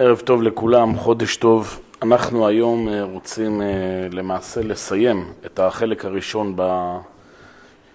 ערב 0.00 0.20
טוב 0.20 0.42
לכולם, 0.42 0.96
חודש 0.96 1.36
טוב. 1.36 1.80
אנחנו 2.02 2.46
היום 2.46 2.88
רוצים 3.02 3.62
למעשה 4.10 4.62
לסיים 4.62 5.32
את 5.46 5.58
החלק 5.58 6.04
הראשון 6.04 6.56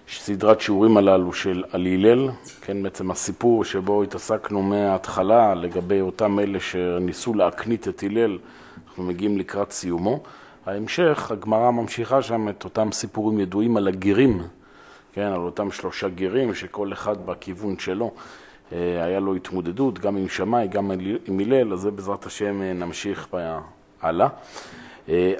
בסדרת 0.08 0.60
שיעורים 0.60 0.96
הללו 0.96 1.32
של 1.32 1.64
על 1.70 1.86
הלל, 1.86 2.28
כן, 2.60 2.82
בעצם 2.82 3.10
הסיפור 3.10 3.64
שבו 3.64 4.02
התעסקנו 4.02 4.62
מההתחלה 4.62 5.54
לגבי 5.54 6.00
אותם 6.00 6.40
אלה 6.40 6.60
שניסו 6.60 7.34
להקנית 7.34 7.88
את 7.88 8.02
הלל, 8.02 8.38
אנחנו 8.88 9.02
מגיעים 9.02 9.38
לקראת 9.38 9.72
סיומו. 9.72 10.22
ההמשך, 10.66 11.30
הגמרא 11.30 11.70
ממשיכה 11.70 12.22
שם 12.22 12.48
את 12.48 12.64
אותם 12.64 12.92
סיפורים 12.92 13.40
ידועים 13.40 13.76
על 13.76 13.88
הגירים, 13.88 14.42
כן, 15.12 15.26
על 15.26 15.40
אותם 15.40 15.70
שלושה 15.70 16.08
גירים 16.08 16.54
שכל 16.54 16.92
אחד 16.92 17.26
בכיוון 17.26 17.78
שלו. 17.78 18.10
היה 18.74 19.20
לו 19.20 19.34
התמודדות 19.34 19.98
גם 19.98 20.16
עם 20.16 20.28
שמאי, 20.28 20.68
גם 20.68 20.90
עם 21.26 21.40
הלל, 21.40 21.72
אז 21.72 21.80
זה 21.80 21.90
בעזרת 21.90 22.26
השם 22.26 22.62
נמשיך 22.62 23.28
הלאה. 24.02 24.28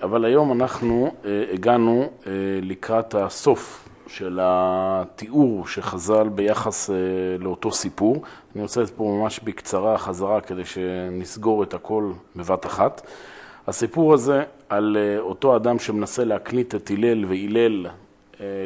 אבל 0.02 0.24
היום 0.24 0.52
אנחנו 0.52 1.14
הגענו 1.52 2.10
לקראת 2.62 3.14
הסוף 3.14 3.88
של 4.06 4.38
התיאור 4.42 5.66
שחז"ל 5.66 6.28
ביחס 6.28 6.90
לאותו 7.38 7.72
סיפור. 7.72 8.22
אני 8.54 8.62
רוצה 8.62 8.82
לתת 8.82 8.92
פה 8.92 9.18
ממש 9.20 9.40
בקצרה 9.44 9.98
חזרה 9.98 10.40
כדי 10.40 10.64
שנסגור 10.64 11.62
את 11.62 11.74
הכל 11.74 12.12
בבת 12.36 12.66
אחת. 12.66 13.06
הסיפור 13.66 14.14
הזה 14.14 14.42
על 14.68 14.96
אותו 15.18 15.56
אדם 15.56 15.78
שמנסה 15.78 16.24
להקנית 16.24 16.74
את 16.74 16.90
הלל 16.90 17.24
והלל 17.24 17.86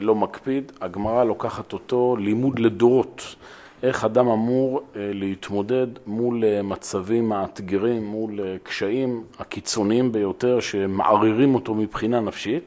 לא 0.01 0.15
מקפיד, 0.15 0.73
הגמרא 0.81 1.25
לוקחת 1.25 1.73
אותו 1.73 2.17
לימוד 2.21 2.59
לדורות. 2.59 3.35
איך 3.83 4.05
אדם 4.05 4.29
אמור 4.29 4.81
להתמודד 4.95 5.87
מול 6.07 6.63
מצבים 6.63 7.29
מאתגרים, 7.29 8.05
מול 8.05 8.41
קשיים 8.63 9.25
הקיצוניים 9.39 10.13
ביותר 10.13 10.61
שמערערים 10.61 11.55
אותו 11.55 11.75
מבחינה 11.75 12.21
נפשית, 12.21 12.63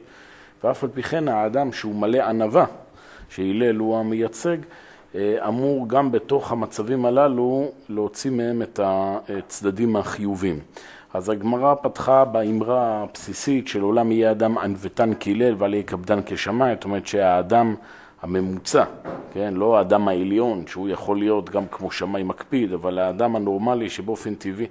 ואף 0.64 0.84
על 0.84 0.90
פי 0.94 1.02
כן 1.02 1.28
האדם 1.28 1.72
שהוא 1.72 1.94
מלא 1.94 2.22
ענווה, 2.22 2.64
שהלל 3.28 3.76
הוא 3.76 3.98
המייצג, 3.98 4.56
אמור 5.16 5.88
גם 5.88 6.12
בתוך 6.12 6.52
המצבים 6.52 7.04
הללו 7.04 7.70
להוציא 7.88 8.30
מהם 8.30 8.62
את 8.62 8.80
הצדדים 8.82 9.96
החיובים. 9.96 10.58
אז 11.14 11.28
הגמרא 11.28 11.74
פתחה 11.74 12.24
באמרה 12.24 13.02
הבסיסית 13.02 13.68
של 13.68 13.80
עולם 13.80 14.12
יהיה 14.12 14.30
אדם 14.30 14.58
ענוותן 14.58 15.10
כהלל 15.20 15.54
ואל 15.58 15.74
יהיה 15.74 15.82
קפדן 15.82 16.20
כשמאי, 16.26 16.74
זאת 16.74 16.84
אומרת 16.84 17.06
שהאדם 17.06 17.74
הממוצע, 18.22 18.84
כן, 19.32 19.54
לא 19.54 19.78
האדם 19.78 20.08
העליון, 20.08 20.66
שהוא 20.66 20.88
יכול 20.88 21.18
להיות 21.18 21.50
גם 21.50 21.66
כמו 21.70 21.90
שמאי 21.90 22.22
מקפיד, 22.22 22.72
אבל 22.72 22.98
האדם 22.98 23.36
הנורמלי 23.36 23.90
שבאופן 23.90 24.34
טבעי 24.34 24.66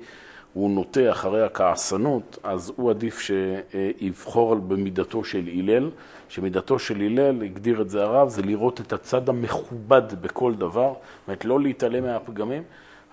הוא 0.53 0.69
נוטה 0.69 1.11
אחרי 1.11 1.43
הכעסנות, 1.45 2.37
אז 2.43 2.71
הוא 2.75 2.89
עדיף 2.89 3.19
שיבחור 3.19 4.55
במידתו 4.55 5.23
של 5.23 5.49
הלל, 5.53 5.89
שמידתו 6.29 6.79
של 6.79 7.01
הלל, 7.01 7.43
הגדיר 7.43 7.81
את 7.81 7.89
זה 7.89 8.03
הרב, 8.03 8.29
זה 8.29 8.41
לראות 8.41 8.81
את 8.81 8.93
הצד 8.93 9.29
המכובד 9.29 10.21
בכל 10.21 10.53
דבר, 10.55 10.93
זאת 10.93 11.27
אומרת 11.27 11.45
לא 11.45 11.59
להתעלם 11.59 12.03
מהפגמים, 12.03 12.63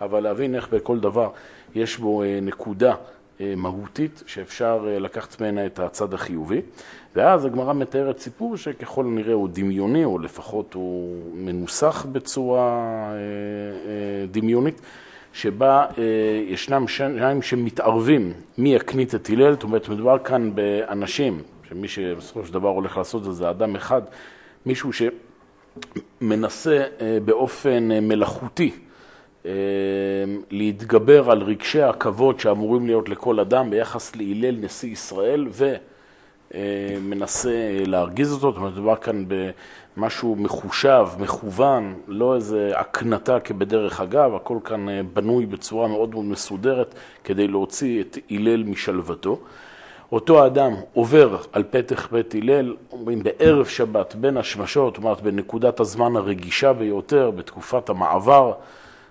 אבל 0.01 0.21
להבין 0.21 0.55
איך 0.55 0.69
בכל 0.69 1.01
דבר 1.01 1.31
יש 1.75 1.99
בו 1.99 2.23
נקודה 2.43 2.95
מהותית 3.41 4.23
שאפשר 4.27 4.89
לקחת 5.01 5.41
ממנה 5.41 5.67
את 5.67 5.79
הצד 5.79 6.15
החיובי. 6.15 6.61
ואז 7.17 7.45
הגמרא 7.45 7.73
מתארת 7.73 8.19
סיפור 8.19 8.57
שככל 8.57 9.05
הנראה 9.05 9.35
הוא 9.35 9.49
דמיוני, 9.53 10.05
או 10.05 10.19
לפחות 10.19 10.75
הוא 10.75 11.23
מנוסח 11.35 12.07
בצורה 12.13 13.09
דמיונית, 14.31 14.81
שבה 15.33 15.87
ישנם 16.49 16.89
שניים 16.89 17.43
שמתערבים 17.43 18.33
מי 18.59 18.75
יקנית 18.75 19.15
את 19.15 19.31
הלל, 19.31 19.53
זאת 19.53 19.63
אומרת, 19.63 19.89
מדובר 19.89 20.19
כאן 20.19 20.55
באנשים, 20.55 21.43
שמי 21.69 21.89
שבסופו 21.89 22.47
של 22.47 22.53
דבר 22.53 22.69
הולך 22.69 22.97
לעשות 22.97 23.27
את 23.27 23.35
זה 23.35 23.51
אדם 23.51 23.77
אחד, 23.77 24.03
מישהו 24.67 24.91
שמנסה 26.21 26.85
באופן 27.25 27.89
מלאכותי 27.89 28.71
להתגבר 30.51 31.31
על 31.31 31.43
רגשי 31.43 31.83
הכבוד 31.83 32.41
שאמורים 32.41 32.87
להיות 32.87 33.09
לכל 33.09 33.41
אדם 33.41 33.71
ביחס 33.71 34.17
להלל 34.17 34.57
נשיא 34.61 34.93
ישראל 34.93 35.49
ומנסה 36.55 37.83
להרגיז 37.87 38.33
אותו, 38.33 38.51
זאת 38.51 38.57
אומרת, 38.57 38.73
מדובר 38.73 38.97
כאן 38.97 39.25
במשהו 39.97 40.37
מחושב, 40.37 41.07
מכוון, 41.19 41.95
לא 42.09 42.35
איזה 42.35 42.73
הקנטה 42.75 43.41
כבדרך 43.41 44.01
אגב, 44.01 44.35
הכל 44.35 44.59
כאן 44.65 44.87
בנוי 45.13 45.47
בצורה 45.47 45.89
מאוד 45.89 46.11
מאוד 46.11 46.25
מסודרת 46.25 46.95
כדי 47.25 47.49
להוציא 47.49 48.01
את 48.01 48.19
הלל 48.31 48.63
משלוותו. 48.63 49.39
אותו 50.13 50.47
אדם 50.47 50.73
עובר 50.93 51.37
על 51.53 51.65
פתח 51.71 52.09
בית 52.13 52.35
הלל, 52.35 52.77
אומרים 52.93 53.23
בערב 53.23 53.67
שבת, 53.67 54.15
בין 54.15 54.37
השמשות, 54.37 54.95
זאת 54.95 55.05
אומרת 55.05 55.21
בנקודת 55.21 55.81
הזמן 55.81 56.17
הרגישה 56.17 56.73
ביותר, 56.73 57.31
בתקופת 57.31 57.89
המעבר, 57.89 58.53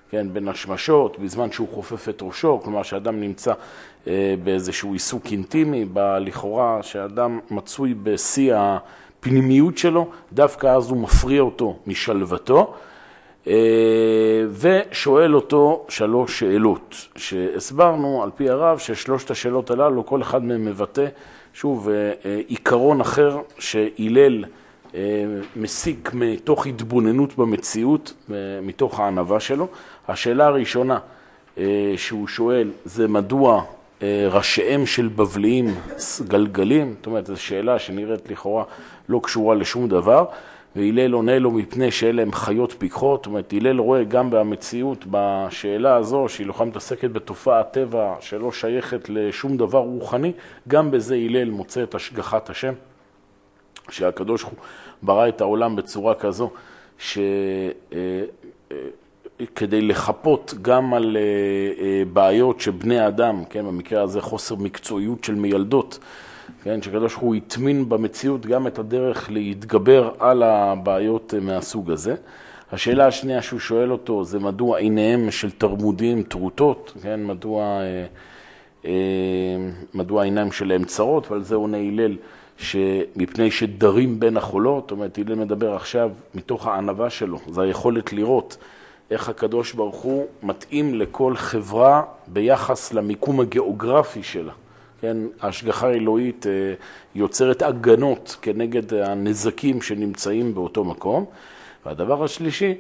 כן, 0.10 0.28
בין 0.34 0.48
השמשות, 0.48 1.20
בזמן 1.20 1.52
שהוא 1.52 1.68
חופף 1.72 2.10
את 2.10 2.22
ראשו, 2.22 2.60
כלומר 2.64 2.84
שאדם 2.84 3.20
נמצא 3.20 3.54
באיזשהו 4.44 4.94
עיסוק 4.94 5.26
אינטימי, 5.32 5.86
לכאורה 6.20 6.84
שאדם 6.84 7.40
מצוי 7.52 7.94
בשיא 8.04 8.54
הפנימיות 8.56 9.78
שלו, 9.78 10.08
דווקא 10.34 10.68
אז 10.68 10.90
הוא 10.90 10.98
מפריע 10.98 11.42
אותו 11.42 11.78
משלוותו, 11.88 12.74
ושואל 14.60 15.36
אותו 15.36 15.86
שלוש 15.90 16.40
שאלות, 16.40 16.96
שהסברנו 17.16 18.24
על 18.24 18.30
פי 18.36 18.50
הרב 18.50 18.78
ששלושת 18.78 19.32
השאלות 19.32 19.72
הללו, 19.72 20.06
כל 20.06 20.22
אחד 20.22 20.44
מהם 20.44 20.66
מבטא, 20.66 21.06
שוב, 21.54 21.90
עיקרון 22.48 23.02
אחר 23.02 23.38
שהלל 23.60 24.46
מסיק 25.56 26.12
מתוך 26.14 26.68
התבוננות 26.68 27.38
במציאות, 27.38 28.30
מתוך 28.62 29.00
הענווה 29.00 29.40
שלו. 29.40 29.68
השאלה 30.08 30.46
הראשונה 30.46 31.00
שהוא 31.98 32.28
שואל 32.28 32.72
זה 32.86 33.08
מדוע 33.08 33.64
ראשיהם 34.32 34.86
של 34.86 35.08
בבליים 35.08 35.76
גלגלים, 36.28 36.94
זאת 36.98 37.06
אומרת, 37.06 37.26
זו 37.26 37.42
שאלה 37.42 37.80
שנראית 37.80 38.32
לכאורה 38.32 38.64
לא 39.10 39.20
קשורה 39.24 39.56
לשום 39.56 39.90
דבר, 39.90 40.26
והלל 40.76 41.14
עונה 41.14 41.40
לו 41.40 41.52
מפני 41.52 41.92
שאלה 41.92 42.22
הם 42.22 42.32
חיות 42.32 42.76
פיקחות, 42.78 43.20
זאת 43.20 43.26
אומרת, 43.26 43.54
הלל 43.54 43.80
רואה 43.80 44.04
גם 44.04 44.30
במציאות, 44.30 45.06
בשאלה 45.12 45.96
הזו, 45.96 46.30
שהיא 46.30 46.48
לא 46.48 46.54
מתעסקת 46.66 47.10
בתופעת 47.10 47.74
טבע 47.74 48.16
שלא 48.20 48.52
שייכת 48.52 49.10
לשום 49.10 49.58
דבר 49.58 49.80
רוחני, 49.80 50.32
גם 50.68 50.92
בזה 50.92 51.16
הלל 51.16 51.50
מוצא 51.50 51.84
את 51.84 51.96
השגחת 51.96 52.50
השם, 52.50 52.74
שהקדוש 53.90 54.46
ברא 55.02 55.28
את 55.28 55.42
העולם 55.42 55.76
בצורה 55.76 56.16
כזו, 56.16 56.50
שכדי 59.42 59.82
לחפות 59.82 60.54
גם 60.62 60.94
על 60.94 61.18
בעיות 62.14 62.60
שבני 62.60 63.08
אדם, 63.08 63.44
כן, 63.50 63.66
במקרה 63.66 64.02
הזה 64.02 64.22
חוסר 64.22 64.56
מקצועיות 64.56 65.24
של 65.24 65.36
מילדות, 65.36 66.00
כן, 66.64 66.82
שקדוש 66.82 67.14
הוא 67.14 67.36
הטמין 67.36 67.90
במציאות 67.90 68.46
גם 68.46 68.68
את 68.68 68.80
הדרך 68.80 69.32
להתגבר 69.32 70.12
על 70.20 70.44
הבעיות 70.44 71.34
מהסוג 71.42 71.92
הזה. 71.92 72.16
השאלה 72.72 73.08
השנייה 73.08 73.42
שהוא 73.42 73.60
שואל 73.60 73.92
אותו 73.92 74.24
זה 74.24 74.40
מדוע 74.40 74.78
עיניהם 74.78 75.32
של 75.32 75.52
תרמודים 75.52 76.24
טרוטות, 76.24 76.94
כן, 77.02 77.24
מדוע, 77.24 77.80
מדוע 79.94 80.22
העיניים 80.22 80.52
שלהם 80.52 80.84
צרות, 80.84 81.32
ועל 81.32 81.44
זה 81.44 81.56
עונה 81.56 81.78
הלל. 81.78 82.16
שמפני 82.58 83.52
שדרים 83.52 84.20
בין 84.20 84.38
החולות, 84.38 84.84
זאת 84.84 84.92
אומרת, 84.92 85.18
הלל 85.18 85.36
מדבר 85.36 85.76
עכשיו 85.76 86.12
מתוך 86.36 86.68
הענווה 86.68 87.10
שלו, 87.10 87.40
זה 87.50 87.62
היכולת 87.62 88.14
לראות 88.14 88.58
איך 89.12 89.30
הקדוש 89.30 89.74
ברוך 89.74 89.96
הוא 89.96 90.26
מתאים 90.44 90.96
לכל 90.96 91.36
חברה 91.36 92.04
ביחס 92.28 92.94
למיקום 92.94 93.40
הגיאוגרפי 93.40 94.24
שלה. 94.24 94.54
כן, 95.02 95.18
ההשגחה 95.42 95.88
האלוהית 95.88 96.46
יוצרת 97.16 97.62
הגנות 97.62 98.38
כנגד 98.42 98.94
הנזקים 98.94 99.82
שנמצאים 99.82 100.54
באותו 100.54 100.84
מקום. 100.84 101.26
והדבר 101.86 102.24
השלישי, 102.24 102.74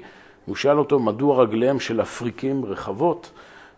הוא 0.46 0.56
שאל 0.56 0.80
אותו 0.80 1.00
מדוע 1.00 1.44
רגליהם 1.44 1.80
של 1.80 2.02
אפריקים 2.02 2.66
רחבות, 2.66 3.32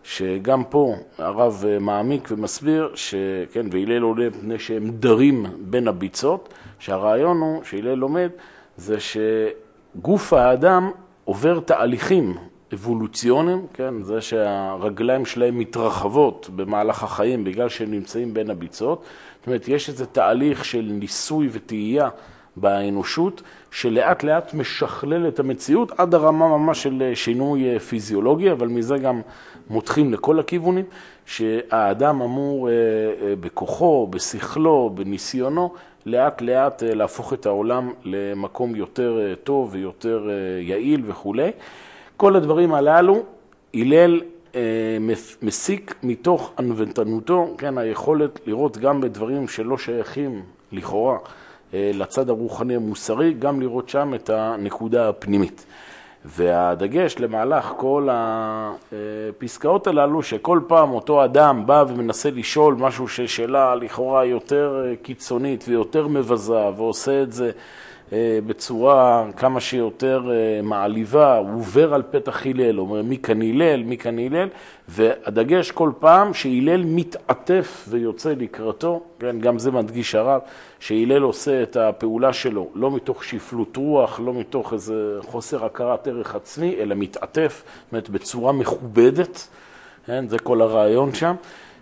שגם 0.03 0.63
פה 0.63 0.95
הרב 1.17 1.63
מעמיק 1.79 2.27
ומסביר, 2.31 2.91
שכן, 2.95 3.65
והלל 3.71 4.01
עולה 4.01 4.29
מפני 4.29 4.59
שהם 4.59 4.89
דרים 4.89 5.45
בין 5.59 5.87
הביצות, 5.87 6.53
שהרעיון 6.79 7.37
הוא, 7.37 7.63
שהלל 7.63 7.93
לומד, 7.93 8.29
זה 8.77 8.97
שגוף 8.99 10.33
האדם 10.33 10.91
עובר 11.27 11.59
תהליכים 11.59 12.33
אבולוציוניים, 12.73 13.65
כן, 13.73 14.01
זה 14.01 14.21
שהרגליים 14.21 15.25
שלהם 15.25 15.59
מתרחבות 15.59 16.49
במהלך 16.55 17.03
החיים 17.03 17.43
בגלל 17.43 17.69
שהם 17.69 17.91
נמצאים 17.91 18.33
בין 18.33 18.49
הביצות, 18.49 19.03
זאת 19.39 19.47
אומרת, 19.47 19.67
יש 19.67 19.89
איזה 19.89 20.05
תהליך 20.05 20.65
של 20.65 20.89
ניסוי 20.99 21.49
וטעייה 21.51 22.09
באנושות, 22.55 23.41
שלאט 23.71 24.23
לאט 24.23 24.53
משכלל 24.53 25.27
את 25.27 25.39
המציאות 25.39 25.91
עד 25.97 26.15
הרמה 26.15 26.47
ממש 26.57 26.83
של 26.83 27.11
שינוי 27.13 27.79
פיזיולוגי, 27.79 28.51
אבל 28.51 28.67
מזה 28.67 28.97
גם 28.97 29.21
מותחים 29.69 30.13
לכל 30.13 30.39
הכיוונים, 30.39 30.85
שהאדם 31.25 32.21
אמור 32.21 32.69
בכוחו, 33.39 34.07
בשכלו, 34.09 34.91
בניסיונו, 34.93 35.73
לאט 36.07 36.41
לאט 36.41 36.83
להפוך 36.83 37.33
את 37.33 37.45
העולם 37.45 37.91
למקום 38.03 38.75
יותר 38.75 39.33
טוב 39.43 39.69
ויותר 39.71 40.29
יעיל 40.61 41.01
וכולי. 41.05 41.51
כל 42.17 42.35
הדברים 42.35 42.73
הללו, 42.73 43.23
הלל 43.73 44.21
מסיק 45.41 45.95
מתוך 46.03 46.51
ענוותנותו, 46.59 47.55
כן, 47.57 47.77
היכולת 47.77 48.39
לראות 48.47 48.77
גם 48.77 49.01
בדברים 49.01 49.47
שלא 49.47 49.77
שייכים 49.77 50.41
לכאורה 50.71 51.17
לצד 51.73 52.29
הרוחני 52.29 52.75
המוסרי, 52.75 53.33
גם 53.33 53.61
לראות 53.61 53.89
שם 53.89 54.13
את 54.13 54.29
הנקודה 54.29 55.09
הפנימית. 55.09 55.65
והדגש 56.25 57.15
למהלך 57.19 57.73
כל 57.77 58.09
הפסקאות 58.11 59.87
הללו, 59.87 60.23
שכל 60.23 60.59
פעם 60.67 60.91
אותו 60.91 61.25
אדם 61.25 61.65
בא 61.65 61.83
ומנסה 61.87 62.29
לשאול 62.31 62.75
משהו 62.75 63.07
ששאלה 63.07 63.75
לכאורה 63.75 64.25
יותר 64.25 64.85
קיצונית 65.01 65.65
ויותר 65.67 66.07
מבזה, 66.07 66.69
ועושה 66.77 67.21
את 67.21 67.31
זה 67.31 67.45
אה, 67.45 67.51
בצורה 68.45 69.25
כמה 69.37 69.59
שיותר 69.59 70.31
אה, 70.31 70.61
מעליבה, 70.63 71.37
הוא 71.37 71.59
עובר 71.59 71.93
על 71.93 72.03
פתח 72.11 72.45
הלל, 72.45 72.79
אומר 72.79 73.01
מי 73.01 73.17
כאן 73.17 73.41
הלל, 73.41 73.83
מי 73.83 73.97
כאן 73.97 74.19
הלל, 74.19 74.47
והדגש 74.87 75.71
כל 75.71 75.91
פעם 75.99 76.33
שהלל 76.33 76.83
מתעטף 76.85 77.85
ויוצא 77.89 78.33
לקראתו, 78.37 79.03
כן, 79.19 79.39
גם 79.39 79.59
זה 79.59 79.71
מדגיש 79.71 80.15
הרב, 80.15 80.41
שהלל 80.79 81.21
עושה 81.21 81.63
את 81.63 81.75
הפעולה 81.75 82.33
שלו 82.33 82.69
לא 82.75 82.91
מתוך 82.91 83.23
שפלות 83.23 83.77
רוח, 83.77 84.19
לא 84.19 84.33
מתוך 84.33 84.73
איזה 84.73 85.17
חוסר 85.21 85.65
הכרת 85.65 86.07
ערך 86.07 86.35
עצמי, 86.35 86.75
אלא 86.79 86.95
מתעטף, 86.95 87.63
זאת 87.65 87.91
אומרת 87.91 88.09
בצורה 88.09 88.51
מכובדת, 88.51 89.47
כן, 90.05 90.27
זה 90.27 90.39
כל 90.39 90.61
הרעיון 90.61 91.13
שם, 91.13 91.35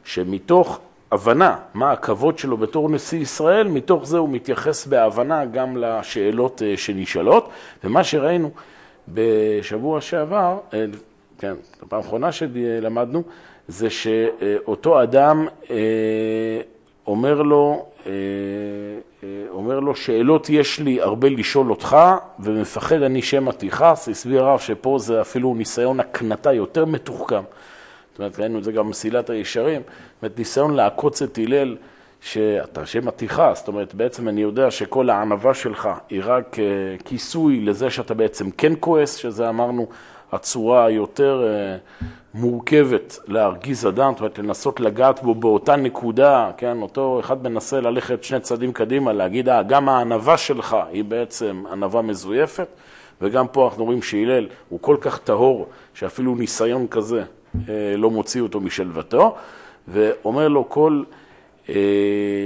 שמתוך 0.03 0.79
הבנה 1.15 1.55
מה 1.73 1.91
הכבוד 1.91 2.37
שלו 2.37 2.57
בתור 2.57 2.89
נשיא 2.89 3.19
ישראל, 3.19 3.67
מתוך 3.67 4.07
זה 4.07 4.17
הוא 4.17 4.29
מתייחס 4.29 4.85
בהבנה 4.85 5.45
גם 5.45 5.77
לשאלות 5.77 6.61
אה, 6.61 6.77
שנשאלות. 6.77 7.49
ומה 7.83 8.03
שראינו 8.03 8.51
בשבוע 9.07 10.01
שעבר, 10.01 10.57
אה, 10.73 10.85
כן, 11.37 11.53
הפעם 11.81 11.99
האחרונה 11.99 12.31
שלמדנו, 12.31 13.23
זה 13.67 13.89
שאותו 13.89 15.03
אדם 15.03 15.47
אה, 15.69 15.75
אומר 17.07 17.41
לו, 17.41 17.85
אומר 19.49 19.79
לו, 19.79 19.95
שאלות 19.95 20.49
יש 20.49 20.79
לי 20.79 21.01
הרבה 21.01 21.29
לשאול 21.29 21.69
אותך, 21.69 21.97
ומפחד 22.39 23.01
אני 23.01 23.21
שמא 23.21 23.51
תכעס. 23.51 24.09
הסביר 24.09 24.43
הרב 24.43 24.59
שפה 24.59 24.97
זה 24.99 25.21
אפילו 25.21 25.55
ניסיון 25.55 25.99
הקנטה 25.99 26.53
יותר 26.53 26.85
מתוחכם. 26.85 27.41
זאת 28.15 28.19
אומרת, 28.19 28.39
ראינו 28.39 28.59
את 28.59 28.63
זה 28.63 28.71
גם 28.71 28.85
במסילת 28.85 29.29
הישרים, 29.29 29.81
זאת 30.15 30.23
אומרת, 30.23 30.39
ניסיון 30.39 30.73
לעקוץ 30.73 31.21
את 31.21 31.37
הלל, 31.37 31.75
שאתה 32.21 32.85
שם 32.85 33.09
תכעס, 33.09 33.59
זאת 33.59 33.67
אומרת, 33.67 33.95
בעצם 33.95 34.27
אני 34.27 34.41
יודע 34.41 34.71
שכל 34.71 35.09
הענווה 35.09 35.53
שלך 35.53 35.89
היא 36.09 36.21
רק 36.23 36.59
אה, 36.59 36.63
כיסוי 37.05 37.61
לזה 37.61 37.89
שאתה 37.89 38.13
בעצם 38.13 38.51
כן 38.51 38.73
כועס, 38.79 39.15
שזה 39.15 39.49
אמרנו 39.49 39.87
הצורה 40.31 40.85
היותר 40.85 41.47
אה, 41.47 41.77
מורכבת 42.33 43.19
להרגיז 43.27 43.87
אדם, 43.87 44.11
זאת 44.11 44.19
אומרת, 44.19 44.39
לנסות 44.39 44.79
לגעת 44.79 45.23
בו 45.23 45.35
באותה 45.35 45.75
נקודה, 45.75 46.51
כן, 46.57 46.81
אותו 46.81 47.19
אחד 47.19 47.43
מנסה 47.43 47.81
ללכת 47.81 48.23
שני 48.23 48.39
צעדים 48.39 48.73
קדימה, 48.73 49.13
להגיד, 49.13 49.49
אה, 49.49 49.63
גם 49.63 49.89
הענווה 49.89 50.37
שלך 50.37 50.77
היא 50.91 51.03
בעצם 51.03 51.63
ענווה 51.71 52.01
מזויפת, 52.01 52.67
וגם 53.21 53.47
פה 53.47 53.67
אנחנו 53.67 53.85
רואים 53.85 54.01
שהלל 54.01 54.47
הוא 54.69 54.79
כל 54.81 54.97
כך 55.01 55.19
טהור, 55.19 55.67
שאפילו 55.93 56.35
ניסיון 56.35 56.87
כזה 56.87 57.23
אה, 57.69 57.95
לא 57.97 58.09
מוציא 58.11 58.41
אותו 58.41 58.59
משלוותו, 58.59 59.35
ואומר 59.87 60.47
לו 60.47 60.69
כל 60.69 61.03
אה, 61.69 61.75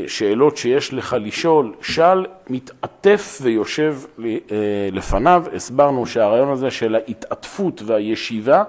שאלות 0.08 0.58
שיש 0.58 0.94
לך 0.94 1.16
לשאול, 1.22 1.74
שאל, 1.82 2.26
מתעטף 2.50 3.40
ויושב 3.42 3.98
אה, 4.20 4.90
לפניו. 4.92 5.44
הסברנו 5.54 6.06
שהרעיון 6.06 6.50
הזה 6.50 6.72
של 6.72 6.96
ההתעטפות 6.96 7.82
והישיבה, 7.86 8.64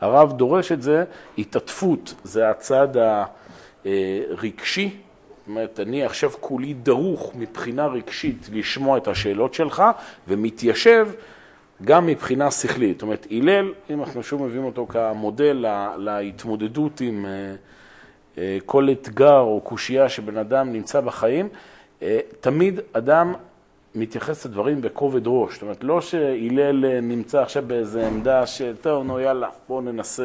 הרב 0.00 0.32
דורש 0.32 0.72
את 0.72 0.82
זה, 0.82 1.04
התעטפות 1.38 2.14
זה 2.24 2.50
הצד 2.50 2.88
הרגשי, 3.84 4.90
זאת 5.46 5.48
אומרת, 5.48 5.80
אני 5.80 6.04
עכשיו 6.04 6.30
כולי 6.40 6.74
דרוך 6.74 7.32
מבחינה 7.34 7.86
רגשית 7.86 8.48
לשמוע 8.52 8.98
את 8.98 9.08
השאלות 9.08 9.54
שלך, 9.54 9.82
ומתיישב 10.28 11.08
גם 11.84 12.06
מבחינה 12.06 12.50
שכלית. 12.50 12.96
זאת 12.96 13.02
אומרת, 13.02 13.26
הלל, 13.30 13.72
אם 13.90 14.00
אנחנו 14.00 14.22
שוב 14.22 14.42
מביאים 14.42 14.64
אותו 14.64 14.86
כמודל 14.86 15.64
להתמודדות 15.96 17.00
עם 17.00 17.26
אה, 17.26 17.54
כל 18.66 18.88
אתגר 18.92 19.38
או 19.38 19.60
קושייה 19.64 20.08
שבן 20.08 20.36
אדם 20.36 20.72
נמצא 20.72 21.00
בחיים, 21.00 21.48
אה, 22.02 22.18
תמיד 22.40 22.80
אדם 22.92 23.34
מתייחס 23.94 24.46
לדברים 24.46 24.80
בכובד 24.80 25.22
ראש. 25.26 25.52
זאת 25.52 25.62
אומרת, 25.62 25.84
לא 25.84 26.00
שהלל 26.00 27.00
נמצא 27.00 27.42
עכשיו 27.42 27.64
באיזו 27.66 28.00
עמדה 28.00 28.46
שטוב, 28.46 29.06
נו 29.06 29.20
יאללה, 29.20 29.48
בואו 29.68 29.80
ננסה 29.80 30.24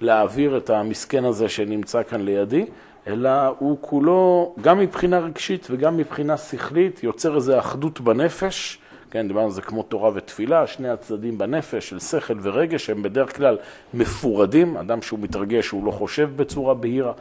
להעביר 0.00 0.56
את 0.56 0.70
המסכן 0.70 1.24
הזה 1.24 1.48
שנמצא 1.48 2.02
כאן 2.02 2.20
לידי, 2.20 2.66
אלא 3.06 3.30
הוא 3.58 3.78
כולו, 3.80 4.54
גם 4.60 4.78
מבחינה 4.78 5.18
רגשית 5.18 5.66
וגם 5.70 5.96
מבחינה 5.96 6.36
שכלית, 6.36 7.02
יוצר 7.02 7.36
איזו 7.36 7.58
אחדות 7.58 8.00
בנפש. 8.00 8.78
כן, 9.10 9.28
דיברנו 9.28 9.46
על 9.46 9.52
זה 9.52 9.62
כמו 9.62 9.82
תורה 9.82 10.10
ותפילה, 10.14 10.66
שני 10.66 10.88
הצדדים 10.88 11.38
בנפש 11.38 11.88
של 11.88 11.98
שכל 11.98 12.34
ורגש 12.42 12.90
הם 12.90 13.02
בדרך 13.02 13.36
כלל 13.36 13.58
מפורדים, 13.94 14.76
אדם 14.76 15.02
שהוא 15.02 15.18
מתרגש 15.18 15.68
הוא 15.68 15.86
לא 15.86 15.90
חושב 15.90 16.30
בצורה 16.36 16.74
בהירה, 16.74 17.12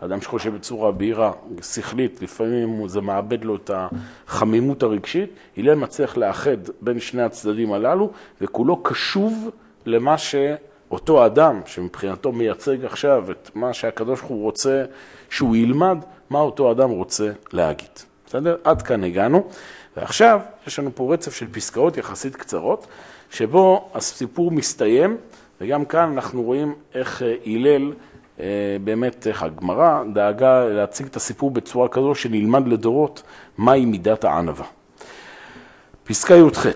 אדם 0.00 0.20
שחושב 0.20 0.54
בצורה 0.54 0.92
בהירה, 0.92 1.32
שכלית, 1.62 2.22
לפעמים 2.22 2.88
זה 2.88 3.00
מאבד 3.00 3.44
לו 3.44 3.56
את 3.56 3.70
החמימות 3.74 4.82
הרגשית, 4.82 5.30
הלל 5.56 5.74
מצליח 5.74 6.16
לאחד 6.16 6.56
בין 6.80 7.00
שני 7.00 7.22
הצדדים 7.22 7.72
הללו 7.72 8.10
וכולו 8.40 8.82
קשוב 8.82 9.50
למה 9.86 10.18
שאותו 10.18 11.26
אדם, 11.26 11.60
שמבחינתו 11.66 12.32
מייצג 12.32 12.84
עכשיו 12.84 13.30
את 13.30 13.50
מה 13.54 13.72
שהקדוש 13.72 14.20
ברוך 14.20 14.30
הוא 14.30 14.42
רוצה 14.42 14.84
שהוא 15.30 15.56
ילמד, 15.56 15.98
מה 16.30 16.38
אותו 16.38 16.72
אדם 16.72 16.90
רוצה 16.90 17.30
להגיד. 17.52 17.88
בסדר? 18.26 18.56
עד 18.64 18.82
כאן 18.82 19.04
הגענו. 19.04 19.48
ועכשיו 19.96 20.40
יש 20.66 20.78
לנו 20.78 20.90
פה 20.94 21.12
רצף 21.14 21.34
של 21.34 21.46
פסקאות 21.52 21.96
יחסית 21.96 22.36
קצרות, 22.36 22.86
שבו 23.30 23.88
הסיפור 23.94 24.50
מסתיים, 24.50 25.16
וגם 25.60 25.84
כאן 25.84 26.12
אנחנו 26.12 26.42
רואים 26.42 26.74
איך 26.94 27.22
אה, 27.22 27.34
הלל, 27.46 27.92
אה, 28.40 28.46
באמת, 28.84 29.26
איך 29.26 29.42
הגמרא 29.42 30.02
דאגה 30.12 30.64
להציג 30.64 31.06
את 31.06 31.16
הסיפור 31.16 31.50
בצורה 31.50 31.88
כזו 31.88 32.14
שנלמד 32.14 32.68
לדורות 32.68 33.22
מהי 33.58 33.84
מידת 33.84 34.24
הענווה. 34.24 34.66
פסקה 36.04 36.34
י"ח: 36.34 36.66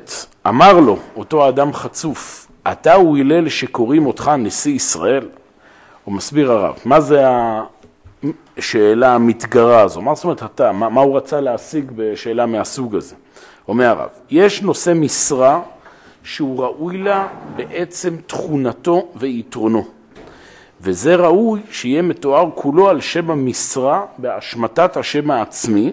אמר 0.49 0.81
לו 0.81 0.99
אותו 1.17 1.45
האדם 1.45 1.73
חצוף, 1.73 2.47
אתה 2.73 2.95
הוא 2.95 3.19
הלל 3.19 3.49
שקוראים 3.49 4.07
אותך 4.07 4.31
נשיא 4.39 4.75
ישראל? 4.75 5.29
הוא 6.05 6.15
מסביר 6.15 6.53
הרב, 6.53 6.79
מה 6.85 7.00
זה 7.00 7.25
השאלה 8.61 9.14
המתגרה 9.14 9.81
הזו? 9.81 10.00
מה 10.00 10.14
זאת 10.14 10.25
אומרת 10.25 10.43
אתה? 10.43 10.73
מה, 10.73 10.88
מה 10.88 11.00
הוא 11.00 11.17
רצה 11.17 11.40
להשיג 11.40 11.90
בשאלה 11.97 12.47
מהסוג 12.47 12.97
הזה? 12.97 13.14
אומר 13.69 13.87
הרב, 13.87 14.09
יש 14.31 14.62
נושא 14.62 14.93
משרה 14.95 15.61
שהוא 16.23 16.62
ראוי 16.62 16.99
לה 16.99 17.29
בעצם 17.57 18.17
תכונתו 18.26 19.09
ויתרונו. 19.17 19.85
וזה 20.81 21.14
ראוי 21.14 21.61
שיהיה 21.71 22.02
מתואר 22.02 22.50
כולו 22.55 22.88
על 22.88 23.00
שם 23.00 23.31
המשרה 23.31 24.05
בהשמטת 24.19 24.97
השם 24.97 25.31
העצמי, 25.31 25.93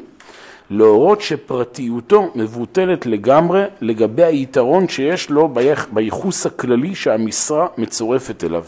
להורות 0.70 1.22
שפרטיותו 1.22 2.32
מבוטלת 2.36 3.06
לגמרי 3.06 3.64
לגבי 3.82 4.24
היתרון 4.24 4.88
שיש 4.88 5.30
לו 5.30 5.54
בייחוס 5.92 6.46
הכללי 6.46 6.96
שהמשרה 6.96 7.68
מצורפת 7.78 8.44
אליו. 8.44 8.64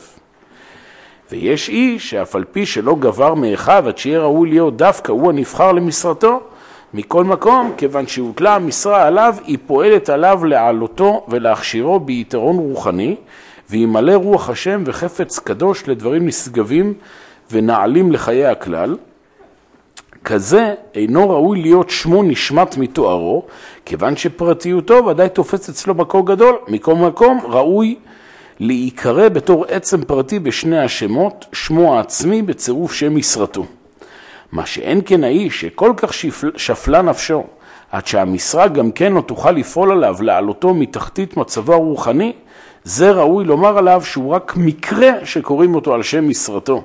ויש 1.32 1.70
איש 1.70 2.10
שאף 2.10 2.36
על 2.36 2.44
פי 2.52 2.66
שלא 2.66 2.96
גבר 3.00 3.34
מאחיו 3.34 3.84
עד 3.88 3.98
שיהיה 3.98 4.20
ראוי 4.20 4.50
להיות 4.50 4.78
דווקא 4.78 5.12
הוא 5.12 5.30
הנבחר 5.30 5.72
למשרתו, 5.72 6.40
מכל 6.94 7.24
מקום, 7.24 7.74
כיוון 7.78 8.08
שהוטלה 8.08 8.56
המשרה 8.56 9.08
עליו, 9.08 9.36
היא 9.46 9.58
פועלת 9.68 10.10
עליו 10.10 10.46
להעלותו 10.46 11.26
ולהכשירו 11.28 12.00
ביתרון 12.00 12.58
רוחני, 12.58 13.16
וימלא 13.70 14.12
רוח 14.12 14.50
השם 14.50 14.84
וחפץ 14.86 15.40
קדוש 15.40 15.88
לדברים 15.88 16.28
נשגבים 16.28 16.94
ונעלים 17.52 18.12
לחיי 18.12 18.46
הכלל. 18.46 18.96
כזה 20.24 20.74
אינו 20.96 21.30
ראוי 21.30 21.62
להיות 21.62 21.90
שמו 21.90 22.24
נשמט 22.24 22.78
מתוארו, 22.78 23.46
כיוון 23.86 24.16
שפרטיותו 24.16 25.06
ודאי 25.06 25.30
תופס 25.30 25.70
אצלו 25.70 25.94
מקור 25.94 26.26
גדול, 26.26 26.56
מכל 26.68 26.96
מקום 26.96 27.40
ראוי 27.44 27.96
להיקרא 28.60 29.30
בתור 29.30 29.66
עצם 29.66 30.04
פרטי 30.04 30.40
בשני 30.40 30.80
השמות, 30.80 31.46
שמו 31.54 31.96
העצמי 31.98 32.42
בצירוף 32.42 32.94
שם 32.94 33.16
משרתו. 33.16 33.66
מה 34.52 34.66
שאין 34.66 35.02
כן 35.06 35.24
האיש 35.24 35.62
שכל 35.62 35.94
כך 35.98 36.14
שפל, 36.14 36.52
שפלה 36.56 37.02
נפשו, 37.02 37.44
עד 37.92 38.08
שהמשרה 38.08 38.68
גם 38.68 38.92
כן 38.92 39.14
לא 39.14 39.22
תוכל 39.22 39.52
לפעול 39.52 39.92
עליו 39.92 40.16
לעלותו 40.22 40.74
מתחתית 40.74 41.38
מצבו 41.38 41.74
הרוחני, 41.74 42.34
זה 42.84 43.12
ראוי 43.12 43.46
לומר 43.46 43.78
עליו 43.78 44.02
שהוא 44.04 44.34
רק 44.34 44.54
מקרה 44.58 45.12
שקוראים 45.24 45.76
אותו 45.76 45.94
על 45.94 46.04
שם 46.04 46.30
משרתו. 46.30 46.84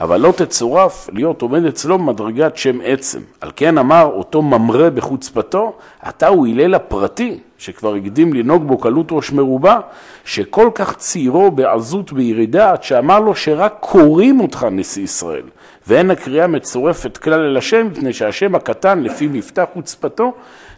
אבל 0.00 0.20
לא 0.20 0.32
תצורף 0.36 1.10
להיות 1.12 1.42
עומד 1.42 1.64
אצלו 1.64 1.98
במדרגת 1.98 2.56
שם 2.56 2.78
עצם. 2.84 3.20
על 3.40 3.50
כן 3.56 3.78
אמר 3.78 4.04
אותו 4.04 4.42
ממרא 4.42 4.88
בחוצפתו, 4.88 5.72
אתה 6.08 6.28
הוא 6.28 6.46
הלל 6.46 6.74
הפרטי, 6.74 7.38
שכבר 7.58 7.94
הקדים 7.94 8.34
לנהוג 8.34 8.66
בו 8.66 8.78
קלות 8.78 9.06
ראש 9.10 9.32
מרובה, 9.32 9.80
שכל 10.24 10.70
כך 10.74 10.96
צעירו 10.96 11.50
בעזות 11.50 12.12
בירידה, 12.12 12.72
עד 12.72 12.82
שאמר 12.82 13.20
לו 13.20 13.34
שרק 13.34 13.74
קוראים 13.80 14.40
אותך 14.40 14.66
נשיא 14.70 15.02
ישראל. 15.02 15.44
ואין 15.86 16.10
הקריאה 16.10 16.46
מצורפת 16.46 17.16
כלל 17.16 17.40
אל 17.40 17.56
השם, 17.56 17.86
מפני 17.86 18.12
שהשם 18.12 18.54
הקטן, 18.54 19.02
לפי 19.02 19.26
מבטא 19.26 19.64
חוצפתו, 19.74 20.32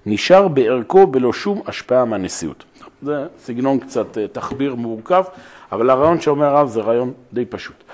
נשאר 0.06 0.48
בערכו 0.48 1.06
בלא 1.06 1.32
שום 1.32 1.62
השפעה 1.66 2.04
מהנשיאות. 2.04 2.64
זה 3.02 3.26
סגנון 3.38 3.78
קצת 3.78 4.18
אה, 4.18 4.28
תחביר 4.28 4.74
מורכב, 4.74 5.24
אבל 5.72 5.90
הרעיון 5.90 6.20
שאומר 6.20 6.46
הרב 6.46 6.68
זה 6.68 6.80
רעיון 6.80 7.12
די 7.32 7.44
פשוט. 7.44 7.84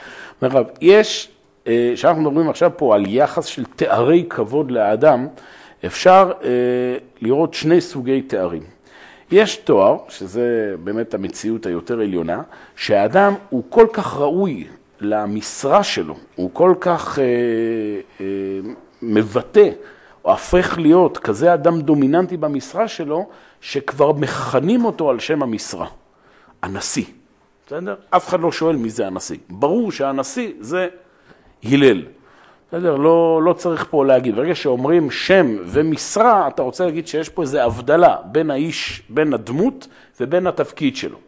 הרב, 0.44 0.66
יש, 0.80 1.30
אה, 1.66 1.92
כשאנחנו 1.94 2.22
מדברים 2.22 2.48
עכשיו 2.48 2.70
פה 2.76 2.94
על 2.94 3.04
יחס 3.08 3.44
של 3.44 3.64
תארי 3.64 4.26
כבוד 4.28 4.70
לאדם, 4.70 5.26
אפשר 5.86 6.32
אה, 6.44 6.48
לראות 7.20 7.54
שני 7.54 7.80
סוגי 7.80 8.22
תארים. 8.22 8.62
יש 9.30 9.56
תואר, 9.56 9.96
שזה 10.08 10.74
באמת 10.84 11.14
המציאות 11.14 11.66
היותר 11.66 12.00
עליונה, 12.00 12.42
שהאדם 12.76 13.34
הוא 13.50 13.62
כל 13.68 13.86
כך 13.92 14.16
ראוי 14.16 14.66
למשרה 15.00 15.82
שלו, 15.82 16.16
הוא 16.34 16.50
כל 16.52 16.74
כך 16.80 17.18
אה, 17.18 18.24
מבטא, 19.02 19.68
או 20.24 20.30
הופך 20.30 20.78
להיות 20.78 21.18
כזה 21.18 21.54
אדם 21.54 21.80
דומיננטי 21.80 22.36
במשרה 22.36 22.88
שלו, 22.88 23.28
שכבר 23.60 24.12
מכנים 24.12 24.84
אותו 24.84 25.10
על 25.10 25.18
שם 25.18 25.42
המשרה, 25.42 25.86
הנשיא. 26.62 27.04
בסדר? 27.66 27.94
אף 28.11 28.28
אחד 28.28 28.40
לא 28.40 28.52
שואל 28.52 28.76
מי 28.76 28.90
זה 28.90 29.06
הנשיא. 29.06 29.38
ברור 29.50 29.92
שהנשיא 29.92 30.52
זה 30.61 30.88
הלל. 31.64 32.02
בסדר? 32.68 32.97
לא, 32.97 33.40
לא 33.44 33.52
צריך 33.52 33.87
פה 33.90 34.04
להגיד. 34.04 34.37
ברגע 34.37 34.54
שאומרים 34.54 35.11
שם 35.11 35.56
ומשרה, 35.66 36.49
אתה 36.49 36.62
רוצה 36.62 36.85
להגיד 36.85 37.06
שיש 37.06 37.28
פה 37.28 37.42
איזו 37.42 37.59
הבדלה 37.61 38.16
בין 38.25 38.50
האיש, 38.50 39.02
בין 39.09 39.35
הדמות 39.35 39.88
ובין 40.21 40.47
התפקיד 40.47 40.97
שלו. 40.97 41.18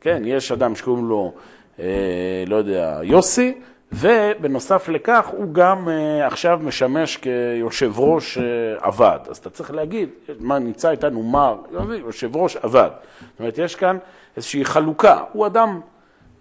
כן, 0.00 0.22
יש 0.26 0.52
אדם 0.52 0.76
שקוראים 0.76 1.08
לו, 1.08 1.32
אה, 1.78 2.44
לא 2.46 2.56
יודע, 2.56 3.00
יוסי, 3.02 3.54
ובנוסף 3.92 4.88
לכך 4.88 5.26
הוא 5.36 5.54
גם 5.54 5.88
אה, 5.88 6.26
עכשיו 6.26 6.60
משמש 6.62 7.16
כיושב 7.16 7.92
ראש 7.96 8.38
אה, 8.38 8.42
עבד. 8.80 9.18
אז 9.30 9.36
אתה 9.36 9.50
צריך 9.50 9.70
להגיד, 9.70 10.08
מה 10.40 10.58
נמצא 10.58 10.90
איתנו 10.90 11.22
מר, 11.22 11.56
יושב 12.06 12.36
ראש 12.36 12.56
עבד. 12.56 12.90
זאת 13.20 13.40
אומרת, 13.40 13.58
יש 13.58 13.74
כאן 13.74 13.98
איזושהי 14.36 14.64
חלוקה. 14.64 15.24
הוא 15.32 15.46
אדם 15.46 15.80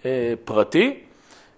אה, 0.06 0.34
פרטי 0.46 1.00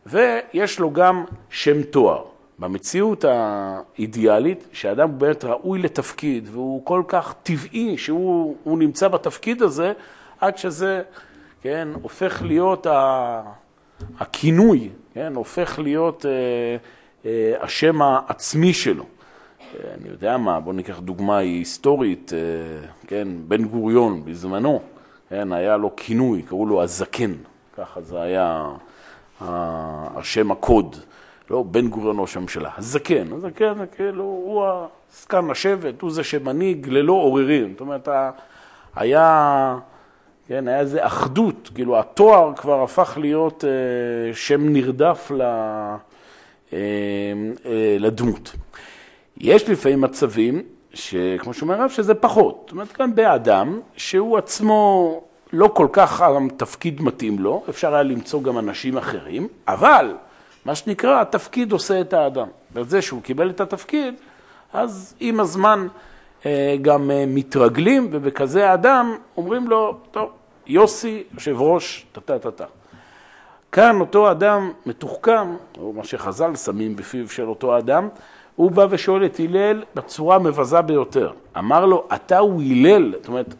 ויש 0.06 0.80
לו 0.80 0.92
גם 0.92 1.26
שם 1.50 1.84
תואר. 1.84 2.24
במציאות 2.60 3.26
האידיאלית, 3.28 4.68
שאדם 4.72 5.20
באמת 5.20 5.44
ראוי 5.44 5.80
לתפקיד 5.80 6.50
והוא 6.52 6.86
כל 6.86 7.04
כך 7.08 7.36
טבעי 7.44 7.98
שהוא 7.98 8.78
נמצא 8.78 9.08
בתפקיד 9.08 9.62
הזה, 9.62 9.94
עד 10.40 10.58
שזה, 10.58 11.02
כן, 11.62 11.88
הופך 12.02 12.42
להיות 12.46 12.88
הכינוי, 14.20 14.90
כן, 15.14 15.36
הופך 15.36 15.80
להיות 15.80 16.26
אה, 16.26 16.32
אה, 17.26 17.54
השם 17.60 18.02
העצמי 18.02 18.74
שלו. 18.74 19.04
אני 19.94 20.10
יודע 20.10 20.38
מה, 20.38 20.60
בואו 20.60 20.76
ניקח 20.76 21.00
דוגמה 21.00 21.38
היסטורית, 21.38 22.32
אה, 22.34 22.88
כן, 23.08 23.28
בן 23.48 23.66
גוריון 23.66 24.26
בזמנו, 24.26 24.82
כן, 25.30 25.54
היה 25.54 25.78
לו 25.78 25.96
כינוי, 25.96 26.42
קראו 26.42 26.66
לו 26.66 26.84
הזקן, 26.84 27.34
ככה 27.78 28.02
זה 28.02 28.22
היה 28.22 28.70
השם 30.16 30.52
הקוד, 30.52 30.96
לא 31.50 31.64
בן 31.64 31.88
גוריון 31.88 32.20
ראש 32.20 32.38
הממשלה, 32.38 32.70
הזקן, 32.78 33.34
הזקן 33.34 33.74
כאילו, 33.96 34.24
הוא 34.24 34.66
הזקן 35.12 35.48
לשבט, 35.48 36.02
הוא 36.02 36.12
זה 36.12 36.24
שמנהיג 36.24 36.90
ללא 36.90 37.14
עוררין, 37.14 37.72
זאת 37.72 37.82
אומרת, 37.82 38.10
היה, 38.96 39.78
כן, 40.48 40.68
היה 40.68 40.80
איזו 40.80 40.98
אחדות, 41.02 41.70
כאילו 41.76 42.00
התואר 42.00 42.54
כבר 42.56 42.84
הפך 42.84 43.18
להיות 43.22 43.64
אה, 43.64 44.34
שם 44.34 44.70
נרדף 44.70 45.32
אה, 45.42 45.96
אה, 46.74 47.98
לדמות. 48.00 48.56
יש 49.38 49.70
לפעמים 49.70 50.02
מצבים 50.02 50.64
שכמו 50.96 51.54
שאומר 51.54 51.82
הרב, 51.82 51.90
שזה 51.90 52.14
פחות. 52.14 52.62
זאת 52.62 52.72
אומרת, 52.72 52.92
כאן 52.92 53.16
באדם 53.16 53.80
שהוא 53.98 54.38
עצמו 54.38 55.22
לא 55.54 55.70
כל 55.74 55.88
כך 55.92 56.22
התפקיד 56.22 57.02
מתאים 57.02 57.40
לו, 57.40 57.64
אפשר 57.70 57.94
היה 57.94 58.04
למצוא 58.04 58.44
גם 58.44 58.58
אנשים 58.58 58.98
אחרים, 58.98 59.48
אבל 59.68 60.16
מה 60.66 60.76
שנקרא, 60.76 61.22
התפקיד 61.22 61.72
עושה 61.72 62.02
את 62.02 62.14
האדם. 62.14 62.48
בזה 62.74 63.02
שהוא 63.02 63.22
קיבל 63.22 63.50
את 63.50 63.62
התפקיד, 63.62 64.14
אז 64.74 65.16
עם 65.20 65.40
הזמן 65.40 65.88
אה, 66.46 66.76
גם 66.82 67.12
אה, 67.12 67.24
מתרגלים, 67.28 68.10
ובכזה 68.12 68.74
אדם 68.74 69.16
אומרים 69.38 69.68
לו, 69.68 69.98
טוב, 70.12 70.30
יוסי, 70.68 71.24
יושב 71.34 71.62
ראש, 71.62 72.06
טה-טה-טה. 72.12 72.66
כאן 73.72 74.00
אותו 74.00 74.32
אדם 74.32 74.72
מתוחכם, 74.86 75.56
או 75.78 75.94
מה 75.94 76.04
שחז"ל 76.04 76.56
שמים 76.56 76.96
בפיו 76.96 77.30
של 77.30 77.50
אותו 77.50 77.78
אדם, 77.78 78.10
הוא 78.56 78.72
בא 78.72 78.88
ושואל 78.90 79.26
את 79.26 79.40
הלל 79.40 79.84
בצורה 79.96 80.36
המבזה 80.36 80.82
ביותר. 80.82 81.32
אמר 81.58 81.86
לו, 81.86 82.08
אתה 82.16 82.38
הוא 82.38 82.62
הלל, 82.62 83.14
זאת 83.18 83.28
אומרת, 83.28 83.56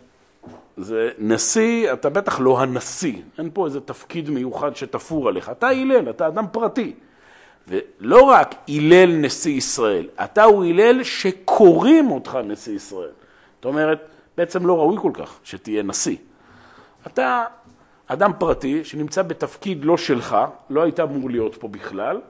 זה 0.78 1.10
נשיא, 1.20 1.94
אתה 1.94 2.10
בטח 2.10 2.40
לא 2.40 2.62
הנשיא, 2.62 3.22
אין 3.38 3.50
פה 3.54 3.66
איזה 3.66 3.82
תפקיד 3.82 4.30
מיוחד 4.30 4.76
שתפור 4.76 5.30
עליך, 5.30 5.50
אתה 5.50 5.68
הלל, 5.68 6.10
אתה 6.10 6.28
אדם 6.28 6.46
פרטי. 6.52 6.94
ולא 7.68 8.22
רק 8.22 8.56
הלל 8.70 9.18
נשיא 9.18 9.58
ישראל, 9.58 10.08
אתה 10.24 10.44
הוא 10.44 10.66
הלל 10.66 11.04
שקוראים 11.04 12.12
אותך 12.12 12.38
נשיא 12.44 12.76
ישראל. 12.76 13.12
זאת 13.56 13.66
אומרת, 13.66 14.06
בעצם 14.38 14.66
לא 14.66 14.78
ראוי 14.78 14.98
כל 15.02 15.12
כך 15.14 15.40
שתהיה 15.44 15.84
נשיא. 15.84 16.18
אתה 17.08 17.44
אדם 18.08 18.32
פרטי 18.40 18.84
שנמצא 18.84 19.22
בתפקיד 19.22 19.86
לא 19.86 19.98
שלך, 19.98 20.38
לא 20.70 20.84
היית 20.84 21.00
אמור 21.00 21.30
להיות 21.30 21.56
פה 21.56 21.68
בכלל, 21.68 22.22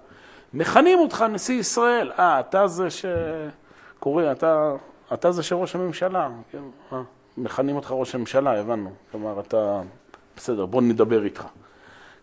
מכנים 0.55 0.99
אותך 0.99 1.25
נשיא 1.31 1.59
ישראל. 1.59 2.11
אה, 2.19 2.39
אתה 2.39 2.67
זה 2.67 2.87
שקורא, 2.89 4.31
אתה, 4.31 4.75
אתה 5.13 5.31
זה 5.31 5.43
שראש 5.43 5.75
הממשלה. 5.75 6.29
כן, 6.51 6.57
אה, 6.93 7.01
מכנים 7.37 7.75
אותך 7.75 7.91
ראש 7.91 8.15
הממשלה, 8.15 8.59
הבנו. 8.59 8.91
כלומר, 9.11 9.39
אתה, 9.39 9.81
בסדר, 10.37 10.65
בוא 10.65 10.81
נדבר 10.81 11.23
איתך. 11.23 11.45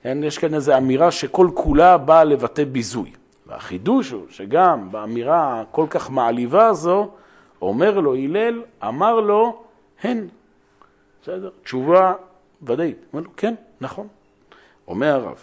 כן, 0.02 0.18
יש 0.24 0.38
כאן 0.38 0.54
איזו 0.54 0.76
אמירה 0.76 1.10
שכל 1.10 1.48
כולה 1.54 1.98
באה 1.98 2.24
לבטא 2.24 2.64
ביזוי. 2.64 3.12
והחידוש 3.46 4.10
הוא 4.10 4.26
שגם 4.30 4.92
באמירה 4.92 5.60
הכל 5.60 5.86
כך 5.90 6.10
מעליבה 6.10 6.66
הזו, 6.66 7.10
אומר 7.62 8.00
לו 8.00 8.14
הלל, 8.14 8.62
אמר 8.84 9.20
לו, 9.20 9.62
הן. 10.02 10.26
בסדר? 11.22 11.50
תשובה 11.62 12.14
ודאית. 12.62 12.98
אומר 13.12 13.24
לו, 13.24 13.30
כן, 13.36 13.54
נכון. 13.80 14.08
אומר 14.88 15.14
הרב, 15.14 15.38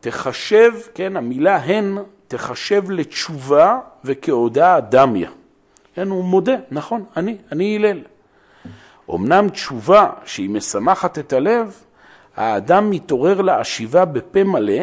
תחשב, 0.00 0.72
כן, 0.94 1.16
המילה 1.16 1.56
הן, 1.56 1.98
תחשב 2.28 2.90
לתשובה 2.90 3.78
וכהודעה 4.04 4.80
דמיה. 4.80 5.30
כן, 5.94 6.08
הוא 6.08 6.24
מודה, 6.24 6.56
נכון, 6.70 7.04
אני, 7.16 7.36
אני 7.52 7.76
הלל. 7.76 8.00
אמנם 9.14 9.48
תשובה 9.48 10.10
שהיא 10.24 10.50
משמחת 10.50 11.18
את 11.18 11.32
הלב, 11.32 11.82
האדם 12.36 12.90
מתעורר 12.90 13.40
להשיבה 13.40 14.04
בפה 14.04 14.44
מלא, 14.44 14.82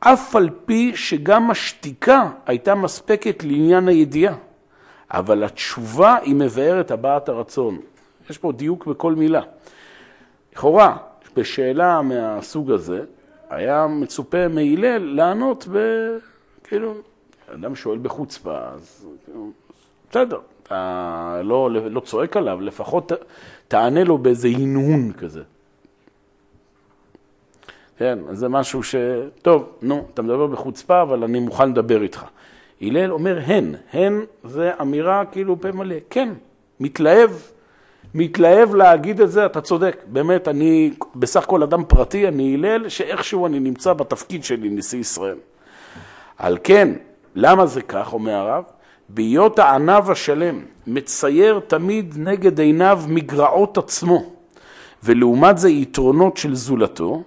אף 0.00 0.36
על 0.36 0.50
פי 0.66 0.92
שגם 0.96 1.50
השתיקה 1.50 2.30
הייתה 2.46 2.74
מספקת 2.74 3.44
לעניין 3.44 3.88
הידיעה. 3.88 4.34
אבל 5.10 5.44
התשובה 5.44 6.16
היא 6.22 6.34
מבארת 6.34 6.90
הבעת 6.90 7.28
הרצון. 7.28 7.78
יש 8.30 8.38
פה 8.38 8.52
דיוק 8.52 8.86
בכל 8.86 9.14
מילה. 9.14 9.40
לכאורה, 10.52 10.96
בשאלה 11.36 12.02
מהסוג 12.02 12.70
הזה, 12.70 13.00
היה 13.54 13.86
מצופה 13.86 14.48
מהלל 14.48 14.98
לענות 14.98 15.68
ב... 15.72 15.78
כאילו, 16.64 16.94
אדם 17.54 17.74
שואל 17.74 17.98
בחוצפה, 17.98 18.58
אז 18.58 19.06
בסדר, 20.10 20.38
אתה 20.62 21.40
לא, 21.44 21.70
לא 21.70 22.00
צועק 22.00 22.36
עליו, 22.36 22.60
לפחות 22.60 23.12
תענה 23.68 24.04
לו 24.04 24.18
באיזה 24.18 24.48
הנהון 24.48 25.12
כזה. 25.12 25.42
כן, 27.98 28.18
אז 28.28 28.38
זה 28.38 28.48
משהו 28.48 28.82
ש... 28.82 28.94
טוב, 29.42 29.72
נו, 29.82 30.06
אתה 30.14 30.22
מדבר 30.22 30.46
בחוצפה, 30.46 31.02
אבל 31.02 31.24
אני 31.24 31.40
מוכן 31.40 31.70
לדבר 31.70 32.02
איתך. 32.02 32.24
הלל 32.82 33.12
אומר 33.12 33.38
הן, 33.46 33.74
הן 33.92 34.24
זה 34.44 34.70
אמירה 34.80 35.24
כאילו 35.24 35.60
פה 35.60 35.72
מלא, 35.72 35.96
כן, 36.10 36.28
מתלהב 36.80 37.30
מתלהב 38.14 38.74
להגיד 38.74 39.20
את 39.20 39.30
זה, 39.30 39.46
אתה 39.46 39.60
צודק. 39.60 39.96
באמת, 40.06 40.48
אני 40.48 40.90
בסך 41.16 41.42
הכל 41.42 41.62
אדם 41.62 41.84
פרטי, 41.84 42.28
אני 42.28 42.54
הלל, 42.54 42.88
שאיכשהו 42.88 43.46
אני 43.46 43.60
נמצא 43.60 43.92
בתפקיד 43.92 44.44
שלי, 44.44 44.68
נשיא 44.68 44.98
ישראל. 44.98 45.36
על 46.38 46.58
כן, 46.64 46.92
למה 47.34 47.66
זה 47.66 47.82
כך, 47.82 48.12
אומר 48.12 48.32
הרב? 48.32 48.64
בהיות 49.08 49.58
הענב 49.58 50.10
השלם 50.10 50.60
מצייר 50.86 51.60
תמיד 51.66 52.14
נגד 52.18 52.60
עיניו 52.60 53.02
מגרעות 53.08 53.78
עצמו, 53.78 54.22
ולעומת 55.04 55.58
זה 55.58 55.70
יתרונות 55.70 56.36
של 56.36 56.54
זולתו, 56.54 57.22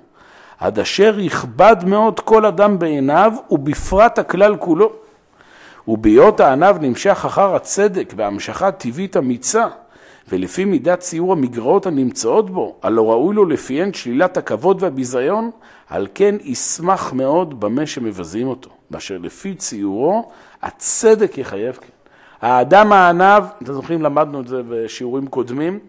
עד 0.59 0.79
אשר 0.79 1.19
יכבד 1.19 1.75
מאוד 1.85 2.19
כל 2.19 2.45
אדם 2.45 2.79
בעיניו, 2.79 3.33
ובפרט 3.51 4.19
הכלל 4.19 4.55
כולו. 4.55 4.91
ובהיות 5.87 6.39
הענב 6.39 6.77
נמשך 6.81 7.25
אחר 7.25 7.55
הצדק 7.55 8.13
בהמשכה 8.13 8.71
טבעית 8.71 9.17
אמיצה, 9.17 9.67
ולפי 10.29 10.65
מידת 10.65 10.99
ציור 10.99 11.31
המגרעות 11.31 11.85
הנמצאות 11.85 12.49
בו, 12.49 12.75
הלא 12.83 13.11
ראוי 13.11 13.35
לו 13.35 13.45
לפיהן 13.45 13.93
שלילת 13.93 14.37
הכבוד 14.37 14.83
והביזיון, 14.83 15.51
על 15.89 16.07
כן 16.15 16.35
ישמח 16.43 17.13
מאוד 17.13 17.59
במה 17.59 17.85
שמבזים 17.85 18.47
אותו, 18.47 18.69
באשר 18.89 19.17
לפי 19.17 19.55
ציורו 19.55 20.29
הצדק 20.61 21.37
יחייב 21.37 21.75
כן. 21.75 21.87
האדם 22.41 22.91
הענב, 22.91 23.43
אתם 23.63 23.73
זוכרים, 23.73 24.01
למדנו 24.01 24.41
את 24.41 24.47
זה 24.47 24.61
בשיעורים 24.69 25.27
קודמים, 25.27 25.79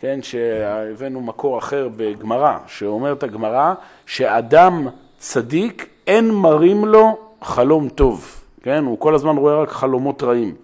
כן, 0.00 0.22
שהבאנו 0.22 1.20
מקור 1.20 1.58
אחר 1.58 1.88
בגמרא, 1.96 2.58
שאומרת 2.66 3.22
הגמרא 3.22 3.74
שאדם 4.06 4.88
צדיק 5.18 5.88
אין 6.06 6.30
מרים 6.30 6.84
לו 6.84 7.18
חלום 7.42 7.88
טוב, 7.88 8.40
כן, 8.62 8.84
הוא 8.84 8.98
כל 8.98 9.14
הזמן 9.14 9.36
רואה 9.36 9.62
רק 9.62 9.70
חלומות 9.70 10.22
רעים, 10.22 10.54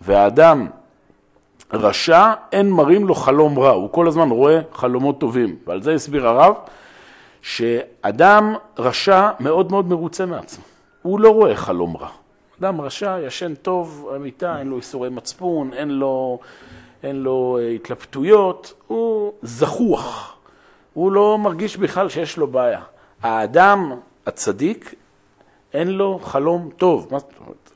והאדם 0.00 0.66
רשע 1.72 2.32
אין 2.52 2.70
מרים 2.70 3.06
לו 3.06 3.14
חלום 3.14 3.58
רע, 3.58 3.70
הוא 3.70 3.92
כל 3.92 4.08
הזמן 4.08 4.30
רואה 4.30 4.60
חלומות 4.72 5.20
טובים, 5.20 5.56
ועל 5.66 5.82
זה 5.82 5.94
הסביר 5.94 6.28
הרב, 6.28 6.54
שאדם 7.42 8.54
רשע 8.78 9.30
מאוד 9.40 9.70
מאוד 9.70 9.88
מרוצה 9.88 10.26
מעצמו, 10.26 10.64
הוא 11.02 11.20
לא 11.20 11.30
רואה 11.30 11.56
חלום 11.56 11.96
רע. 11.96 12.08
אדם 12.60 12.80
רשע, 12.80 13.18
ישן 13.26 13.54
טוב, 13.54 14.10
אמיתה, 14.16 14.58
אין 14.58 14.68
לו 14.68 14.76
איסורי 14.76 15.10
מצפון, 15.10 15.72
אין 15.72 15.88
לו, 15.88 16.38
אין 17.02 17.16
לו 17.16 17.58
אה, 17.60 17.68
התלבטויות, 17.68 18.72
הוא 18.86 19.32
זחוח, 19.42 20.36
הוא 20.94 21.12
לא 21.12 21.38
מרגיש 21.38 21.76
בכלל 21.76 22.08
שיש 22.08 22.36
לו 22.36 22.46
בעיה. 22.46 22.80
האדם 23.22 23.92
הצדיק, 24.26 24.94
אין 25.72 25.88
לו 25.88 26.18
חלום 26.22 26.70
טוב. 26.76 27.08
מה 27.10 27.18
זאת? 27.18 27.32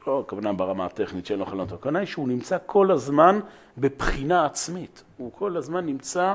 לא 0.07 0.21
הכוונה 0.27 0.53
ברמה 0.53 0.87
הטכנית 0.87 1.27
שאין 1.27 1.39
לו 1.39 1.47
חלום 1.47 1.67
טוב, 1.67 1.79
הכוונה 1.79 1.99
היא 1.99 2.07
שהוא 2.07 2.29
נמצא 2.29 2.57
כל 2.67 2.91
הזמן 2.91 3.41
בבחינה 3.79 4.47
עצמית. 4.47 5.03
הוא 5.17 5.33
כל 5.33 5.57
הזמן 5.57 5.87
נמצא 5.87 6.35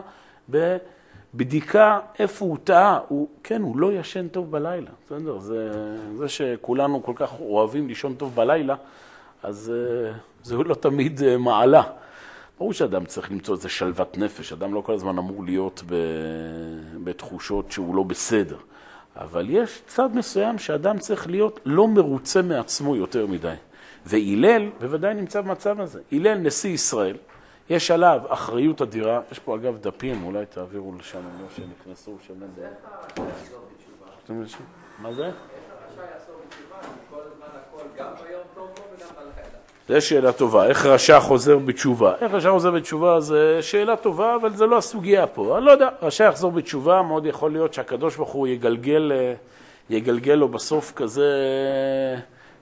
בבדיקה 0.50 2.00
איפה 2.20 2.46
הוא 2.46 2.58
טעה. 2.64 3.00
הוא, 3.08 3.28
כן, 3.44 3.62
הוא 3.62 3.78
לא 3.78 3.94
ישן 3.94 4.28
טוב 4.28 4.52
בלילה. 4.52 4.90
בסדר, 5.06 5.40
זה, 5.40 5.72
זה 6.18 6.30
שכולנו 6.30 7.04
כל 7.04 7.14
כך 7.16 7.40
אוהבים 7.40 7.88
לישון 7.88 8.16
טוב 8.16 8.36
בלילה, 8.36 8.76
אז 9.44 9.74
אה, 9.76 10.12
זה 10.44 10.56
לא 10.56 10.76
תמיד 10.76 11.24
אה, 11.24 11.38
מעלה. 11.38 11.84
ברור 12.58 12.74
שאדם 12.74 13.06
צריך 13.06 13.32
למצוא 13.32 13.56
איזה 13.56 13.70
שלוות 13.70 14.18
נפש, 14.18 14.54
אדם 14.54 14.74
לא 14.74 14.82
כל 14.82 14.94
הזמן 14.94 15.18
אמור 15.18 15.44
להיות 15.44 15.84
בתחושות 17.04 17.72
שהוא 17.72 17.96
לא 17.96 18.04
בסדר. 18.04 18.58
אבל 19.16 19.50
יש 19.50 19.82
צד 19.88 20.16
מסוים 20.16 20.58
שאדם 20.58 21.00
צריך 21.00 21.28
להיות 21.28 21.60
לא 21.66 21.88
מרוצה 21.88 22.42
מעצמו 22.42 22.96
יותר 22.96 23.28
מדי. 23.28 23.54
והלל 24.06 24.70
בוודאי 24.80 25.14
נמצא 25.14 25.42
במצב 25.42 25.82
הזה. 25.82 26.02
הלל 26.12 26.38
נשיא 26.38 26.70
ישראל, 26.70 27.18
יש 27.70 27.92
עליו 27.92 28.22
אחריות 28.28 28.82
אדירה, 28.82 29.22
יש 29.32 29.40
פה 29.40 29.56
אגב 29.56 29.78
דפים, 29.78 30.24
אולי 30.24 30.46
תעבירו 30.46 30.96
לשם, 31.00 31.20
לא 31.42 31.48
שנכנסו 31.56 32.18
שם. 32.28 32.34
מה 35.02 35.14
זה? 35.14 35.32
זו 39.92 40.02
שאלה 40.02 40.32
טובה, 40.32 40.66
איך 40.66 40.86
רשע 40.86 41.20
חוזר 41.20 41.58
בתשובה? 41.58 42.14
איך 42.22 42.34
רשע 42.34 42.52
חוזר 42.52 42.72
בתשובה 42.72 43.20
זה 43.20 43.58
שאלה 43.62 43.96
טובה, 43.96 44.36
אבל 44.36 44.56
זה 44.56 44.66
לא 44.66 44.78
הסוגיה 44.78 45.28
פה. 45.28 45.58
אני 45.58 45.66
לא 45.66 45.72
יודע, 45.72 45.90
רשע 46.02 46.24
יחזור 46.24 46.52
בתשובה, 46.52 47.02
מאוד 47.02 47.26
יכול 47.26 47.52
להיות 47.52 47.74
שהקדוש 47.74 48.16
ברוך 48.16 48.30
הוא 48.30 48.48
יגלגל, 48.48 49.12
אה, 49.16 49.34
יגלגל 49.90 50.34
לו 50.34 50.48
בסוף 50.48 50.92
כזה... 50.96 51.30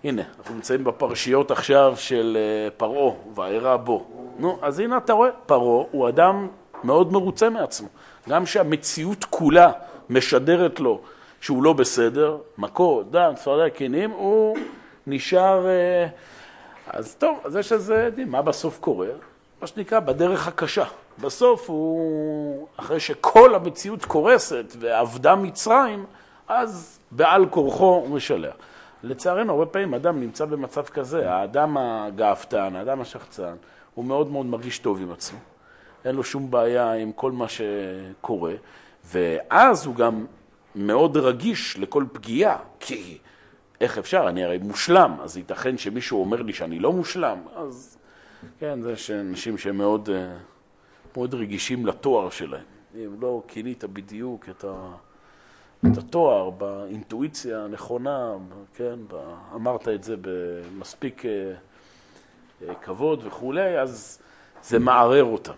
הנה, 0.04 0.22
אנחנו 0.40 0.56
נמצאים 0.56 0.84
בפרשיות 0.84 1.52
עכשיו 1.52 1.94
של 1.98 2.38
אה, 2.40 2.70
פרעה, 2.78 3.14
ואירע 3.36 3.78
בו. 3.78 4.06
נו, 4.40 4.58
אז 4.62 4.80
הנה 4.80 4.98
אתה 4.98 5.14
רואה, 5.14 5.30
פרעה 5.46 5.86
הוא 5.92 6.10
אדם 6.10 6.48
מאוד 6.84 7.14
מרוצה 7.14 7.50
מעצמו. 7.50 7.88
גם 8.30 8.46
שהמציאות 8.46 9.26
כולה 9.30 9.72
משדרת 10.10 10.80
לו 10.80 11.02
שהוא 11.42 11.64
לא 11.64 11.74
בסדר, 11.74 12.38
מכות, 12.58 13.12
דם, 13.12 13.32
צפרדע, 13.36 13.70
כנים, 13.70 14.12
הוא 14.12 14.58
נשאר... 15.08 15.66
אז 16.94 17.16
טוב, 17.16 17.40
אז 17.44 17.56
יש 17.56 17.72
איזה, 17.72 18.10
מה 18.28 18.42
בסוף 18.42 18.80
קורה? 18.80 19.08
מה 19.62 19.68
שנקרא, 19.68 20.00
בדרך 20.00 20.48
הקשה. 20.48 20.86
בסוף 21.22 21.70
הוא, 21.70 22.68
אחרי 22.78 23.00
שכל 23.00 23.56
המציאות 23.56 24.06
קורסת 24.06 24.66
ועבדה 24.80 25.36
מצרים, 25.36 26.06
אז 26.48 27.00
בעל 27.12 27.46
כורחו 27.50 27.86
הוא 27.86 28.10
משלח. 28.10 28.54
לצערנו, 29.04 29.54
הרבה 29.54 29.66
פעמים 29.66 29.94
אדם 29.94 30.20
נמצא 30.20 30.46
במצב 30.46 30.84
כזה, 30.84 31.32
האדם 31.32 31.78
הגאוותן, 31.78 32.76
האדם 32.76 33.02
השחצן, 33.02 33.56
הוא 33.96 34.06
מאוד 34.06 34.32
מאוד 34.32 34.46
מרגיש 34.46 34.80
טוב 34.80 35.02
עם 35.02 35.12
עצמו. 35.12 35.40
אין 36.06 36.16
לו 36.16 36.24
שום 36.24 36.52
בעיה 36.52 36.94
עם 36.94 37.12
כל 37.12 37.32
מה 37.32 37.46
שקורה, 37.50 38.54
ואז 39.06 39.86
הוא 39.86 39.96
גם 39.96 40.26
מאוד 40.76 41.18
רגיש 41.18 41.78
לכל 41.80 42.06
פגיעה, 42.14 42.58
כי 42.80 43.18
איך 43.82 43.98
אפשר? 43.98 44.30
אני 44.30 44.44
הרי 44.44 44.58
מושלם, 44.58 45.18
אז 45.22 45.38
ייתכן 45.38 45.78
שמישהו 45.78 46.20
אומר 46.20 46.42
לי 46.42 46.54
שאני 46.54 46.80
לא 46.80 46.94
מושלם, 46.94 47.38
אז 47.56 47.98
כן, 48.60 48.82
זה 48.82 48.96
שאנשים 48.96 49.58
שמאוד 49.58 50.10
אה, 50.10 50.38
מאוד 51.18 51.34
רגישים 51.34 51.86
לתואר 51.86 52.30
שלהם. 52.30 52.64
אם 52.96 53.22
לא 53.22 53.44
כינית 53.48 53.84
בדיוק 53.84 54.50
את, 54.50 54.64
ה, 54.64 54.92
את 55.88 55.98
התואר 55.98 56.50
באינטואיציה 56.50 57.64
הנכונה, 57.64 58.34
כן, 58.74 59.00
אמרת 59.56 59.88
את 59.88 60.04
זה 60.04 60.16
במספיק 60.22 61.26
אה, 61.26 61.32
אה, 62.68 62.76
כבוד 62.76 63.24
וכולי, 63.26 63.80
אז 63.80 64.20
זה 64.64 64.80
מערער 64.80 65.24
אותם. 65.24 65.54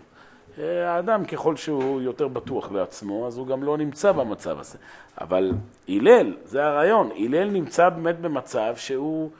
האדם, 0.58 1.24
ככל 1.24 1.56
שהוא 1.56 2.00
יותר 2.00 2.28
בטוח 2.28 2.68
בעצמו, 2.68 3.26
אז 3.26 3.38
הוא 3.38 3.46
גם 3.46 3.62
לא 3.62 3.78
נמצא 3.78 4.12
במצב 4.12 4.60
הזה. 4.60 4.78
אבל 5.20 5.52
הלל, 5.88 6.36
זה 6.44 6.64
הרעיון, 6.64 7.10
הלל 7.16 7.50
נמצא 7.50 7.88
באמת 7.88 8.20
במצב 8.20 8.74
שהוא 8.76 9.30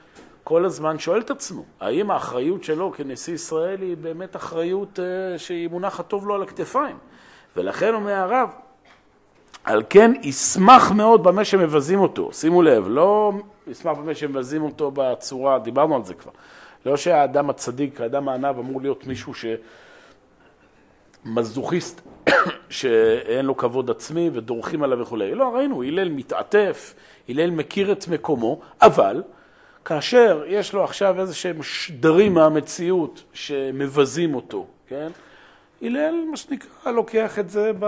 כל 0.43 0.65
הזמן 0.65 0.99
שואל 0.99 1.21
את 1.21 1.31
עצמו, 1.31 1.63
האם 1.79 2.11
האחריות 2.11 2.63
שלו 2.63 2.91
כנשיא 2.91 3.33
ישראל 3.33 3.81
היא 3.81 3.97
באמת 3.97 4.35
אחריות 4.35 4.99
אה, 4.99 5.39
שהיא 5.39 5.69
מונחת 5.69 6.07
טוב 6.07 6.27
לו 6.27 6.35
על 6.35 6.41
הכתפיים? 6.41 6.97
ולכן 7.57 7.93
אומר 7.93 8.13
הרב, 8.13 8.49
על 9.63 9.83
כן 9.89 10.11
ישמח 10.21 10.91
מאוד 10.91 11.23
במה 11.23 11.45
שמבזים 11.45 11.99
אותו. 11.99 12.33
שימו 12.33 12.61
לב, 12.61 12.85
לא 12.87 13.31
ישמח 13.67 13.97
במה 13.97 14.15
שמבזים 14.15 14.63
אותו 14.63 14.91
בצורה, 14.93 15.59
דיברנו 15.59 15.95
על 15.95 16.03
זה 16.03 16.13
כבר. 16.13 16.31
לא 16.85 16.97
שהאדם 16.97 17.49
הצדיק, 17.49 18.01
האדם 18.01 18.29
הענב 18.29 18.59
אמור 18.59 18.81
להיות 18.81 19.07
מישהו 19.07 19.33
ש... 19.33 19.45
מזוכיסט 21.25 22.01
שאין 22.69 23.45
לו 23.45 23.57
כבוד 23.57 23.89
עצמי 23.89 24.29
ודורכים 24.33 24.83
עליו 24.83 24.99
וכולי. 24.99 25.35
לא, 25.35 25.55
ראינו, 25.55 25.83
הלל 25.83 26.09
מתעטף, 26.09 26.93
הלל 27.29 27.51
מכיר 27.51 27.91
את 27.91 28.07
מקומו, 28.07 28.59
אבל 28.81 29.23
כאשר 29.85 30.43
יש 30.47 30.73
לו 30.73 30.83
עכשיו 30.83 31.21
איזה 31.21 31.35
שהם 31.35 31.63
שדרים 31.63 32.33
מהמציאות 32.33 33.23
שמבזים 33.33 34.35
אותו, 34.35 34.67
כן? 34.87 35.11
הלל, 35.81 36.13
מה 36.31 36.37
שנקרא, 36.37 36.91
לוקח 36.91 37.39
את 37.39 37.49
זה 37.49 37.71
ב... 37.79 37.85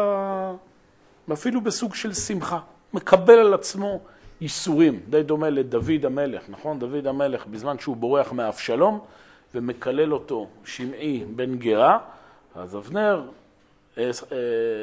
אפילו 1.33 1.61
בסוג 1.61 1.95
של 1.95 2.13
שמחה, 2.13 2.59
מקבל 2.93 3.39
על 3.39 3.53
עצמו 3.53 3.99
ייסורים, 4.41 4.99
די 5.09 5.23
דומה 5.23 5.49
לדוד 5.49 6.05
המלך, 6.05 6.43
נכון? 6.49 6.79
דוד 6.79 7.07
המלך, 7.07 7.45
בזמן 7.45 7.79
שהוא 7.79 7.97
בורח 7.97 8.31
מאבשלום 8.31 8.99
ומקלל 9.55 10.13
אותו 10.13 10.47
שמעי 10.65 11.23
בן 11.35 11.55
גרה, 11.55 11.97
אז 12.55 12.75
אבנר, 12.75 13.21
אה, 13.97 14.03
אה, 14.31 14.37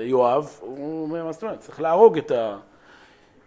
יואב, 0.05 0.59
הוא 0.61 1.03
אומר, 1.03 1.25
מה 1.25 1.33
זאת 1.33 1.43
אומרת? 1.43 1.61
צריך 1.61 1.81
להרוג 1.81 2.19
את 2.19 2.31
ה... 2.31 2.57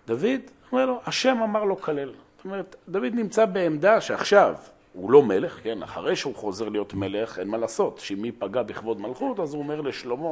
דוד, 0.08 0.42
אומר 0.72 0.86
לו, 0.86 1.00
השם 1.06 1.38
אמר 1.44 1.64
לו 1.64 1.82
כלל. 1.82 2.14
זאת 2.38 2.46
אומרת, 2.46 2.76
דוד 2.90 3.14
נמצא 3.14 3.46
בעמדה 3.46 4.02
שעכשיו 4.02 4.56
הוא 4.94 5.12
לא 5.12 5.24
מלך, 5.24 5.60
כן, 5.64 5.84
אחרי 5.84 6.16
שהוא 6.16 6.36
חוזר 6.36 6.70
להיות 6.70 6.94
מלך, 6.94 7.40
אין 7.40 7.48
מה 7.48 7.58
לעשות. 7.58 8.00
שמי 8.00 8.32
פגע 8.32 8.64
בכבוד 8.64 9.02
מלכות, 9.02 9.40
אז 9.40 9.54
הוא 9.54 9.64
אומר 9.64 9.82
לשלמה, 9.82 10.30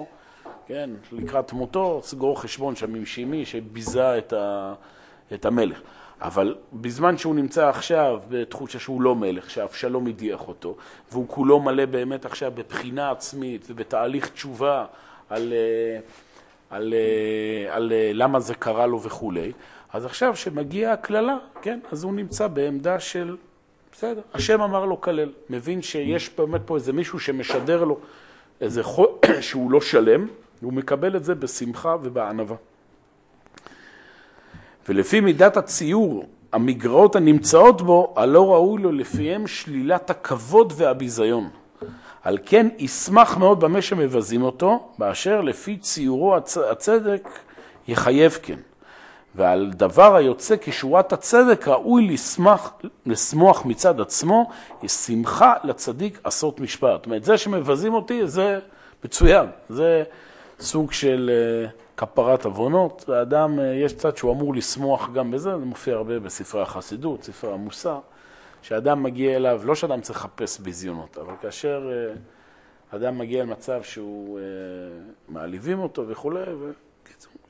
כן, 0.67 0.89
לקראת 1.11 1.53
מותו, 1.53 1.99
סגור 2.03 2.41
חשבון 2.41 2.75
שם 2.75 2.95
עם 2.95 3.05
שמי 3.05 3.45
שביזה 3.45 4.17
את, 4.17 4.33
ה... 4.33 4.73
את 5.33 5.45
המלך. 5.45 5.81
אבל 6.23 6.55
בזמן 6.73 7.17
שהוא 7.17 7.35
נמצא 7.35 7.69
עכשיו 7.69 8.21
בתחושה 8.29 8.79
שהוא 8.79 9.01
לא 9.01 9.15
מלך, 9.15 9.49
שאבשלום 9.49 10.07
הדיח 10.07 10.47
אותו, 10.47 10.75
והוא 11.11 11.27
כולו 11.27 11.59
מלא 11.59 11.85
באמת 11.85 12.25
עכשיו 12.25 12.51
בבחינה 12.55 13.11
עצמית 13.11 13.65
ובתהליך 13.69 14.29
תשובה 14.29 14.85
על, 15.29 15.53
אה, 15.53 15.99
על, 16.69 16.93
אה, 16.93 17.75
על, 17.75 17.83
על 17.83 17.93
אה, 17.93 18.11
למה 18.13 18.39
זה 18.39 18.55
קרה 18.55 18.87
לו 18.87 19.01
וכולי, 19.01 19.51
אז 19.93 20.05
עכשיו 20.05 20.35
שמגיעה 20.35 20.93
הקללה, 20.93 21.37
כן, 21.61 21.79
אז 21.91 22.03
הוא 22.03 22.13
נמצא 22.13 22.47
בעמדה 22.47 22.99
של, 22.99 23.37
בסדר, 23.91 24.21
השם 24.33 24.61
אמר 24.61 24.85
לו 24.85 25.01
כלל, 25.01 25.29
מבין 25.49 25.81
שיש 25.81 26.29
באמת 26.37 26.61
פה 26.65 26.75
איזה 26.75 26.93
מישהו 26.93 27.19
שמשדר 27.19 27.83
לו 27.83 27.99
איזה 28.61 28.83
חול 28.83 29.07
שהוא 29.41 29.71
לא 29.71 29.81
שלם, 29.81 30.27
והוא 30.61 30.73
מקבל 30.73 31.15
את 31.15 31.23
זה 31.23 31.35
בשמחה 31.35 31.95
ובענווה. 32.03 32.55
ולפי 34.89 35.19
מידת 35.19 35.57
הציור, 35.57 36.25
המגרעות 36.53 37.15
הנמצאות 37.15 37.81
בו, 37.81 38.13
הלא 38.17 38.53
ראוי 38.53 38.81
לו 38.81 38.91
לפיהם 38.91 39.47
שלילת 39.47 40.09
הכבוד 40.09 40.73
והביזיון. 40.75 41.49
על 42.23 42.37
כן 42.45 42.67
ישמח 42.77 43.37
מאוד 43.37 43.59
במה 43.59 43.81
שמבזים 43.81 44.43
אותו, 44.43 44.89
באשר 44.97 45.41
לפי 45.41 45.77
ציורו 45.77 46.35
הצ... 46.35 46.57
הצדק 46.57 47.29
יחייב 47.87 48.37
כן. 48.41 48.59
ועל 49.35 49.71
דבר 49.75 50.15
היוצא 50.15 50.55
כשורת 50.61 51.13
הצדק 51.13 51.67
ראוי 51.67 52.07
לשמח, 52.07 52.73
לשמוח 53.05 53.65
מצד 53.65 54.01
עצמו, 54.01 54.49
יש 54.83 54.91
שמחה 54.91 55.53
לצדיק 55.63 56.19
עשות 56.23 56.59
משפט. 56.59 56.89
זאת 56.93 57.05
אומרת, 57.05 57.23
זה 57.23 57.37
שמבזים 57.37 57.93
אותי 57.93 58.27
זה 58.27 58.59
מצוין, 59.05 59.45
זה 59.69 60.03
סוג 60.59 60.91
של 60.91 61.31
אה, 61.33 61.69
כפרת 61.97 62.45
עוונות, 62.45 63.05
ואדם, 63.07 63.59
אה, 63.59 63.65
יש 63.65 63.93
צד 63.93 64.17
שהוא 64.17 64.31
אמור 64.31 64.55
לשמוח 64.55 65.09
גם 65.13 65.31
בזה, 65.31 65.49
זה 65.59 65.65
מופיע 65.65 65.95
הרבה 65.95 66.19
בספרי 66.19 66.61
החסידות, 66.61 67.23
ספרי 67.23 67.53
המוסר, 67.53 67.99
שאדם 68.61 69.03
מגיע 69.03 69.35
אליו, 69.35 69.61
לא 69.65 69.75
שאדם 69.75 70.01
צריך 70.01 70.19
לחפש 70.19 70.59
ביזיונות, 70.59 71.17
אבל 71.17 71.33
כאשר 71.41 71.91
אה, 71.91 72.13
אדם 72.97 73.17
מגיע 73.17 73.43
למצב 73.43 73.83
שהוא, 73.83 74.39
מעליבים 75.27 75.79
אותו 75.79 76.07
וכולי, 76.07 76.43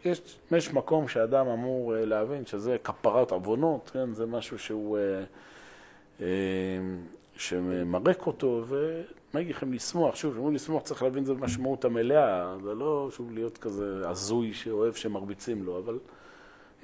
יש, 0.05 0.21
יש 0.51 0.73
מקום 0.73 1.07
שאדם 1.07 1.47
אמור 1.47 1.93
להבין 1.97 2.45
שזה 2.45 2.77
כפרת 2.83 3.31
עוונות, 3.31 3.89
כן? 3.93 4.13
זה 4.13 4.25
משהו 4.25 4.59
שהוא, 4.59 4.97
שממרק 7.35 8.27
אותו, 8.27 8.63
מה 8.69 8.75
יגיד 9.41 9.55
לכם 9.55 9.73
לשמוח? 9.73 10.15
שוב, 10.15 10.31
כשאומרים 10.31 10.55
לשמוח 10.55 10.83
צריך 10.83 11.03
להבין 11.03 11.21
את 11.21 11.27
זה 11.27 11.33
במשמעות 11.33 11.85
המלאה, 11.85 12.55
זה 12.63 12.73
לא 12.73 13.09
שוב 13.11 13.31
להיות 13.31 13.57
כזה 13.57 14.09
הזוי 14.09 14.53
שאוהב 14.53 14.93
שמרביצים 14.93 15.63
לו, 15.63 15.79
אבל 15.79 15.99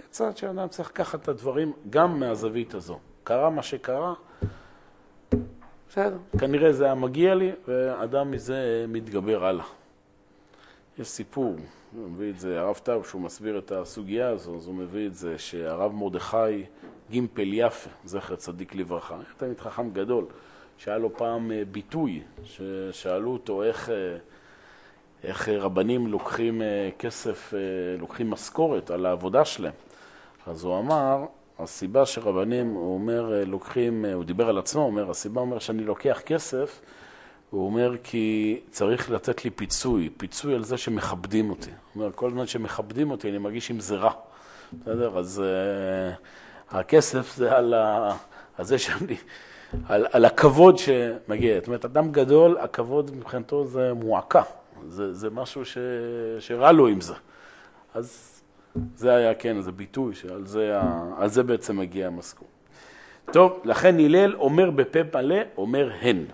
יצא 0.05 0.31
שאדם 0.35 0.67
צריך 0.67 0.89
לקחת 0.89 1.21
את 1.21 1.27
הדברים 1.27 1.73
גם 1.89 2.19
מהזווית 2.19 2.73
הזו. 2.73 2.99
קרה 3.23 3.49
מה 3.49 3.63
שקרה, 3.63 4.13
בסדר, 5.89 6.17
כנראה 6.39 6.73
זה 6.73 6.85
היה 6.85 6.95
מגיע 6.95 7.35
לי, 7.35 7.51
ואדם 7.67 8.31
מזה 8.31 8.85
מתגבר 8.87 9.45
הלאה. 9.45 9.65
יש 10.99 11.07
סיפור, 11.07 11.55
הוא 11.95 12.09
מביא 12.09 12.29
את 12.29 12.39
זה, 12.39 12.59
הרב 12.59 12.75
טאו, 12.83 13.03
שהוא 13.03 13.21
מסביר 13.21 13.57
את 13.57 13.71
הסוגיה 13.71 14.29
הזו, 14.29 14.55
אז 14.55 14.67
הוא 14.67 14.75
מביא 14.75 15.07
את 15.07 15.15
זה 15.15 15.37
שהרב 15.37 15.93
מרדכי 15.93 16.65
גימפל 17.09 17.49
יפה, 17.53 17.89
זכר 18.05 18.35
צדיק 18.35 18.75
לברכה, 18.75 19.15
היה 19.15 19.23
תמיד 19.37 19.59
חכם 19.59 19.89
גדול. 19.89 20.25
שהיה 20.79 20.97
לו 20.97 21.17
פעם 21.17 21.51
אה, 21.51 21.61
ביטוי, 21.71 22.21
ששאלו 22.43 23.31
אותו 23.31 23.63
איך, 23.63 23.89
אה, 23.89 24.17
איך 25.23 25.49
רבנים 25.49 26.07
לוקחים 26.07 26.61
אה, 26.61 26.89
כסף, 26.99 27.53
לוקחים 27.99 28.29
משכורת 28.29 28.91
על 28.91 29.05
העבודה 29.05 29.45
שלהם. 29.45 29.73
אז 30.47 30.63
הוא 30.63 30.79
אמר, 30.79 31.25
הסיבה 31.59 32.05
שרבנים, 32.05 32.73
הוא 32.73 32.93
אומר, 32.93 33.43
לוקחים, 33.45 34.05
הוא 34.05 34.23
דיבר 34.23 34.49
על 34.49 34.57
עצמו, 34.57 34.81
הוא 34.81 34.89
אומר, 34.89 35.09
הסיבה 35.09 35.41
אומר 35.41 35.59
שאני 35.59 35.83
לוקח 35.83 36.21
כסף, 36.25 36.81
הוא 37.49 37.65
אומר 37.65 37.95
כי 38.03 38.59
צריך 38.71 39.11
לתת 39.11 39.45
לי 39.45 39.51
פיצוי, 39.51 40.09
פיצוי 40.17 40.55
על 40.55 40.63
זה 40.63 40.77
שמכבדים 40.77 41.49
אותי. 41.49 41.69
הוא 41.69 42.03
אומר, 42.03 42.11
כל 42.15 42.31
זמן 42.31 42.47
שמכבדים 42.47 43.11
אותי 43.11 43.29
אני 43.29 43.37
מרגיש 43.37 43.71
עם 43.71 43.79
זה 43.79 43.95
רע. 43.95 44.11
בסדר? 44.73 45.17
אז 45.17 45.43
הכסף 46.69 47.35
זה 47.35 47.57
על, 47.57 47.73
ה... 47.73 48.15
על 48.57 48.65
זה 48.65 48.77
שאני 48.77 49.15
על, 49.87 50.05
על 50.11 50.25
הכבוד 50.25 50.77
שמגיע. 50.77 51.59
זאת 51.59 51.67
אומרת, 51.67 51.85
אדם 51.85 52.11
גדול, 52.11 52.57
הכבוד 52.57 53.15
מבחינתו 53.15 53.67
זה 53.67 53.93
מועקה, 53.93 54.41
זה, 54.87 55.13
זה 55.13 55.29
משהו 55.29 55.65
ש, 55.65 55.77
שרע 56.39 56.71
לו 56.71 56.87
עם 56.87 57.01
זה. 57.01 57.13
אז 57.93 58.41
זה 58.95 59.15
היה, 59.15 59.33
כן, 59.33 59.61
זה 59.61 59.71
ביטוי 59.71 60.15
שעל 60.15 60.45
זה, 60.45 60.79
על 61.17 61.29
זה 61.29 61.43
בעצם 61.43 61.77
מגיע 61.77 62.07
המשכורת. 62.07 62.51
טוב, 63.31 63.61
לכן 63.63 63.99
הלל 63.99 64.35
אומר 64.35 64.71
בפה 64.71 64.99
מלא, 65.13 65.35
אומר 65.57 65.91
הן. 66.01 66.25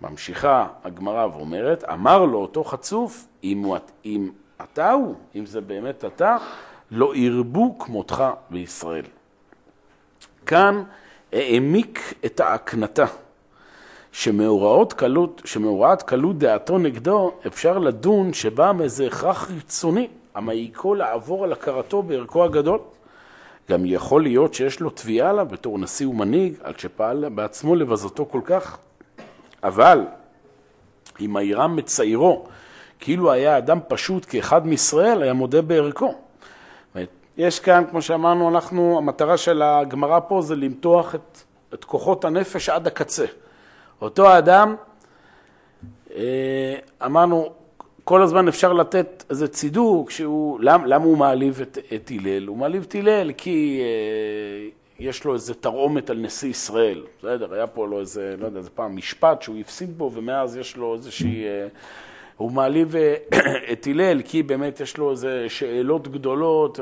ממשיכה 0.00 0.66
הגמרא 0.84 1.26
ואומרת, 1.26 1.84
אמר 1.84 2.24
לו 2.24 2.38
אותו 2.38 2.64
חצוף, 2.64 3.26
אם, 3.44 3.62
הוא, 3.62 3.76
אם 4.04 4.30
אתה 4.62 4.90
הוא, 4.90 5.14
אם 5.34 5.46
זה 5.46 5.60
באמת 5.60 6.04
אתה, 6.04 6.36
לא 6.90 7.16
ירבו 7.16 7.78
כמותך 7.78 8.24
בישראל. 8.50 9.04
כאן 10.46 10.82
העמיק 11.32 12.14
את 12.24 12.40
ההקנטה, 12.40 13.06
שמאורעות 14.12 14.92
קלות, 14.92 15.42
שמאורעת 15.44 16.02
קלות 16.02 16.38
דעתו 16.38 16.78
נגדו, 16.78 17.32
אפשר 17.46 17.78
לדון 17.78 18.32
שבא 18.32 18.72
מאיזה 18.72 19.06
הכרח 19.06 19.44
חיצוני, 19.44 20.08
המעיקו 20.34 20.94
לעבור 20.94 21.44
על 21.44 21.52
הכרתו 21.52 22.02
בערכו 22.02 22.44
הגדול. 22.44 22.78
גם 23.70 23.86
יכול 23.86 24.22
להיות 24.22 24.54
שיש 24.54 24.80
לו 24.80 24.90
תביעה 24.90 25.30
עליו 25.30 25.46
בתור 25.50 25.78
נשיא 25.78 26.06
ומנהיג, 26.06 26.54
על 26.62 26.72
שפעל 26.78 27.28
בעצמו 27.28 27.74
לבזותו 27.74 28.26
כל 28.30 28.40
כך. 28.44 28.78
אבל 29.64 30.04
אם 31.20 31.36
העירם 31.36 31.76
מציירו 31.76 32.46
כאילו 33.00 33.32
היה 33.32 33.58
אדם 33.58 33.78
פשוט 33.88 34.26
כאחד 34.28 34.66
מישראל, 34.66 35.22
היה 35.22 35.32
מודה 35.32 35.62
בערכו. 35.62 36.14
יש 37.36 37.60
כאן, 37.60 37.84
כמו 37.90 38.02
שאמרנו, 38.02 38.48
אנחנו, 38.48 38.98
המטרה 38.98 39.36
של 39.36 39.62
הגמרא 39.62 40.20
פה 40.28 40.42
זה 40.42 40.56
למתוח 40.56 41.14
את, 41.14 41.38
את 41.74 41.84
כוחות 41.84 42.24
הנפש 42.24 42.68
עד 42.68 42.86
הקצה. 42.86 43.24
אותו 44.02 44.28
האדם, 44.28 44.74
אה, 46.14 46.74
אמרנו, 47.04 47.52
כל 48.04 48.22
הזמן 48.22 48.48
אפשר 48.48 48.72
לתת 48.72 49.24
איזה 49.30 49.48
צידוק 49.48 50.10
שהוא, 50.10 50.60
למ, 50.60 50.84
למה 50.84 51.04
הוא 51.04 51.18
מעליב 51.18 51.60
את, 51.60 51.78
את 51.94 52.10
הלל? 52.10 52.46
הוא 52.46 52.56
מעליב 52.56 52.84
את 52.88 52.94
הלל 52.94 53.32
כי 53.32 53.80
אה, 53.80 54.68
יש 54.98 55.24
לו 55.24 55.34
איזה 55.34 55.54
תרעומת 55.54 56.10
על 56.10 56.16
נשיא 56.16 56.50
ישראל. 56.50 57.02
בסדר, 57.18 57.54
היה 57.54 57.66
פה 57.66 57.86
לו 57.86 58.00
איזה, 58.00 58.34
לא 58.38 58.46
יודע, 58.46 58.58
איזה 58.58 58.70
פעם 58.70 58.96
משפט 58.96 59.42
שהוא 59.42 59.56
הפסיד 59.58 59.98
בו, 59.98 60.10
ומאז 60.14 60.56
יש 60.56 60.76
לו 60.76 60.94
איזושהי... 60.94 61.44
אה, 61.44 61.66
הוא 62.36 62.52
מעליב 62.52 62.96
אה, 62.96 63.14
את 63.72 63.86
הלל 63.86 64.22
כי 64.22 64.42
באמת 64.42 64.80
יש 64.80 64.96
לו 64.96 65.10
איזה 65.10 65.46
שאלות 65.48 66.08
גדולות. 66.08 66.80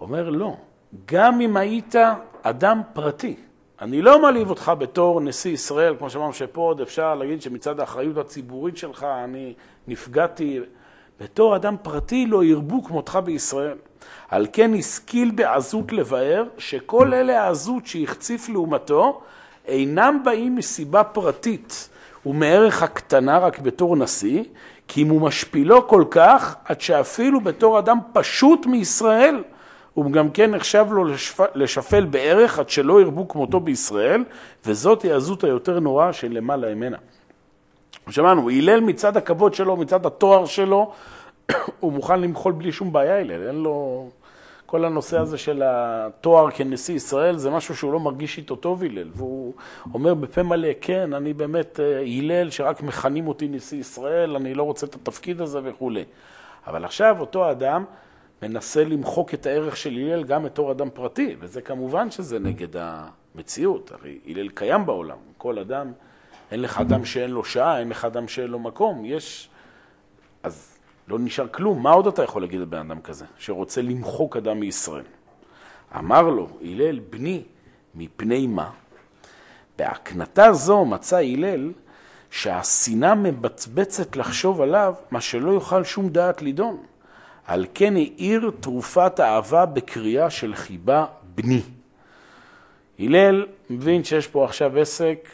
אומר 0.00 0.30
לא, 0.30 0.56
גם 1.06 1.40
אם 1.40 1.56
היית 1.56 1.94
אדם 2.42 2.80
פרטי, 2.92 3.36
אני 3.80 4.02
לא 4.02 4.22
מעליב 4.22 4.50
אותך 4.50 4.72
בתור 4.78 5.20
נשיא 5.20 5.52
ישראל, 5.52 5.94
כמו 5.98 6.10
שאמרנו 6.10 6.32
שפה 6.32 6.60
עוד 6.60 6.80
אפשר 6.80 7.14
להגיד 7.14 7.42
שמצד 7.42 7.80
האחריות 7.80 8.16
הציבורית 8.16 8.76
שלך 8.76 9.06
אני 9.24 9.54
נפגעתי, 9.88 10.60
בתור 11.20 11.56
אדם 11.56 11.76
פרטי 11.82 12.26
לא 12.26 12.44
ירבו 12.44 12.84
כמותך 12.84 13.18
בישראל. 13.24 13.76
על 14.28 14.46
כן 14.52 14.74
השכיל 14.78 15.30
בעזות 15.30 15.92
לבאר 15.92 16.44
שכל 16.58 17.14
אלה 17.14 17.42
העזות 17.42 17.86
שהחציף 17.86 18.48
לעומתו 18.48 19.20
אינם 19.66 20.20
באים 20.24 20.56
מסיבה 20.56 21.04
פרטית 21.04 21.88
ומערך 22.26 22.82
הקטנה 22.82 23.38
רק 23.38 23.58
בתור 23.58 23.96
נשיא, 23.96 24.44
כי 24.88 25.02
אם 25.02 25.08
הוא 25.08 25.20
משפילו 25.20 25.88
כל 25.88 26.04
כך, 26.10 26.56
עד 26.64 26.80
שאפילו 26.80 27.40
בתור 27.40 27.78
אדם 27.78 27.98
פשוט 28.12 28.66
מישראל, 28.66 29.42
הוא 29.98 30.12
גם 30.12 30.30
כן 30.30 30.50
נחשב 30.50 30.86
לו 30.90 31.04
לשפל 31.54 32.04
בערך 32.04 32.58
עד 32.58 32.68
שלא 32.68 33.00
ירבו 33.00 33.28
כמותו 33.28 33.60
בישראל, 33.60 34.24
וזאת 34.66 35.02
היא 35.02 35.12
הזות 35.12 35.44
היותר 35.44 35.80
נוראה 35.80 36.12
של 36.12 36.32
למעלה 36.32 36.74
ממנה. 36.74 36.96
שמענו, 38.10 38.48
הילל 38.48 38.80
מצד 38.80 39.16
הכבוד 39.16 39.54
שלו, 39.54 39.76
מצד 39.76 40.06
התואר 40.06 40.46
שלו, 40.46 40.92
הוא 41.80 41.92
מוכן 41.92 42.20
למחול 42.20 42.52
בלי 42.52 42.72
שום 42.72 42.92
בעיה 42.92 43.18
הלל, 43.20 43.46
אין 43.48 43.54
לו... 43.54 44.08
כל 44.66 44.84
הנושא 44.84 45.18
הזה 45.18 45.38
של 45.38 45.62
התואר 45.64 46.50
כנשיא 46.50 46.94
ישראל 46.94 47.36
זה 47.36 47.50
משהו 47.50 47.76
שהוא 47.76 47.92
לא 47.92 48.00
מרגיש 48.00 48.38
איתו 48.38 48.56
טוב 48.56 48.82
הלל, 48.82 49.08
והוא 49.14 49.54
אומר 49.94 50.14
בפה 50.14 50.42
מלא, 50.42 50.68
כן, 50.80 51.12
אני 51.12 51.32
באמת 51.32 51.80
אה, 51.80 52.00
הלל 52.00 52.50
שרק 52.50 52.82
מכנים 52.82 53.28
אותי 53.28 53.48
נשיא 53.48 53.78
ישראל, 53.78 54.36
אני 54.36 54.54
לא 54.54 54.62
רוצה 54.62 54.86
את 54.86 54.94
התפקיד 54.94 55.40
הזה 55.40 55.60
וכולי. 55.64 56.04
אבל 56.66 56.84
עכשיו 56.84 57.16
אותו 57.20 57.50
אדם 57.50 57.84
מנסה 58.42 58.84
למחוק 58.84 59.34
את 59.34 59.46
הערך 59.46 59.76
של 59.76 59.90
הלל 59.90 60.24
גם 60.24 60.44
בתור 60.44 60.72
אדם 60.72 60.90
פרטי, 60.90 61.36
וזה 61.40 61.60
כמובן 61.62 62.10
שזה 62.10 62.38
נגד 62.38 62.68
המציאות, 62.76 63.92
הרי 63.92 64.18
הלל 64.26 64.48
קיים 64.48 64.86
בעולם, 64.86 65.18
כל 65.38 65.58
אדם, 65.58 65.92
אין 66.50 66.62
לך 66.62 66.80
אדם 66.80 67.04
שאין 67.04 67.30
לו 67.30 67.44
שעה, 67.44 67.80
אין 67.80 67.88
לך 67.88 68.04
אדם 68.04 68.28
שאין 68.28 68.50
לו 68.50 68.58
מקום, 68.58 69.04
יש... 69.04 69.48
אז 70.42 70.78
לא 71.08 71.18
נשאר 71.18 71.48
כלום, 71.48 71.82
מה 71.82 71.90
עוד 71.90 72.06
אתה 72.06 72.22
יכול 72.22 72.42
להגיד 72.42 72.60
לבן 72.60 72.78
אדם 72.78 73.00
כזה, 73.00 73.24
שרוצה 73.38 73.82
למחוק 73.82 74.36
אדם 74.36 74.60
מישראל? 74.60 75.04
אמר 75.98 76.22
לו, 76.22 76.48
הלל, 76.62 76.98
בני, 76.98 77.42
מפני 77.94 78.46
מה? 78.46 78.70
בהקנתה 79.78 80.52
זו 80.52 80.84
מצא 80.84 81.16
הלל 81.16 81.72
שהשנאה 82.30 83.14
מבצבצת 83.14 84.16
לחשוב 84.16 84.60
עליו 84.60 84.94
מה 85.10 85.20
שלא 85.20 85.50
יוכל 85.50 85.84
שום 85.84 86.08
דעת 86.08 86.42
לדון. 86.42 86.82
על 87.48 87.66
כן 87.74 87.96
האיר 87.96 88.50
תרופת 88.60 89.20
האהבה 89.20 89.66
בקריאה 89.66 90.30
של 90.30 90.54
חיבה 90.54 91.06
בני. 91.34 91.62
הלל 92.98 93.46
מבין 93.70 94.04
שיש 94.04 94.26
פה 94.26 94.44
עכשיו 94.44 94.78
עסק, 94.78 95.28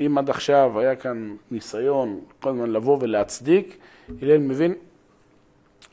אם 0.00 0.18
עד 0.18 0.30
עכשיו 0.30 0.80
היה 0.80 0.96
כאן 0.96 1.36
ניסיון 1.50 2.20
כל 2.40 2.48
הזמן 2.48 2.70
לבוא 2.70 2.98
ולהצדיק, 3.00 3.76
הלל 4.22 4.38
מבין 4.38 4.74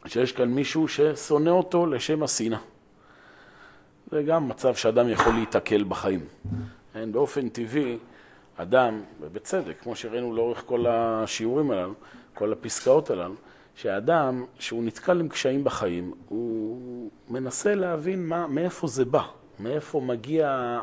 שיש 0.05 0.31
כאן 0.31 0.49
מישהו 0.49 0.87
ששונא 0.87 1.49
אותו 1.49 1.85
לשם 1.85 2.23
השנאה. 2.23 2.59
זה 4.11 4.23
גם 4.23 4.49
מצב 4.49 4.75
שאדם 4.75 5.09
יכול 5.09 5.33
להיתקל 5.33 5.83
בחיים. 5.83 6.25
אין, 6.95 7.11
באופן 7.11 7.49
טבעי, 7.49 7.97
אדם, 8.57 9.01
ובצדק, 9.21 9.75
כמו 9.83 9.95
שראינו 9.95 10.35
לאורך 10.35 10.63
כל 10.65 10.85
השיעורים 10.87 11.71
הללו, 11.71 11.93
כל 12.33 12.53
הפסקאות 12.53 13.09
הללו, 13.09 13.35
שאדם, 13.77 14.45
שהוא 14.59 14.83
נתקל 14.83 15.19
עם 15.19 15.29
קשיים 15.29 15.63
בחיים, 15.63 16.13
הוא 16.29 17.09
מנסה 17.29 17.75
להבין 17.75 18.27
מה, 18.27 18.47
מאיפה 18.47 18.87
זה 18.87 19.05
בא, 19.05 19.23
מאיפה 19.59 20.01
מגיע 20.01 20.79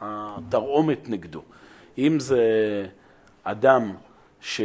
התרעומת 0.00 1.08
נגדו. 1.08 1.42
אם 1.98 2.20
זה 2.20 2.42
אדם 3.42 3.94
ש... 4.40 4.60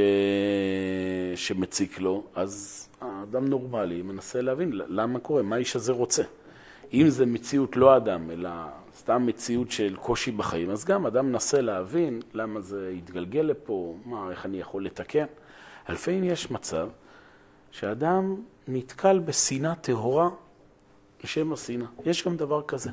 שמציק 1.36 2.00
לו, 2.00 2.24
אז 2.36 2.88
האדם 3.02 3.48
נורמלי 3.48 4.02
מנסה 4.02 4.42
להבין 4.42 4.72
למה 4.74 5.20
קורה, 5.20 5.42
מה 5.42 5.56
האיש 5.56 5.76
הזה 5.76 5.92
רוצה. 5.92 6.24
אם 6.94 7.10
זה 7.10 7.26
מציאות 7.26 7.78
לא 7.78 7.98
אדם, 7.98 8.32
אלא 8.32 8.50
סתם 8.96 9.26
מציאות 9.26 9.72
של 9.72 9.96
קושי 9.96 10.32
בחיים, 10.32 10.70
אז 10.70 10.86
גם 10.86 11.06
אדם 11.06 11.26
מנסה 11.30 11.62
להבין 11.62 12.22
למה 12.34 12.62
זה 12.62 12.92
יתגלגל 12.98 13.42
לפה, 13.42 13.96
מה, 14.06 14.32
איך 14.32 14.46
אני 14.46 14.60
יכול 14.60 14.86
לתקן. 14.86 15.26
לפעמים 15.90 16.24
יש 16.24 16.52
מצב 16.52 16.90
שאדם 17.72 18.36
נתקל 18.68 19.20
בשנאה 19.20 19.76
טהורה 19.76 20.30
לשם 21.24 21.54
השנאה. 21.54 21.88
יש 22.06 22.28
גם 22.28 22.38
דבר 22.38 22.62
כזה. 22.62 22.90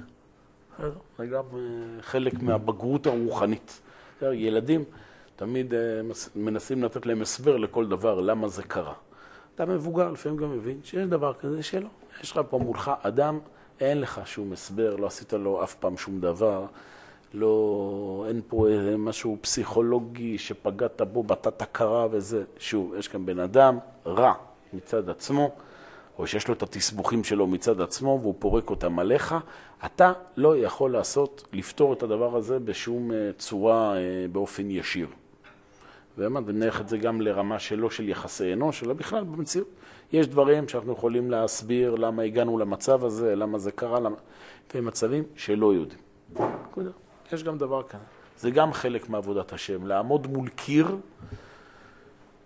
זה 1.19 1.27
גם 1.27 1.45
אה, 1.55 2.03
חלק 2.03 2.43
מהבגרות 2.43 3.07
הרוחנית. 3.07 3.81
ילדים 4.23 4.85
תמיד 5.37 5.75
אה, 5.75 6.01
מנסים 6.37 6.85
לתת 6.85 7.07
להם 7.07 7.23
הסבר 7.23 7.57
לכל 7.57 7.88
דבר, 7.88 8.21
למה 8.21 8.49
זה 8.49 8.62
קרה. 8.62 8.95
אתה 9.55 9.67
מבוגר, 9.67 10.11
לפעמים 10.11 10.38
גם 10.38 10.53
מבין 10.53 10.81
שיש 10.85 11.07
דבר 11.07 11.35
כזה 11.35 11.62
שלא. 11.62 11.88
יש 12.23 12.33
לך 12.33 12.41
פה 12.51 12.59
מולך 12.59 12.91
אדם, 13.03 13.38
אין 13.81 14.01
לך 14.01 14.21
שום 14.25 14.53
הסבר, 14.53 14.97
לא 14.97 15.07
עשית 15.07 15.33
לו 15.33 15.64
אף 15.64 15.75
פעם 15.75 15.97
שום 15.97 16.21
דבר, 16.21 16.67
לא, 17.35 18.25
אין 18.29 18.41
פה 18.49 18.67
משהו 18.99 19.38
פסיכולוגי 19.41 20.38
שפגעת 20.38 21.01
בו 21.12 21.23
בתת 21.23 21.62
הכרה 21.62 22.07
וזה. 22.11 22.45
שוב, 22.59 22.95
יש 22.99 23.09
כאן 23.09 23.27
בן 23.27 23.38
אדם 23.38 23.79
רע 24.07 24.35
מצד 24.73 25.11
עצמו, 25.11 25.51
או 26.19 26.27
שיש 26.27 26.49
לו 26.49 26.55
את 26.55 26.63
התסבוכים 26.63 27.25
שלו 27.25 27.47
מצד 27.47 27.81
עצמו 27.81 28.19
והוא 28.23 28.35
פורק 28.39 28.71
אותם 28.71 28.99
עליך, 28.99 29.35
אתה 29.87 30.13
לא 30.37 30.57
יכול 30.57 30.93
לעשות, 30.93 31.49
לפתור 31.53 31.93
את 31.93 32.03
הדבר 32.03 32.37
הזה 32.37 32.59
בשום 32.59 33.13
אה, 33.13 33.31
צורה 33.39 33.97
אה, 33.97 34.27
באופן 34.33 34.71
ישיר. 34.71 35.07
ונלך 36.19 36.81
את 36.81 36.89
זה 36.89 36.99
גם 36.99 37.21
לרמה 37.21 37.59
שלא 37.59 37.91
של 37.91 38.09
יחסי 38.09 38.53
אנוש, 38.53 38.83
אלא 38.83 38.95
בכלל 38.95 39.25
במציאות. 39.25 39.69
יש 40.13 40.27
דברים 40.27 40.69
שאנחנו 40.69 40.93
יכולים 40.93 41.31
להסביר 41.31 41.95
למה 41.95 42.23
הגענו 42.23 42.59
למצב 42.59 43.05
הזה, 43.05 43.37
למה 43.37 43.59
זה 43.59 43.73
קרה, 43.73 44.01
למה... 44.01 44.17
ומצבים 44.75 45.25
שלא 45.37 45.75
יודעים. 45.75 46.01
יש 47.33 47.45
גם 47.45 47.59
דבר 47.59 47.83
כזה. 47.83 48.03
זה 48.39 48.51
גם 48.51 48.73
חלק 48.73 49.09
מעבודת 49.09 49.53
השם, 49.53 49.87
לעמוד 49.87 50.27
מול 50.27 50.49
קיר 50.49 50.97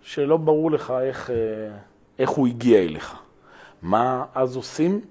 שלא 0.01 0.37
ברור 0.37 0.71
לך 0.71 0.93
איך, 1.01 1.29
אה, 1.29 1.35
איך 2.19 2.29
הוא 2.29 2.47
הגיע 2.47 2.79
אליך. 2.81 3.15
מה 3.81 4.25
אז 4.35 4.55
עושים? 4.55 5.01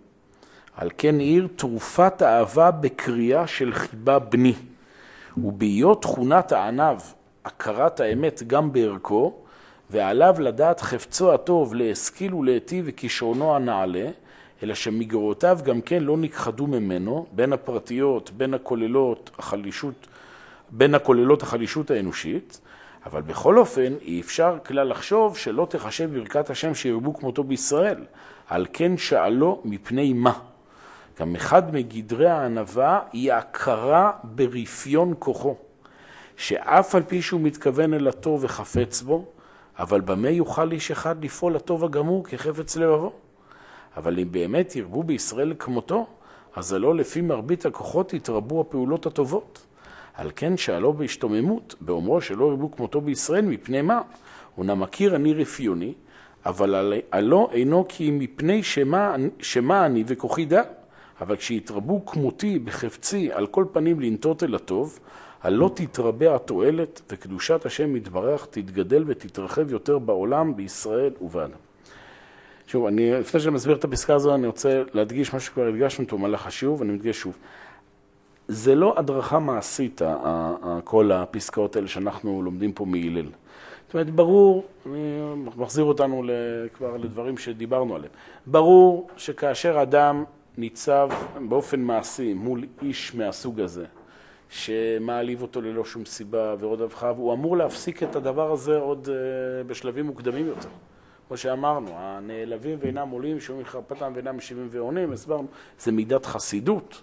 על 0.77 0.91
כן 0.99 1.19
עיר 1.19 1.49
תרופת 1.57 2.23
אהבה 2.23 2.71
בקריאה 2.71 3.47
של 3.47 3.73
חיבה 3.73 4.19
בני, 4.19 4.55
ובהיות 5.37 6.03
תכונת 6.03 6.53
הענב 6.53 6.97
הכרת 7.45 8.01
האמת 8.01 8.43
גם 8.47 8.73
בערכו, 8.73 9.35
ועליו 9.91 10.37
לדעת 10.39 10.81
חפצו 10.81 11.35
הטוב 11.35 11.75
להשכיל 11.75 12.35
ולהיטיב 12.35 12.85
וכישרונו 12.89 13.57
הנעלה, 13.57 14.11
אלא 14.63 14.75
שמגרותיו 14.75 15.59
גם 15.65 15.81
כן 15.81 16.03
לא 16.03 16.17
נכחדו 16.17 16.67
ממנו, 16.67 17.27
בין 17.33 17.53
הפרטיות, 17.53 18.31
בין 18.31 18.55
הכוללות 18.55 19.31
החלישות, 19.39 20.07
בין 20.71 20.95
הכוללות 20.95 21.43
החלישות 21.43 21.91
האנושית, 21.91 22.61
אבל 23.07 23.23
בכל 23.23 23.59
אופן 23.59 23.95
אי 24.03 24.21
אפשר 24.21 24.59
כלל 24.67 24.89
לחשוב 24.89 25.37
שלא 25.37 25.67
תחשב 25.71 26.19
ברכת 26.19 26.51
השם 26.51 26.75
שירבו 26.75 27.15
כמותו 27.15 27.45
בישראל, 27.45 28.05
על 28.49 28.67
כן 28.73 28.97
שאלו 28.97 29.61
מפני 29.65 30.13
מה. 30.13 30.39
גם 31.21 31.35
אחד 31.35 31.75
מגדרי 31.75 32.29
הענווה 32.29 33.01
היא 33.13 33.33
הכרה 33.33 34.13
ברפיון 34.25 35.15
כוחו. 35.19 35.57
שאף 36.37 36.95
על 36.95 37.03
פי 37.03 37.23
שהוא 37.23 37.41
מתכוון 37.41 37.95
אל 37.95 38.09
הטוב 38.09 38.45
וחפץ 38.45 39.03
בו, 39.03 39.25
אבל 39.79 40.01
במה 40.01 40.31
יוכל 40.31 40.73
איש 40.73 40.91
אחד 40.91 41.25
לפעול 41.25 41.55
לטוב 41.55 41.85
הגמור 41.85 42.25
כחפץ 42.25 42.77
לבבו? 42.77 43.13
אבל 43.97 44.19
אם 44.19 44.33
באמת 44.33 44.77
ירבו 44.77 45.03
בישראל 45.03 45.55
כמותו, 45.59 46.07
אז 46.57 46.67
זה 46.67 46.79
לא 46.79 46.95
לפי 46.95 47.21
מרבית 47.21 47.67
הכוחות 47.67 48.15
יתרבו 48.15 48.61
הפעולות 48.61 49.07
הטובות. 49.07 49.67
על 50.15 50.31
כן 50.37 50.57
שאלו 50.57 50.93
בהשתוממות, 50.93 51.75
באומרו 51.81 52.21
שלא 52.21 52.45
ירבו 52.45 52.71
כמותו 52.71 53.01
בישראל, 53.01 53.45
מפני 53.45 53.83
מה? 53.83 54.01
הוא 54.55 54.65
מכיר 54.65 55.17
אני 55.17 55.35
רפיוני, 55.35 55.95
אבל 56.47 57.01
הלא 57.13 57.49
אינו 57.53 57.85
כי 57.89 58.11
מפני 58.11 58.63
שמה, 58.63 59.15
שמה 59.39 59.87
אני 59.87 60.05
וכוחי 60.07 60.45
דל. 60.45 60.63
אבל 61.21 61.37
כשיתרבו 61.37 62.07
כמותי 62.07 62.59
בחפצי 62.59 63.33
על 63.33 63.47
כל 63.47 63.65
פנים 63.73 64.01
לנטות 64.01 64.43
אל 64.43 64.55
הטוב, 64.55 64.99
הלא 65.43 65.71
תתרבה 65.75 66.35
התועלת 66.35 67.03
וקדושת 67.11 67.67
השם 67.67 67.97
יתברך 67.97 68.47
תתגדל 68.51 69.05
ותתרחב 69.07 69.73
יותר 69.73 69.99
בעולם, 69.99 70.57
בישראל 70.57 71.13
ובאדם. 71.21 71.59
שוב, 72.67 72.87
אני, 72.87 73.13
לפני 73.13 73.41
שאני 73.41 73.55
מסביר 73.55 73.77
את 73.77 73.85
הפסקה 73.85 74.15
הזו, 74.15 74.35
אני 74.35 74.47
רוצה 74.47 74.83
להדגיש 74.93 75.35
מה 75.35 75.41
שכבר 75.41 75.67
הדגשנו 75.67 76.05
אותו 76.05 76.19
במהלך 76.19 76.47
השיעור, 76.47 76.81
ואני 76.81 76.93
מדגיש 76.93 77.21
שוב. 77.21 77.39
זה 78.49 78.75
לא 78.75 78.95
הדרכה 78.97 79.39
מעשית, 79.39 80.01
כל 80.85 81.13
הפסקאות 81.13 81.77
האלה 81.77 81.89
שאנחנו 81.89 82.43
לומדים 82.43 82.73
פה 82.73 82.85
מהלל. 82.85 83.27
זאת 83.87 83.95
אומרת, 83.95 84.11
ברור, 84.11 84.65
אני 84.87 85.21
מחזיר 85.57 85.85
אותנו 85.85 86.23
כבר 86.75 86.97
לדברים 86.97 87.39
שדיברנו 87.39 87.95
עליהם. 87.95 88.13
ברור 88.47 89.09
שכאשר 89.17 89.83
אדם 89.83 90.25
ניצב 90.57 91.11
באופן 91.49 91.81
מעשי 91.81 92.35
מול 92.35 92.65
איש 92.83 93.15
מהסוג 93.15 93.61
הזה, 93.61 93.85
שמעליב 94.49 95.43
אותו 95.43 95.61
ללא 95.61 95.85
שום 95.85 96.05
סיבה 96.05 96.55
ועוד 96.59 96.81
אבחר, 96.81 97.09
הוא 97.09 97.33
אמור 97.33 97.57
להפסיק 97.57 98.03
את 98.03 98.17
הדבר 98.17 98.53
הזה 98.53 98.77
עוד 98.77 99.09
uh, 99.09 99.67
בשלבים 99.67 100.07
מוקדמים 100.07 100.47
יותר. 100.47 100.69
כמו 101.29 101.37
שאמרנו, 101.37 101.89
הנעלבים 101.95 102.79
ואינם 102.81 103.09
עולים, 103.09 103.41
שומעים 103.41 103.67
חרפתם 103.67 104.13
ואינם 104.15 104.37
משיבים 104.37 104.69
ועונים, 104.71 105.13
הסברנו, 105.13 105.47
זה 105.79 105.93
מידת 105.93 106.27
חסידות. 106.27 107.03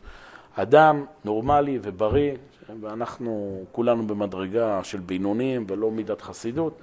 אדם 0.56 1.06
נורמלי 1.26 1.80
ובריא, 1.82 2.34
ואנחנו 2.82 3.64
כולנו 3.72 4.08
במדרגה 4.08 4.84
של 4.84 5.00
בינונים 5.00 5.66
ולא 5.68 5.92
מידת 5.92 6.22
חסידות, 6.22 6.80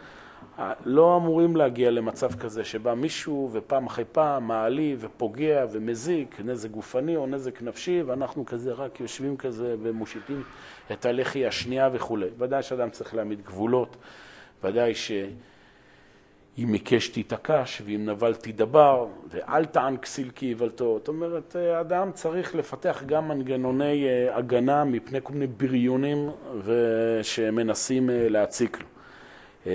לא 0.84 1.16
אמורים 1.16 1.56
להגיע 1.56 1.90
למצב 1.90 2.34
כזה 2.34 2.64
שבה 2.64 2.94
מישהו 2.94 3.50
ופעם 3.52 3.86
אחרי 3.86 4.04
פעם 4.12 4.46
מעליב 4.46 4.98
ופוגע 5.02 5.66
ומזיק, 5.72 6.40
נזק 6.44 6.70
גופני 6.70 7.16
או 7.16 7.26
נזק 7.26 7.62
נפשי, 7.62 8.02
ואנחנו 8.02 8.46
כזה 8.46 8.72
רק 8.72 9.00
יושבים 9.00 9.36
כזה 9.36 9.76
ומושיטים 9.82 10.42
את 10.92 11.06
הלחי 11.06 11.46
השנייה 11.46 11.88
וכולי. 11.92 12.28
ודאי 12.38 12.62
שאדם 12.62 12.90
צריך 12.90 13.14
להעמיד 13.14 13.42
גבולות, 13.42 13.96
ודאי 14.64 14.94
שאם 16.56 16.72
עיקש 16.72 17.08
תתעקש 17.08 17.82
ואם 17.86 18.06
נבל 18.06 18.34
תדבר, 18.34 19.06
ואל 19.30 19.64
טען 19.64 19.96
כסיל 19.96 20.30
כי 20.34 20.46
יבלתו. 20.46 20.98
זאת 20.98 21.08
אומרת, 21.08 21.56
אדם 21.56 22.12
צריך 22.12 22.54
לפתח 22.54 23.02
גם 23.06 23.28
מנגנוני 23.28 24.06
אה, 24.06 24.36
הגנה 24.36 24.84
מפני 24.84 25.18
כל 25.22 25.32
מיני 25.32 25.46
בריונים 25.46 26.30
שמנסים 27.22 28.10
אה, 28.10 28.28
להציק 28.28 28.80
לו. 28.80 28.86
אה, 29.66 29.72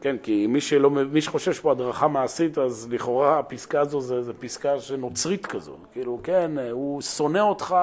כן, 0.00 0.16
כי 0.22 0.46
מי, 0.46 0.60
שלא, 0.60 0.90
מי 0.90 1.20
שחושב 1.20 1.52
שפה 1.52 1.72
הדרכה 1.72 2.08
מעשית, 2.08 2.58
אז 2.58 2.88
לכאורה 2.90 3.38
הפסקה 3.38 3.80
הזו 3.80 4.00
זה, 4.00 4.22
זה 4.22 4.32
פסקה 4.32 4.80
שנוצרית 4.80 5.46
כזו. 5.46 5.76
כאילו, 5.92 6.20
כן, 6.22 6.50
הוא 6.70 7.02
שונא 7.02 7.38
אותך, 7.38 7.76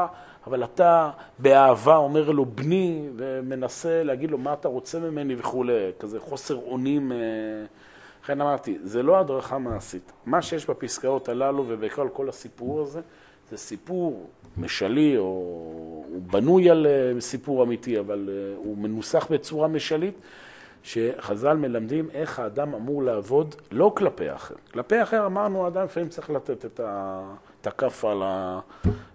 אבל 0.48 0.64
אתה 0.64 1.10
באהבה 1.40 1.96
אומר 1.96 2.32
לו 2.32 2.46
בני, 2.46 3.10
ומנסה 3.16 4.04
להגיד 4.04 4.32
לו 4.32 4.38
מה 4.38 4.54
אתה 4.54 4.68
רוצה 4.68 5.00
ממני 5.00 5.36
וכולי, 5.38 5.74
כזה 6.00 6.20
חוסר 6.20 6.56
אונים. 6.56 7.12
אה, 8.30 8.34
לכן 8.34 8.42
אמרתי, 8.42 8.78
זה 8.84 9.04
לא 9.04 9.20
הדרכה 9.20 9.58
מעשית. 9.58 10.12
מה 10.26 10.42
שיש 10.42 10.70
בפסקאות 10.70 11.30
הללו, 11.30 11.66
ובכלל 11.68 12.10
כל 12.10 12.30
הסיפור 12.30 12.82
הזה, 12.82 13.02
זה 13.50 13.58
סיפור 13.58 14.30
משלי, 14.58 15.18
או 15.18 15.24
הוא 15.24 16.22
בנוי 16.22 16.70
על 16.70 16.88
אה, 16.88 17.22
סיפור 17.22 17.64
אמיתי, 17.64 18.00
אבל 18.00 18.30
הוא 18.58 18.78
מנוסח 18.78 19.28
בצורה 19.32 19.68
משלית. 19.68 20.14
שחז"ל 20.84 21.58
מלמדים 21.58 22.10
איך 22.14 22.40
האדם 22.40 22.74
אמור 22.74 23.04
לעבוד 23.04 23.56
לא 23.72 23.94
כלפי 23.98 24.30
האחר. 24.30 24.56
כלפי 24.72 24.96
האחר 24.96 25.26
אמרנו, 25.26 25.66
האדם 25.66 25.86
לפעמים 25.86 26.10
צריך 26.10 26.30
לתת 26.30 26.66
את 26.66 26.80
ה... 26.80 27.34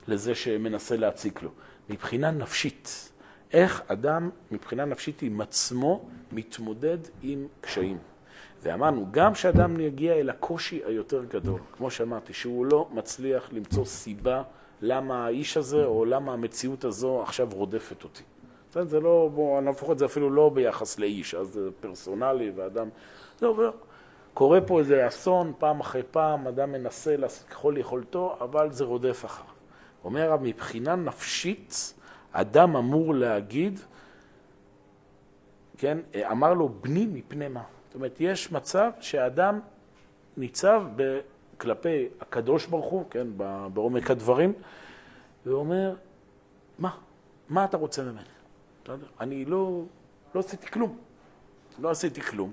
לזה 0.08 0.34
שמנסה 0.34 0.96
להציק 0.96 1.42
לו. 1.42 1.50
מבחינה 1.90 2.30
נפשית, 2.30 3.10
איך 3.52 3.82
אדם 3.86 4.30
מבחינה 4.50 4.84
נפשית 4.84 5.22
עם 5.22 5.40
עצמו 5.40 6.02
מתמודד 6.32 6.98
עם 7.22 7.46
קשיים. 7.60 7.98
ואמרנו, 8.64 9.06
גם 9.10 9.32
כשאדם 9.32 9.80
יגיע 9.80 10.14
אל 10.14 10.30
הקושי 10.30 10.80
היותר 10.86 11.24
גדול, 11.24 11.60
כמו 11.76 11.90
שאמרתי, 11.90 12.32
שהוא 12.32 12.66
לא 12.66 12.88
מצליח 12.92 13.52
למצוא 13.52 13.84
סיבה 13.84 14.42
למה 14.80 15.26
האיש 15.26 15.56
הזה 15.56 15.84
או 15.84 16.04
למה 16.04 16.32
המציאות 16.32 16.84
הזו 16.84 17.22
עכשיו 17.22 17.48
רודפת 17.52 18.04
אותי. 18.04 18.22
זה 18.82 19.00
לא, 19.00 19.30
בוא, 19.34 19.60
לפחות 19.60 19.98
זה 19.98 20.04
אפילו 20.04 20.30
לא 20.30 20.48
ביחס 20.54 20.98
לאיש, 20.98 21.34
אז 21.34 21.46
זה 21.46 21.68
פרסונלי 21.80 22.52
ואדם... 22.56 22.88
לא, 23.42 23.56
לא. 23.56 23.72
קורה 24.34 24.60
פה 24.60 24.78
איזה 24.78 25.08
אסון, 25.08 25.52
פעם 25.58 25.80
אחרי 25.80 26.02
פעם, 26.10 26.46
אדם 26.46 26.72
מנסה 26.72 27.16
לעשות 27.16 27.48
ככל 27.48 27.74
יכולתו, 27.78 28.36
אבל 28.40 28.72
זה 28.72 28.84
רודף 28.84 29.24
אחריו. 29.24 29.50
אומר 30.04 30.30
הרב, 30.30 30.40
מבחינה 30.42 30.96
נפשית, 30.96 31.94
אדם 32.32 32.76
אמור 32.76 33.14
להגיד, 33.14 33.80
כן, 35.78 35.98
אמר 36.30 36.54
לו, 36.54 36.68
בני 36.68 37.06
מפני 37.06 37.48
מה? 37.48 37.62
זאת 37.94 37.96
אומרת, 37.96 38.16
יש 38.20 38.52
מצב 38.52 38.90
שאדם 39.00 39.60
ניצב 40.36 40.84
כלפי 41.58 42.08
הקדוש 42.20 42.66
ברוך 42.66 42.86
הוא, 42.86 43.04
כן, 43.10 43.26
בעומק 43.74 44.10
הדברים, 44.10 44.52
ואומר, 45.46 45.94
מה? 46.78 46.90
מה 47.48 47.64
אתה 47.64 47.76
רוצה 47.76 48.02
ממני? 48.02 48.22
אני 49.20 49.44
לא, 49.44 49.82
לא 50.34 50.40
עשיתי 50.40 50.66
כלום. 50.66 50.98
לא 51.78 51.90
עשיתי 51.90 52.20
כלום. 52.20 52.52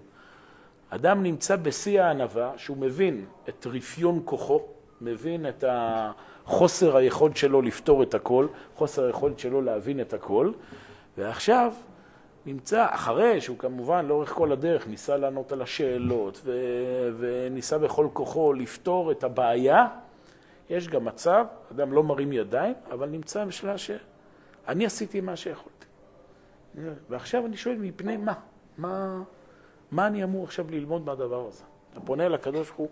אדם 0.90 1.24
נמצא 1.24 1.56
בשיא 1.56 2.02
הענווה, 2.02 2.54
שהוא 2.58 2.78
מבין 2.78 3.26
את 3.50 3.68
רפיון 3.68 4.22
כוחו, 4.26 4.62
מבין 5.02 5.50
את 5.50 5.64
החוסר 5.68 6.96
היכולת 6.98 7.38
שלו 7.38 7.62
לפתור 7.62 8.04
את 8.04 8.14
הכל, 8.14 8.48
חוסר 8.76 9.06
היכולת 9.06 9.40
שלו 9.40 9.62
להבין 9.62 10.02
את 10.02 10.14
הכל, 10.14 10.52
ועכשיו 11.18 11.74
נמצא, 12.46 12.86
אחרי 12.90 13.42
שהוא 13.42 13.58
כמובן 13.58 14.06
לאורך 14.06 14.30
כל 14.30 14.52
הדרך 14.52 14.88
ניסה 14.88 15.18
לענות 15.18 15.52
על 15.52 15.62
השאלות 15.62 16.42
ו- 16.44 17.10
וניסה 17.18 17.78
בכל 17.78 18.08
כוחו 18.14 18.54
לפתור 18.54 19.12
את 19.12 19.24
הבעיה, 19.24 19.88
יש 20.70 20.88
גם 20.88 21.06
מצב, 21.06 21.46
אדם 21.72 21.94
לא 21.94 22.04
מרים 22.04 22.34
ידיים, 22.34 22.74
אבל 22.92 23.10
נמצא 23.10 23.46
בשאלה 23.46 23.78
שאני 23.78 24.86
עשיתי 24.86 25.22
מה 25.22 25.36
שיכולתי. 25.36 25.86
ועכשיו 27.10 27.46
אני 27.46 27.58
שואל, 27.58 27.78
מפני 27.78 28.18
מה? 28.18 28.34
מה, 28.78 29.22
מה 29.92 30.08
אני 30.08 30.24
אמור 30.24 30.44
עכשיו 30.44 30.66
ללמוד 30.70 31.06
מהדבר 31.06 31.48
הזה? 31.48 31.64
אתה 31.92 32.00
פונה 32.00 32.28
לקדוש 32.28 32.68
ברוך 32.68 32.80
הוא, 32.80 32.90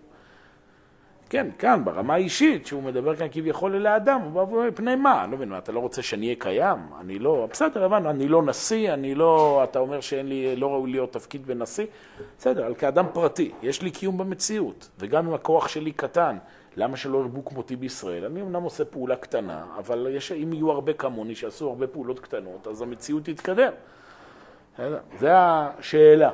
כן, 1.29 1.47
כאן, 1.59 1.85
ברמה 1.85 2.13
האישית, 2.13 2.67
שהוא 2.67 2.83
מדבר 2.83 3.15
כאן 3.15 3.27
כביכול 3.31 3.75
אל 3.75 3.85
האדם, 3.85 4.21
הוא 4.21 4.31
בא 4.31 4.39
ואומר, 4.39 4.69
פני 4.75 4.95
מה? 4.95 5.23
אני 5.23 5.31
לא 5.31 5.37
מבין, 5.37 5.49
מה, 5.49 5.57
אתה 5.57 5.71
לא 5.71 5.79
רוצה 5.79 6.01
שאני 6.01 6.25
אהיה 6.25 6.35
קיים? 6.39 6.77
אני 6.99 7.19
לא, 7.19 7.47
בסדר, 7.51 7.83
הבנו, 7.83 8.09
אני 8.09 8.27
לא 8.27 8.43
נשיא, 8.43 8.93
אני 8.93 9.15
לא, 9.15 9.61
אתה 9.63 9.79
אומר 9.79 10.01
שאין 10.01 10.29
לי, 10.29 10.55
לא 10.55 10.71
ראוי 10.71 10.91
להיות 10.91 11.13
תפקיד 11.13 11.47
בנשיא, 11.47 11.85
בסדר, 12.37 12.65
אבל 12.65 12.75
כאדם 12.75 13.05
פרטי, 13.13 13.51
יש 13.61 13.81
לי 13.81 13.91
קיום 13.91 14.17
במציאות, 14.17 14.89
וגם 14.99 15.27
אם 15.27 15.33
הכוח 15.33 15.67
שלי 15.67 15.91
קטן, 15.91 16.37
למה 16.77 16.97
שלא 16.97 17.17
ירבו 17.17 17.45
כמותי 17.45 17.75
בישראל? 17.75 18.25
אני 18.25 18.41
אמנם 18.41 18.63
עושה 18.63 18.85
פעולה 18.85 19.15
קטנה, 19.15 19.65
אבל 19.77 20.07
יש, 20.11 20.31
אם 20.31 20.53
יהיו 20.53 20.71
הרבה 20.71 20.93
כמוני 20.93 21.35
שעשו 21.35 21.69
הרבה 21.69 21.87
פעולות 21.87 22.19
קטנות, 22.19 22.67
אז 22.67 22.81
המציאות 22.81 23.25
תתקדם. 23.25 23.71
זו 25.19 25.27
השאלה. 25.29 26.31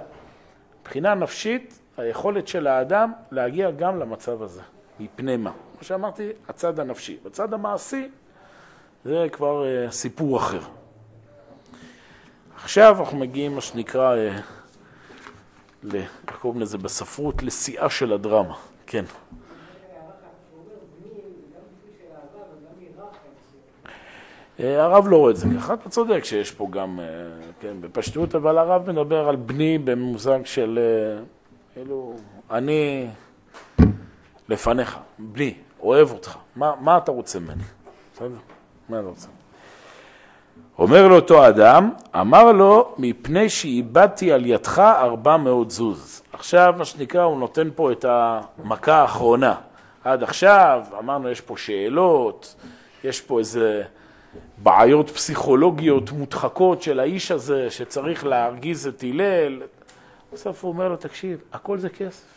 מבחינה 0.81 1.15
נפשית, 1.15 1.79
היכולת 1.97 2.47
של 2.47 2.67
האדם 2.67 3.11
להגיע 3.31 3.71
גם 3.71 3.99
למצב 3.99 4.41
הזה. 4.43 4.61
מפני 4.99 5.37
מה? 5.37 5.51
כמו 5.51 5.83
שאמרתי, 5.83 6.29
הצד 6.49 6.79
הנפשי. 6.79 7.17
בצד 7.23 7.53
המעשי 7.53 8.09
זה 9.05 9.27
כבר 9.31 9.63
uh, 9.63 9.91
סיפור 9.91 10.37
אחר. 10.37 10.61
עכשיו 12.55 12.95
אנחנו 12.99 13.17
מגיעים, 13.17 13.55
מה 13.55 13.61
שנקרא, 13.61 14.15
uh, 14.15 14.41
ל... 15.83 15.95
איך 15.95 16.37
קוראים 16.41 16.61
לזה 16.61 16.77
בספרות? 16.77 17.43
לשיאה 17.43 17.89
של 17.89 18.13
הדרמה. 18.13 18.55
כן. 18.87 19.05
אה, 24.59 24.83
הרב 24.83 25.07
לא 25.07 25.17
רואה 25.17 25.31
את 25.31 25.37
זה 25.37 25.47
ככה, 25.57 25.73
אתה 25.73 25.89
צודק 25.89 26.23
שיש 26.23 26.51
פה 26.51 26.67
גם, 26.71 26.99
כן, 27.59 27.81
בפשטות, 27.81 28.35
אבל 28.35 28.57
הרב 28.57 28.91
מדבר 28.91 29.27
על 29.29 29.35
בני 29.35 29.77
במושג 29.77 30.39
של, 30.45 30.79
כאילו, 31.73 32.15
אני 32.51 33.07
לפניך, 34.49 34.97
בלי, 35.19 35.53
אוהב 35.79 36.11
אותך, 36.11 36.37
מה, 36.55 36.73
מה 36.79 36.97
אתה 36.97 37.11
רוצה 37.11 37.39
ממני? 37.39 37.63
בסדר? 38.13 38.37
מה 38.89 38.99
אתה 38.99 39.07
רוצה? 39.07 39.27
אומר 40.79 41.07
לאותו 41.07 41.47
אדם, 41.47 41.89
אמר 42.19 42.51
לו, 42.51 42.95
מפני 42.97 43.49
שאיבדתי 43.49 44.31
על 44.31 44.45
ידך 44.45 44.79
ארבע 44.79 45.37
מאות 45.37 45.71
זוז. 45.71 46.21
עכשיו, 46.33 46.73
מה 46.77 46.85
שנקרא, 46.85 47.23
הוא 47.23 47.39
נותן 47.39 47.69
פה 47.75 47.91
את 47.91 48.05
המכה 48.07 48.95
האחרונה. 48.95 49.55
עד 50.03 50.23
עכשיו, 50.23 50.83
אמרנו, 50.99 51.29
יש 51.29 51.41
פה 51.41 51.57
שאלות, 51.57 52.55
יש 53.03 53.21
פה 53.21 53.39
איזה 53.39 53.83
בעיות 54.57 55.09
פסיכולוגיות 55.09 56.11
מודחקות 56.11 56.81
של 56.81 56.99
האיש 56.99 57.31
הזה, 57.31 57.71
שצריך 57.71 58.25
להרגיז 58.25 58.87
את 58.87 59.03
הלל. 59.03 59.61
בסוף 60.33 60.63
הוא 60.63 60.71
אומר 60.71 60.89
לו, 60.89 60.95
תקשיב, 60.95 61.41
הכל 61.53 61.77
זה 61.77 61.89
כסף. 61.89 62.34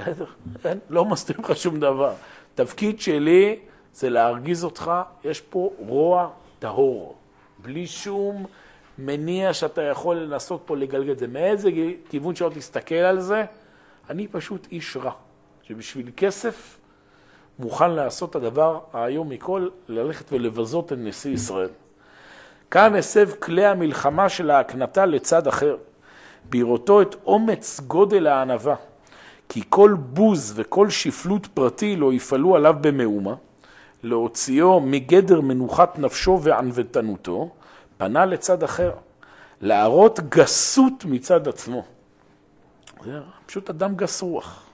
בסדר? 0.00 0.24
אין, 0.64 0.78
לא 0.90 1.04
מסתיר 1.04 1.36
לך 1.38 1.56
שום 1.56 1.80
דבר. 1.80 2.12
תפקיד 2.54 3.00
שלי 3.00 3.58
זה 3.94 4.10
להרגיז 4.10 4.64
אותך, 4.64 4.90
יש 5.24 5.40
פה 5.40 5.70
רוע 5.78 6.30
טהור, 6.58 7.16
בלי 7.58 7.86
שום 7.86 8.46
מניע 8.98 9.52
שאתה 9.52 9.82
יכול 9.82 10.16
לנסות 10.16 10.62
פה 10.64 10.76
לגלגל 10.76 11.12
את 11.12 11.18
זה. 11.18 11.26
מאיזה 11.26 11.70
כיוון 12.08 12.34
שלא 12.34 12.50
תסתכל 12.54 12.94
על 12.94 13.20
זה, 13.20 13.44
אני 14.10 14.28
פשוט 14.28 14.66
איש 14.72 14.96
רע, 14.96 15.12
שבשביל 15.62 16.10
כסף 16.16 16.78
מוכן 17.58 17.90
לעשות 17.90 18.30
את 18.30 18.36
הדבר 18.36 18.80
האיום 18.92 19.28
מכל, 19.28 19.68
ללכת 19.88 20.32
ולבזות 20.32 20.92
את 20.92 20.98
נשיא 21.00 21.30
ישראל. 21.30 21.68
כאן 22.70 22.94
הסב 22.94 23.30
כלי 23.30 23.66
המלחמה 23.66 24.28
של 24.28 24.50
ההקנתה 24.50 25.06
לצד 25.06 25.46
אחר, 25.46 25.76
בראותו 26.50 27.02
את 27.02 27.16
אומץ 27.26 27.80
גודל 27.80 28.26
הענווה. 28.26 28.74
כי 29.48 29.62
כל 29.68 29.96
בוז 29.98 30.52
וכל 30.56 30.90
שפלות 30.90 31.46
פרטי 31.46 31.96
לא 31.96 32.12
יפעלו 32.12 32.56
עליו 32.56 32.74
במאומה, 32.80 33.34
להוציאו 34.02 34.80
מגדר 34.80 35.40
מנוחת 35.40 35.98
נפשו 35.98 36.40
וענוותנותו, 36.42 37.50
פנה 37.96 38.26
לצד 38.26 38.62
אחר, 38.62 38.92
להראות 39.60 40.20
גסות 40.20 41.04
מצד 41.04 41.48
עצמו. 41.48 41.84
פשוט 43.46 43.70
אדם 43.70 43.94
גס 43.94 44.22
רוח. 44.22 44.65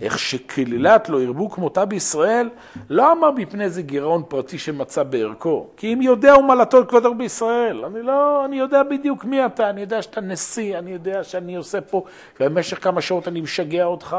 איך 0.00 0.18
שקללת 0.18 1.08
לא 1.08 1.22
ירבו 1.22 1.50
כמותה 1.50 1.84
בישראל, 1.84 2.50
לא 2.90 3.12
אמר 3.12 3.30
מפני 3.30 3.64
איזה 3.64 3.82
גירעון 3.82 4.22
פרטי 4.28 4.58
שמצא 4.58 5.02
בערכו, 5.02 5.66
כי 5.76 5.92
אם 5.94 6.02
יודע 6.02 6.38
ומלתו 6.38 6.80
את 6.80 6.88
כבודו 6.88 7.14
בישראל. 7.14 7.84
אני 7.84 8.02
לא, 8.02 8.44
אני 8.44 8.56
יודע 8.56 8.82
בדיוק 8.82 9.24
מי 9.24 9.46
אתה, 9.46 9.70
אני 9.70 9.80
יודע 9.80 10.02
שאתה 10.02 10.20
נשיא, 10.20 10.78
אני 10.78 10.90
יודע 10.90 11.24
שאני 11.24 11.56
עושה 11.56 11.80
פה, 11.80 12.04
ובמשך 12.40 12.84
כמה 12.84 13.00
שעות 13.00 13.28
אני 13.28 13.40
משגע 13.40 13.84
אותך. 13.84 14.16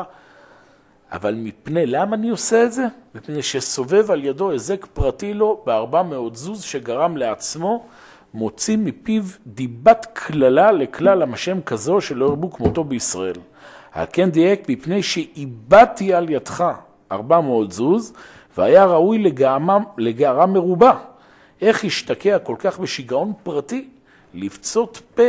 אבל 1.12 1.36
מפני, 1.36 1.86
למה 1.86 2.16
אני 2.16 2.30
עושה 2.30 2.64
את 2.64 2.74
זה? 2.74 2.86
מפני 3.16 3.42
שסובב 3.42 4.12
על 4.12 4.24
ידו 4.24 4.52
היזק 4.52 4.86
פרטי 4.86 5.34
לו 5.34 5.62
בארבע 5.66 6.04
מאות 6.04 6.36
זוז 6.36 6.64
שגרם 6.64 7.18
לעצמו, 7.18 7.86
מוציא 8.34 8.78
מפיו 8.78 9.24
דיבת 9.48 10.08
קללה 10.14 10.72
לכלל 10.72 11.34
השם 11.34 11.62
כזו 11.62 12.02
שלא 12.02 12.26
ירבו 12.26 12.52
כמותו 12.52 12.84
בישראל. 12.84 13.36
על 13.96 14.06
כן 14.14 14.30
דייק 14.30 14.70
מפני 14.70 15.04
שאיבדתי 15.04 16.14
על 16.14 16.30
ידך 16.30 16.74
ארבע 17.12 17.42
מאות 17.42 17.72
זוז, 17.72 18.14
והיה 18.58 18.86
ראוי 18.86 19.24
לגערה 19.98 20.46
מרובה. 20.46 21.00
איך 21.62 21.84
השתקע 21.86 22.40
כל 22.40 22.56
כך 22.60 22.80
בשיגעון 22.80 23.34
פרטי 23.44 23.90
לפצות 24.34 25.02
פה, 25.16 25.24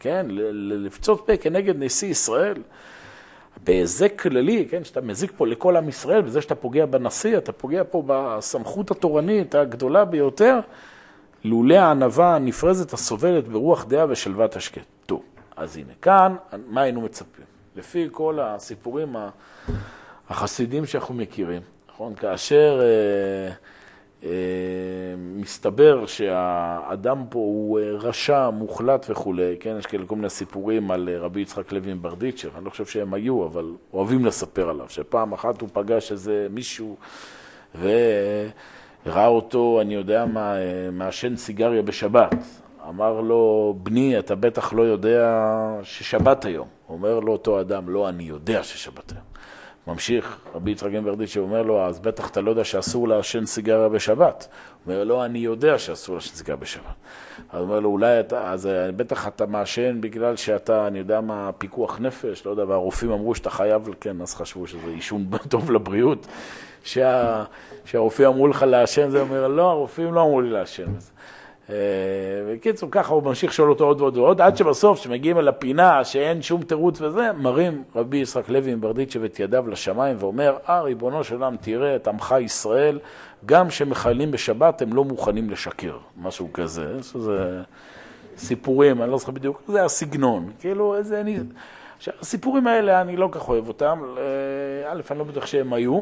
כן, 0.00 0.26
לפצות 0.52 1.22
פה 1.26 1.36
כנגד 1.36 1.82
נשיא 1.82 2.08
ישראל? 2.08 2.62
בהיזק 3.64 4.20
כללי, 4.20 4.66
כן, 4.70 4.84
שאתה 4.84 5.00
מזיק 5.00 5.32
פה 5.36 5.46
לכל 5.46 5.76
עם 5.76 5.88
ישראל, 5.88 6.22
בזה 6.22 6.40
שאתה 6.40 6.54
פוגע 6.54 6.86
בנשיא, 6.86 7.38
אתה 7.38 7.52
פוגע 7.52 7.82
פה 7.90 8.02
בסמכות 8.06 8.90
התורנית 8.90 9.54
הגדולה 9.54 10.04
ביותר, 10.04 10.60
לולא 11.44 11.74
הענווה 11.74 12.34
הנפרזת 12.34 12.92
הסובלת 12.92 13.48
ברוח 13.48 13.84
דעה 13.84 14.06
ושלוות 14.08 14.56
השקט. 14.56 14.86
טוב, 15.06 15.22
אז 15.56 15.76
הנה, 15.76 15.92
כאן, 16.02 16.36
מה 16.66 16.80
היינו 16.80 17.00
מצפים? 17.00 17.53
לפי 17.76 18.08
כל 18.12 18.38
הסיפורים 18.40 19.16
החסידים 20.30 20.86
שאנחנו 20.86 21.14
מכירים, 21.14 21.62
נכון? 21.88 22.14
כאשר 22.14 22.80
אה, 22.82 23.54
אה, 24.24 24.30
מסתבר 25.16 26.06
שהאדם 26.06 27.24
פה 27.30 27.38
הוא 27.38 27.80
אה, 27.80 27.90
רשע, 27.90 28.50
מוחלט 28.50 29.06
וכולי, 29.10 29.56
כן? 29.60 29.76
יש 29.78 29.86
כאלה 29.86 30.06
כל 30.06 30.16
מיני 30.16 30.30
סיפורים 30.30 30.90
על 30.90 31.08
אה, 31.12 31.18
רבי 31.18 31.40
יצחק 31.40 31.72
לוי 31.72 31.90
עם 31.90 32.02
ברדיצ'ר, 32.02 32.48
אני 32.56 32.64
לא 32.64 32.70
חושב 32.70 32.86
שהם 32.86 33.14
היו, 33.14 33.46
אבל 33.46 33.72
אוהבים 33.92 34.24
לספר 34.24 34.68
עליו, 34.68 34.86
שפעם 34.88 35.32
אחת 35.32 35.60
הוא 35.60 35.68
פגש 35.72 36.12
איזה 36.12 36.46
מישהו 36.50 36.96
וראה 37.80 39.26
אותו, 39.26 39.78
אני 39.80 39.94
יודע 39.94 40.24
מה, 40.24 40.56
אה, 40.56 40.88
מעשן 40.92 41.36
סיגריה 41.36 41.82
בשבת. 41.82 42.34
אמר 42.88 43.20
לו, 43.20 43.74
בני, 43.82 44.18
אתה 44.18 44.34
בטח 44.34 44.72
לא 44.72 44.82
יודע 44.82 45.40
ששבת 45.82 46.44
היום. 46.44 46.68
אומר 46.94 47.20
לו 47.20 47.32
אותו 47.32 47.60
אדם, 47.60 47.88
לא, 47.88 48.08
אני 48.08 48.24
יודע 48.24 48.62
ששבת 48.62 49.12
היום. 49.12 49.24
ממשיך, 49.86 50.38
רבי 50.54 50.70
יצחק 50.70 50.90
גמברדיץ' 50.90 51.36
אומר 51.36 51.62
לו, 51.62 51.84
אז 51.86 52.00
בטח 52.00 52.30
אתה 52.30 52.40
לא 52.40 52.50
יודע 52.50 52.64
שאסור 52.64 53.08
לעשן 53.08 53.46
סיגריה 53.46 53.88
בשבת. 53.88 54.48
אומר 54.86 55.04
לו, 55.04 55.24
אני 55.24 55.38
יודע 55.38 55.78
שאסור 55.78 56.14
לעשן 56.14 56.34
סיגריה 56.34 56.56
בשבת. 56.56 56.94
אז 57.52 57.62
אומר 57.62 57.80
לו, 57.80 57.88
אולי 57.88 58.20
אתה, 58.20 58.50
אז 58.50 58.66
אה, 58.66 58.92
בטח 58.92 59.28
אתה 59.28 59.46
מעשן 59.46 60.00
בגלל 60.00 60.36
שאתה, 60.36 60.86
אני 60.86 60.98
יודע 60.98 61.20
מה, 61.20 61.50
פיקוח 61.58 61.98
נפש, 62.00 62.46
לא 62.46 62.50
יודע, 62.50 62.64
והרופאים 62.64 63.10
אמרו 63.10 63.34
שאתה 63.34 63.50
חייב, 63.50 63.88
כן, 64.00 64.20
אז 64.20 64.34
חשבו 64.34 64.66
שזה 64.66 64.86
עישון 64.86 65.26
טוב 65.48 65.70
לבריאות. 65.70 66.26
שה, 66.84 67.44
שהרופאים 67.84 68.28
אמרו 68.28 68.48
לך 68.48 68.62
לעשן, 68.62 69.10
זה 69.10 69.20
אומר, 69.20 69.48
לא, 69.48 69.70
הרופאים 69.70 70.14
לא 70.14 70.22
אמרו 70.22 70.40
לי 70.40 70.50
לעשן. 70.50 70.86
אה, 71.70 71.74
בקיצור, 72.52 72.88
ככה 72.92 73.14
הוא 73.14 73.22
ממשיך 73.22 73.50
לשאול 73.50 73.70
אותו 73.70 73.84
עוד 73.84 74.00
ועוד 74.00 74.16
ועוד, 74.16 74.40
עד 74.40 74.56
שבסוף, 74.56 75.00
כשמגיעים 75.00 75.38
אל 75.38 75.48
הפינה, 75.48 76.04
שאין 76.04 76.42
שום 76.42 76.62
תירוץ 76.62 77.00
וזה, 77.00 77.32
מרים 77.32 77.82
רבי 77.96 78.16
יצחק 78.16 78.48
לוי 78.48 78.74
מברדיצ'ב 78.74 79.24
את 79.24 79.40
ידיו 79.40 79.68
לשמיים 79.68 80.16
ואומר, 80.18 80.56
אה, 80.68 80.82
ריבונו 80.82 81.24
של 81.24 81.34
עולם, 81.34 81.56
תראה 81.60 81.96
את 81.96 82.08
עמך 82.08 82.34
ישראל, 82.40 82.98
גם 83.46 83.68
כשמחיילים 83.68 84.30
בשבת 84.30 84.82
הם 84.82 84.92
לא 84.92 85.04
מוכנים 85.04 85.50
לשקר, 85.50 85.96
משהו 86.22 86.52
כזה, 86.52 87.02
שזה 87.02 87.62
סיפורים, 88.36 89.02
אני 89.02 89.10
לא 89.10 89.18
זוכר 89.18 89.32
בדיוק, 89.32 89.62
זה 89.68 89.84
הסגנון, 89.84 90.50
כאילו, 90.60 90.96
איזה... 90.96 91.20
אני... 91.20 91.38
עכשיו, 91.96 92.14
הסיפורים 92.20 92.66
האלה, 92.66 93.00
אני 93.00 93.16
לא 93.16 93.28
כך 93.32 93.48
אוהב 93.48 93.68
אותם, 93.68 94.00
אה, 94.18 94.92
א', 94.92 95.00
אני 95.10 95.18
לא 95.18 95.24
בטוח 95.24 95.46
שהם 95.46 95.72
היו. 95.72 96.00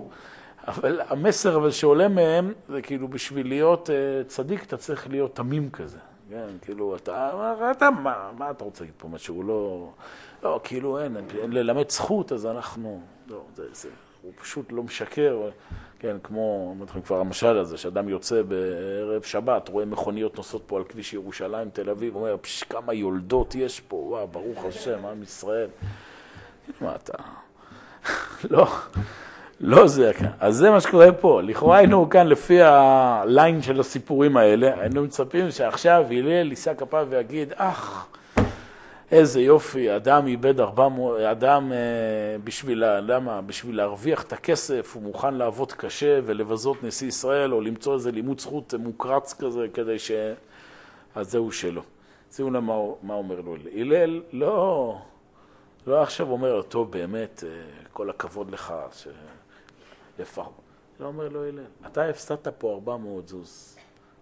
אבל 0.69 1.01
המסר 1.09 1.57
אבל 1.57 1.71
שעולה 1.71 2.09
מהם, 2.09 2.53
זה 2.69 2.83
כאילו 2.83 3.09
בשביל 3.09 3.49
להיות 3.49 3.89
uh, 3.89 4.29
צדיק 4.29 4.65
אתה 4.65 4.77
צריך 4.77 5.11
להיות 5.11 5.37
תמים 5.37 5.71
כזה. 5.71 5.99
כן, 6.31 6.47
כאילו, 6.63 6.97
אתה, 6.97 7.31
אתה 7.71 7.91
מה, 7.91 8.31
מה 8.39 8.51
אתה 8.51 8.65
רוצה 8.65 8.85
להגיד 8.85 8.95
פה 8.99 9.09
משהו? 9.09 9.43
לא, 9.43 9.91
לא, 10.43 10.61
כאילו 10.65 10.99
אין, 10.99 11.17
אין 11.43 11.53
ללמד 11.53 11.91
זכות, 11.91 12.33
אז 12.33 12.47
אנחנו, 12.47 13.01
לא, 13.29 13.45
זה, 13.55 13.65
זה, 13.73 13.89
הוא 14.23 14.33
פשוט 14.43 14.73
לא 14.73 14.83
משקר, 14.83 15.51
כן, 15.99 16.17
כמו, 16.23 16.75
אמרתי 16.77 16.91
לכם 16.91 17.03
כבר 17.03 17.21
המשל 17.21 17.59
הזה, 17.59 17.79
שאדם 17.79 18.09
יוצא 18.09 18.43
בערב 18.43 19.23
שבת, 19.23 19.69
רואה 19.69 19.85
מכוניות 19.85 20.37
נוסעות 20.37 20.63
פה 20.67 20.77
על 20.77 20.85
כביש 20.85 21.13
ירושלים, 21.13 21.71
תל 21.71 21.91
אביב, 21.91 22.15
אומר, 22.15 22.37
פש, 22.41 22.63
כמה 22.63 22.95
יולדות 22.95 23.55
יש 23.55 23.81
פה, 23.81 23.97
וואו, 23.97 24.29
ברוך 24.29 24.65
השם, 24.65 25.07
עם 25.07 25.23
ישראל. 25.23 25.69
מה 26.81 26.95
אתה, 26.95 27.19
לא. 28.51 28.67
לא 29.65 29.87
זה, 29.87 30.11
אז 30.41 30.57
זה 30.57 30.71
מה 30.71 30.81
שקורה 30.81 31.13
פה. 31.13 31.43
לכאורה 31.43 31.79
היינו 31.79 32.11
כאן 32.11 32.27
לפי 32.27 32.63
הליין 32.63 33.63
של 33.63 33.81
הסיפורים 33.81 34.37
האלה, 34.37 34.81
היינו 34.81 35.03
מצפים 35.03 35.51
שעכשיו 35.51 36.05
הלל 36.11 36.51
יישא 36.51 36.75
כפיו 36.75 37.07
ויגיד, 37.11 37.53
אך, 37.57 38.07
איזה 39.11 39.41
יופי, 39.41 39.97
אדם 39.97 40.27
איבד 40.27 40.61
400, 40.61 41.21
אדם 41.21 41.73
אה, 41.73 41.79
בשביל, 42.45 42.85
למה? 42.87 43.41
בשביל 43.41 43.77
להרוויח 43.77 44.23
את 44.23 44.33
הכסף, 44.33 44.93
הוא 44.95 45.03
מוכן 45.03 45.35
לעבוד 45.35 45.73
קשה 45.73 46.21
ולבזות 46.25 46.85
נשיא 46.85 47.09
ישראל, 47.09 47.53
או 47.53 47.61
למצוא 47.61 47.95
איזה 47.95 48.11
לימוד 48.11 48.41
זכות 48.41 48.75
מוקרץ 48.79 49.35
כזה, 49.35 49.67
כדי 49.75 49.99
ש... 49.99 50.11
אז 51.15 51.31
זהו 51.31 51.53
שלו. 51.53 51.83
שימו 52.33 52.51
לב 52.51 52.61
מה, 52.61 52.75
מה 53.03 53.15
אומר 53.15 53.41
לו 53.41 53.57
הלל. 53.75 54.23
לא, 54.33 54.97
לא 55.87 56.03
עכשיו 56.03 56.31
אומר, 56.31 56.63
טוב, 56.63 56.93
באמת, 56.93 57.45
אה, 57.47 57.49
כל 57.93 58.11
הכבוד 58.11 58.51
לך. 58.51 58.75
ש... 58.95 59.09
לפחות. 60.19 60.53
לא 61.01 61.07
אומר 61.07 61.29
לו 61.29 61.45
הלל, 61.45 61.65
אתה 61.87 62.05
הפסדת 62.05 62.49
פה 62.49 62.75
400 62.75 63.29
זוז. 63.29 63.77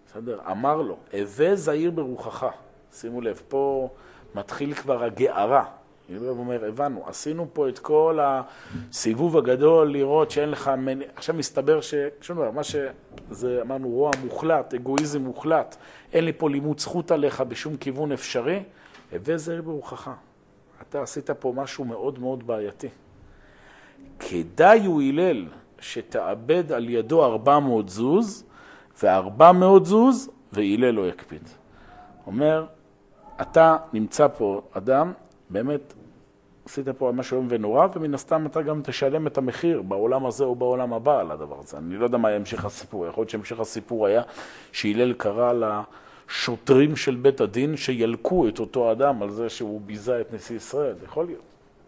בסדר? 0.07 0.39
אמר 0.51 0.81
לו, 0.81 0.97
הווה 1.13 1.55
זהיר 1.55 1.91
ברוחך. 1.91 2.45
שימו 2.93 3.21
לב, 3.21 3.41
פה 3.47 3.89
מתחיל 4.35 4.73
כבר 4.73 5.03
הגערה. 5.03 5.65
הוא 6.19 6.29
אומר, 6.29 6.65
הבנו, 6.65 7.03
עשינו 7.07 7.47
פה 7.53 7.69
את 7.69 7.79
כל 7.79 8.19
הסיבוב 8.21 9.37
הגדול 9.37 9.91
לראות 9.91 10.31
שאין 10.31 10.49
לך... 10.49 10.67
מנ... 10.67 10.99
עכשיו 11.15 11.35
מסתבר 11.35 11.81
ש... 11.81 11.93
שום 12.21 12.37
דבר, 12.37 12.51
מה 12.51 12.61
שזה, 12.63 13.61
אמרנו, 13.61 13.89
רוע 13.89 14.11
מוחלט, 14.23 14.73
אגואיזם 14.73 15.21
מוחלט, 15.21 15.75
אין 16.13 16.25
לי 16.25 16.33
פה 16.33 16.49
לימוד 16.49 16.79
זכות 16.79 17.11
עליך 17.11 17.41
בשום 17.41 17.77
כיוון 17.77 18.11
אפשרי, 18.11 18.63
הווה 19.11 19.37
זהיר 19.37 19.61
ברוחך. 19.61 20.11
אתה 20.81 21.01
עשית 21.01 21.29
פה 21.29 21.53
משהו 21.55 21.85
מאוד 21.85 22.19
מאוד 22.19 22.47
בעייתי. 22.47 22.89
כדאי 24.19 24.85
הוא 24.85 25.01
הלל 25.01 25.47
שתאבד 25.81 26.71
על 26.71 26.89
ידו 26.89 27.25
400 27.25 27.89
זוז, 27.89 28.43
ו-400 29.03 29.83
זוז, 29.83 30.29
והילל 30.53 30.91
לא 30.91 31.07
יקפיד. 31.07 31.49
אומר, 32.27 32.65
אתה 33.41 33.77
נמצא 33.93 34.27
פה 34.27 34.61
אדם, 34.73 35.13
באמת 35.49 35.93
עשית 36.65 36.89
פה 36.89 37.11
משהו 37.15 37.37
איום 37.37 37.47
ונורא, 37.49 37.87
ומן 37.95 38.13
הסתם 38.13 38.45
אתה 38.45 38.61
גם 38.61 38.81
תשלם 38.83 39.27
את 39.27 39.37
המחיר 39.37 39.81
בעולם 39.81 40.25
הזה 40.25 40.43
או 40.43 40.55
בעולם 40.55 40.93
הבא 40.93 41.19
על 41.19 41.31
הדבר 41.31 41.59
הזה. 41.59 41.77
אני 41.77 41.95
לא 41.95 42.03
יודע 42.03 42.17
מה 42.17 42.31
ימשיך 42.31 42.65
הסיפור, 42.65 43.07
יכול 43.07 43.21
להיות 43.21 43.29
שהמשך 43.29 43.59
הסיפור 43.59 44.05
היה 44.05 44.21
שהילל 44.71 45.13
קרא 45.13 45.53
לשוטרים 45.53 46.95
של 46.95 47.15
בית 47.15 47.41
הדין 47.41 47.77
שילקו 47.77 48.47
את 48.47 48.59
אותו 48.59 48.91
אדם 48.91 49.21
על 49.21 49.29
זה 49.29 49.49
שהוא 49.49 49.81
ביזה 49.81 50.21
את 50.21 50.33
נשיא 50.33 50.55
ישראל, 50.55 50.95
יכול 51.03 51.25
להיות, 51.25 51.41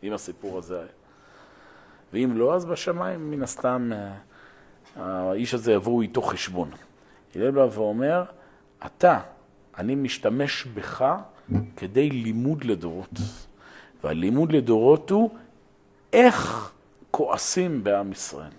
אם 0.03 0.13
הסיפור 0.13 0.57
הזה 0.57 0.77
היה. 0.77 1.02
ואם 2.13 2.37
לא, 2.37 2.55
אז 2.55 2.65
בשמיים, 2.65 3.31
מן 3.31 3.43
הסתם, 3.43 3.91
אה, 3.93 4.11
האיש 4.95 5.53
הזה 5.53 5.73
יבואו 5.73 6.01
איתו 6.01 6.21
חשבון. 6.21 6.69
הלל 7.35 7.51
בא 7.51 7.67
ואומר, 7.71 8.23
אתה, 8.85 9.19
אני 9.77 9.95
משתמש 9.95 10.65
בך 10.65 11.05
כדי 11.77 12.09
לימוד 12.09 12.63
לדורות. 12.63 13.09
והלימוד 14.03 14.51
לדורות 14.51 15.09
הוא 15.09 15.29
איך 16.13 16.71
כועסים 17.11 17.83
בעם 17.83 18.11
ישראל. 18.11 18.51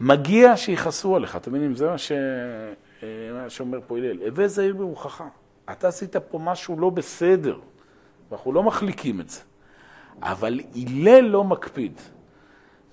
מגיע 0.00 0.56
שיכעסו 0.56 1.16
עליך, 1.16 1.36
אתם 1.36 1.50
מבינים? 1.50 1.74
זה 1.74 1.90
מה, 1.90 1.98
ש... 1.98 2.12
אה, 2.12 3.06
מה 3.32 3.50
שאומר 3.50 3.78
פה 3.86 3.98
הלל. 3.98 4.22
הווה 4.22 4.48
זהיר 4.48 4.74
ברוחך. 4.74 5.24
אתה 5.70 5.88
עשית 5.88 6.16
פה 6.16 6.38
משהו 6.38 6.80
לא 6.80 6.90
בסדר, 6.90 7.58
ואנחנו 8.30 8.52
לא 8.52 8.62
מחליקים 8.62 9.20
את 9.20 9.30
זה. 9.30 9.40
אבל 10.22 10.60
הלל 10.74 11.20
לא 11.20 11.44
מקפיד. 11.44 12.00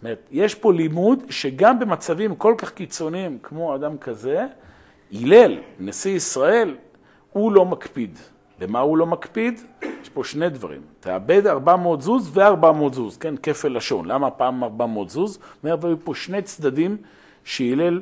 אומרת, 0.04 0.28
יש 0.32 0.56
פה 0.56 0.74
לימוד 0.74 1.24
שגם 1.30 1.80
במצבים 1.80 2.36
כל 2.36 2.56
כך 2.58 2.72
קיצוניים 2.72 3.38
כמו 3.44 3.76
אדם 3.76 3.98
כזה, 3.98 4.46
הלל, 5.14 5.58
נשיא 5.80 6.16
ישראל, 6.16 6.76
הוא 7.34 7.52
לא 7.52 7.66
מקפיד. 7.66 8.20
במה 8.60 8.80
הוא 8.80 8.98
לא 8.98 9.06
מקפיד? 9.06 9.62
יש 10.02 10.10
פה 10.10 10.24
שני 10.24 10.50
דברים. 10.50 10.82
תאבד 11.00 11.48
400 11.48 12.02
זוז 12.02 12.38
ו-400 12.38 12.94
זוז, 12.94 13.18
כן, 13.18 13.36
כפל 13.44 13.68
לשון. 13.68 14.06
למה 14.06 14.32
פעם 14.32 14.64
400 14.64 15.10
זוז? 15.10 15.40
אומר, 15.64 15.76
והיו 15.82 15.98
פה 16.04 16.16
שני 16.16 16.42
צדדים 16.42 16.98
שהלל 17.44 18.02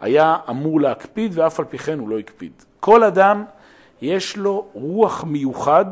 היה 0.00 0.36
אמור 0.50 0.80
להקפיד 0.80 1.32
ואף 1.34 1.60
על 1.60 1.66
פי 1.66 1.78
כן 1.78 1.98
הוא 1.98 2.08
לא 2.08 2.18
הקפיד. 2.18 2.52
כל 2.80 3.04
אדם 3.04 3.44
יש 4.02 4.36
לו 4.36 4.66
רוח 4.72 5.24
מיוחד 5.24 5.86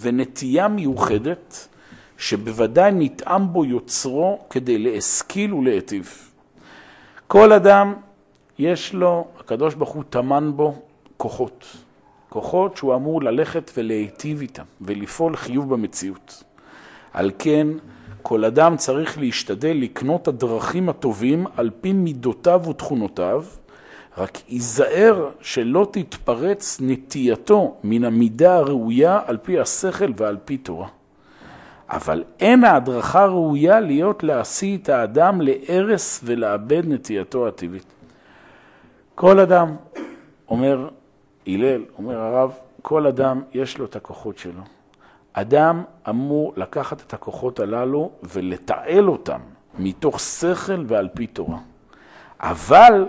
ונטייה 0.00 0.68
מיוחדת 0.68 1.68
שבוודאי 2.18 2.92
נטעם 2.94 3.52
בו 3.52 3.64
יוצרו 3.64 4.38
כדי 4.50 4.78
להשכיל 4.78 5.54
ולהיטיב. 5.54 6.30
כל 7.26 7.52
אדם 7.52 7.94
יש 8.58 8.94
לו, 8.94 9.26
הקדוש 9.40 9.74
ברוך 9.74 9.90
הוא 9.90 10.04
טמן 10.10 10.52
בו 10.56 10.74
כוחות. 11.16 11.66
כוחות 12.28 12.76
שהוא 12.76 12.94
אמור 12.94 13.22
ללכת 13.22 13.70
ולהיטיב 13.76 14.40
איתם 14.40 14.62
ולפעול 14.80 15.36
חיוב 15.36 15.74
במציאות. 15.74 16.42
על 17.12 17.30
כן, 17.38 17.66
כל 18.22 18.44
אדם 18.44 18.76
צריך 18.76 19.18
להשתדל 19.18 19.76
לקנות 19.80 20.28
הדרכים 20.28 20.88
הטובים 20.88 21.46
על 21.56 21.70
פי 21.80 21.92
מידותיו 21.92 22.62
ותכונותיו, 22.68 23.44
רק 24.18 24.38
ייזהר 24.48 25.30
שלא 25.40 25.88
תתפרץ 25.92 26.78
נטייתו 26.80 27.76
מן 27.84 28.04
המידה 28.04 28.56
הראויה 28.56 29.20
על 29.26 29.36
פי 29.36 29.60
השכל 29.60 30.12
ועל 30.16 30.36
פי 30.44 30.56
תורה. 30.56 30.88
אבל 31.90 32.24
אין 32.40 32.64
ההדרכה 32.64 33.26
ראויה 33.26 33.80
להיות 33.80 34.22
להשיא 34.22 34.78
את 34.78 34.88
האדם 34.88 35.40
להרס 35.40 36.20
ולאבד 36.24 36.82
נטייתו 36.86 37.48
הטבעית. 37.48 37.86
כל 39.14 39.40
אדם, 39.40 39.76
אומר 40.48 40.88
הלל, 41.46 41.82
אומר 41.98 42.18
הרב, 42.18 42.52
כל 42.82 43.06
אדם 43.06 43.42
יש 43.52 43.78
לו 43.78 43.84
את 43.84 43.96
הכוחות 43.96 44.38
שלו. 44.38 44.62
אדם 45.32 45.82
אמור 46.08 46.52
לקחת 46.56 47.00
את 47.00 47.14
הכוחות 47.14 47.60
הללו 47.60 48.10
ולתעל 48.22 49.08
אותם 49.08 49.40
מתוך 49.78 50.20
שכל 50.20 50.84
ועל 50.86 51.08
פי 51.14 51.26
תורה. 51.26 51.58
אבל 52.40 53.06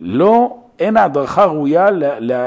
לא 0.00 0.62
אין 0.82 0.96
ההדרכה 0.96 1.44
ראויה 1.44 1.90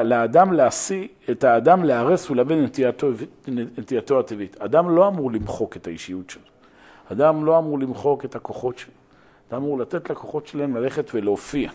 לאדם 0.04 0.54
להשיא, 0.54 1.08
את 1.30 1.44
האדם 1.44 1.84
להרס 1.84 2.30
ולאבד 2.30 2.56
נטייתו, 2.56 3.08
נטייתו 3.48 4.20
הטבעית. 4.20 4.62
אדם 4.62 4.96
לא 4.96 5.08
אמור 5.08 5.32
למחוק 5.32 5.78
את 5.78 5.88
האישיות 5.88 6.30
שלו. 6.30 6.42
אדם 7.12 7.46
לא 7.46 7.58
אמור 7.58 7.80
למחוק 7.80 8.26
את 8.26 8.36
הכוחות 8.36 8.78
שלו. 8.78 8.94
אדם 9.50 9.62
אמור 9.62 9.80
לתת 9.80 10.10
לכוחות 10.10 10.48
שלהם 10.48 10.76
ללכת 10.76 11.12
ולהופיע. 11.14 11.70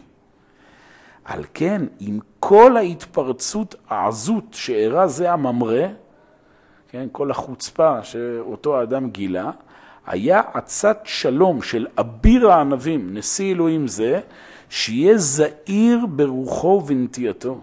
על 1.24 1.44
כן, 1.54 1.82
עם 2.00 2.18
כל 2.40 2.76
ההתפרצות 2.76 3.74
העזות 3.88 4.44
שאירע 4.52 5.06
זה 5.06 5.32
הממרא, 5.32 5.86
כן, 6.88 7.06
כל 7.12 7.30
החוצפה 7.30 8.02
שאותו 8.02 8.80
האדם 8.80 9.10
גילה, 9.10 9.50
היה 10.06 10.42
עצת 10.54 11.00
שלום 11.04 11.62
של 11.62 11.86
אביר 11.98 12.50
הענבים, 12.50 13.14
נשיא 13.14 13.54
אלוהים 13.54 13.86
זה, 13.86 14.20
שיהיה 14.70 15.18
זהיר 15.18 16.06
ברוחו 16.06 16.68
ובנטייתו. 16.84 17.60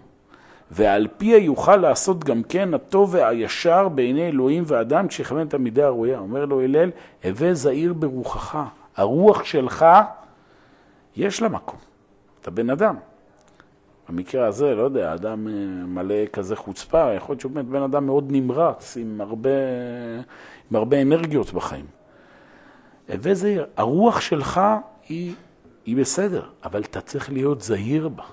ועל 0.72 1.08
פיה 1.18 1.38
יוכל 1.38 1.76
לעשות 1.76 2.24
גם 2.24 2.44
כן 2.44 2.74
הטוב 2.74 3.14
והישר 3.14 3.90
בעיני 3.90 4.28
אלוהים 4.28 4.64
ואדם 4.68 5.08
כשיכוון 5.08 5.48
את 5.48 5.54
המידה 5.54 5.86
הראויה. 5.86 6.20
אומר 6.20 6.46
לו 6.46 6.62
הלל, 6.62 6.92
הווה 7.24 7.54
זהיר 7.54 7.94
ברוחך. 7.94 8.58
הרוח 8.98 9.44
שלך, 9.44 9.86
יש 11.16 11.42
לה 11.42 11.50
מקום. 11.50 11.80
אתה 12.42 12.52
בן 12.52 12.70
אדם. 12.70 12.96
במקרה 14.10 14.48
הזה, 14.48 14.76
לא 14.76 14.82
יודע, 14.82 15.14
אדם 15.14 15.48
אה, 15.48 15.54
מלא 15.86 16.26
כזה 16.34 16.56
חוצפה, 16.56 17.14
יכול 17.14 17.34
להיות 17.34 17.42
שהוא 17.42 17.52
באמת 17.52 17.66
בן 17.66 17.82
אדם 17.82 18.06
מאוד 18.06 18.26
נמרץ, 18.28 18.98
עם 18.98 19.22
הרבה, 19.22 19.50
עם 20.72 20.76
הרבה 20.76 21.02
אנרגיות 21.02 21.54
בחיים. 21.54 21.86
הווה 23.10 23.34
זהיר, 23.34 23.66
הרוח 23.78 24.22
שלך 24.22 24.62
היא, 25.10 25.34
היא 25.88 25.98
בסדר, 25.98 26.42
אבל 26.64 26.82
אתה 26.82 27.02
צריך 27.02 27.32
להיות 27.32 27.62
זהיר 27.62 28.08
בה. 28.08 28.24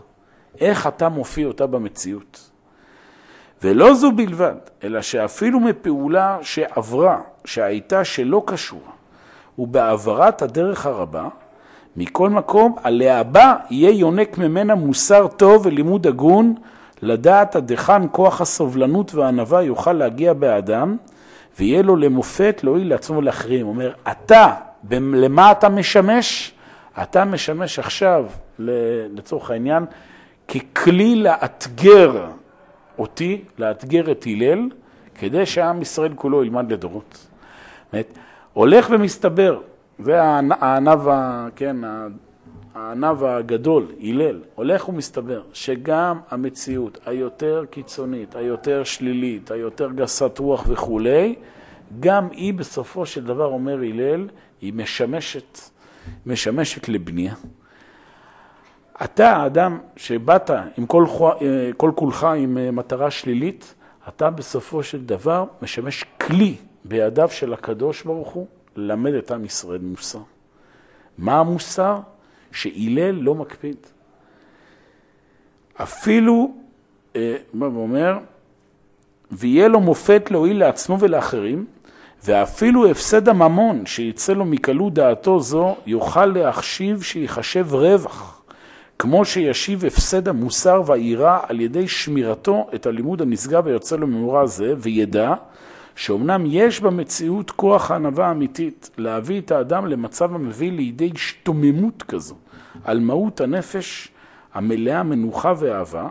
איך 0.61 0.87
אתה 0.87 1.09
מופיע 1.09 1.47
אותה 1.47 1.67
במציאות. 1.67 2.51
ולא 3.63 3.95
זו 3.95 4.13
בלבד, 4.13 4.55
אלא 4.85 5.03
שאפילו 5.03 5.61
מפעולה 5.61 6.39
שעברה, 6.43 7.21
שהייתה 7.45 8.05
שלא 8.05 8.43
קשורה, 8.47 8.91
ובהעברת 9.59 10.43
הדרך 10.43 10.87
הרבה, 10.87 11.29
מכל 11.97 12.31
מקום, 12.31 12.77
הלהבא 12.85 13.57
יהיה 13.71 13.91
יונק 13.91 14.39
ממנה 14.39 14.75
מוסר 14.75 15.27
טוב 15.27 15.67
ולימוד 15.67 16.07
הגון, 16.07 16.55
לדעת 17.03 17.57
עד 17.57 17.71
היכן 17.71 18.03
כוח 18.13 18.41
הסובלנות 18.41 19.15
והענווה 19.15 19.63
יוכל 19.63 19.93
להגיע 19.93 20.33
באדם, 20.33 20.97
ויהיה 21.59 21.83
לו 21.83 21.97
למופת 21.97 22.61
להועיל 22.65 22.89
לעצמו 22.89 23.17
ולאחרים. 23.17 23.67
הוא 23.67 23.73
אומר, 23.73 23.93
אתה, 24.11 24.55
למה 24.91 25.53
אתה 25.53 25.69
משמש? 25.69 26.54
אתה 27.03 27.25
משמש 27.25 27.79
עכשיו, 27.79 28.27
לצורך 28.59 29.51
העניין, 29.51 29.85
ככלי 30.49 31.17
לאתגר 31.17 32.27
אותי, 32.99 33.45
לאתגר 33.59 34.11
את 34.11 34.27
הלל, 34.27 34.69
כדי 35.15 35.47
שעם 35.47 35.83
ישראל 35.83 36.13
כולו 36.15 36.45
ילמד 36.45 36.73
לדורות. 36.73 37.27
באמת, 37.93 38.19
הולך 38.53 38.91
ומסתבר, 38.91 39.61
זה 39.99 40.23
הענב, 40.23 41.09
כן, 41.57 41.77
הענב 42.75 43.25
הגדול, 43.25 43.87
הלל, 44.03 44.41
הולך 44.55 44.89
ומסתבר 44.89 45.43
שגם 45.53 46.21
המציאות 46.31 46.99
היותר 47.07 47.65
קיצונית, 47.71 48.37
היותר 48.37 48.85
שלילית, 48.85 49.51
היותר 49.51 49.91
גסת 49.93 50.39
רוח 50.39 50.65
וכולי, 50.69 51.35
גם 52.01 52.29
היא 52.31 52.55
בסופו 52.55 53.07
של 53.07 53.25
דבר, 53.25 53.47
אומר 53.47 53.79
הלל, 53.79 54.29
היא 54.61 54.73
משמשת, 54.73 55.59
משמשת 56.27 56.89
לבנייה. 56.89 57.35
אתה 59.05 59.37
האדם 59.37 59.79
שבאת 59.97 60.51
עם 60.79 60.87
כל, 60.87 61.05
כל 61.77 61.93
כולך 61.95 62.25
עם 62.25 62.59
אה, 62.59 62.71
מטרה 62.71 63.11
שלילית, 63.11 63.75
אתה 64.09 64.31
בסופו 64.31 64.83
של 64.83 65.05
דבר 65.05 65.45
משמש 65.63 66.05
כלי 66.21 66.57
בידיו 66.85 67.29
של 67.29 67.53
הקדוש 67.53 68.03
ברוך 68.03 68.29
הוא 68.29 68.47
ללמד 68.77 69.15
את 69.15 69.31
עם 69.31 69.45
ישראל 69.45 69.81
מוסר. 69.81 70.19
מה 71.19 71.39
המוסר? 71.39 71.99
שהלל 72.53 73.11
לא 73.11 73.35
מקפיד. 73.35 73.77
אפילו, 75.83 76.55
אה, 77.17 77.37
הוא 77.53 77.83
אומר, 77.83 78.19
ויהיה 79.33 79.69
לו 79.69 79.81
מופת 79.81 80.31
להועיל 80.31 80.59
לעצמו 80.59 81.01
ולאחרים, 81.01 81.67
ואפילו 82.25 82.91
הפסד 82.91 83.29
הממון 83.29 83.87
שיצא 83.87 84.33
לו 84.33 84.45
מקלות 84.45 84.95
דעתו 84.95 85.41
זו, 85.41 85.77
יוכל 85.87 86.27
להחשיב 86.27 87.03
שיחשב 87.03 87.67
רווח. 87.75 88.43
כמו 88.99 89.25
שישיב 89.25 89.85
הפסד 89.85 90.29
המוסר 90.29 90.83
והיראה 90.87 91.39
על 91.49 91.61
ידי 91.61 91.89
שמירתו 91.89 92.67
את 92.75 92.87
הלימוד 92.87 93.23
הנשגב 93.23 93.67
היוצא 93.67 93.97
לו 93.97 94.07
ממורה 94.07 94.47
זה, 94.47 94.75
וידע 94.79 95.35
שאומנם 95.97 96.45
יש 96.47 96.81
במציאות 96.81 97.51
כוח 97.51 97.91
הענווה 97.91 98.27
האמיתית 98.27 98.91
להביא 98.99 99.41
את 99.41 99.51
האדם 99.51 99.87
למצב 99.87 100.35
המביא 100.35 100.73
לידי 100.73 101.11
השתוממות 101.15 102.03
כזו 102.03 102.35
על 102.85 103.01
מהות 103.01 103.41
הנפש 103.41 104.09
המלאה 104.55 105.03
מנוחה 105.03 105.53
ואהבה, 105.59 106.09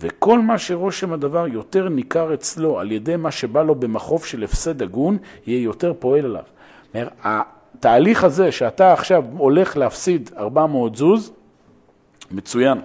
וכל 0.00 0.38
מה 0.38 0.58
שרושם 0.58 1.12
הדבר 1.12 1.46
יותר 1.46 1.88
ניכר 1.88 2.34
אצלו 2.34 2.80
על 2.80 2.92
ידי 2.92 3.16
מה 3.16 3.30
שבא 3.30 3.62
לו 3.62 3.74
במחוף 3.74 4.26
של 4.26 4.44
הפסד 4.44 4.82
הגון, 4.82 5.18
יהיה 5.46 5.62
יותר 5.62 5.92
פועל 5.98 6.24
עליו. 6.24 6.42
התהליך 7.22 8.24
הזה 8.24 8.52
שאתה 8.52 8.92
עכשיו 8.92 9.24
הולך 9.38 9.76
להפסיד 9.76 10.30
400 10.36 10.96
זוז, 10.96 11.32
מצוין. 12.30 12.80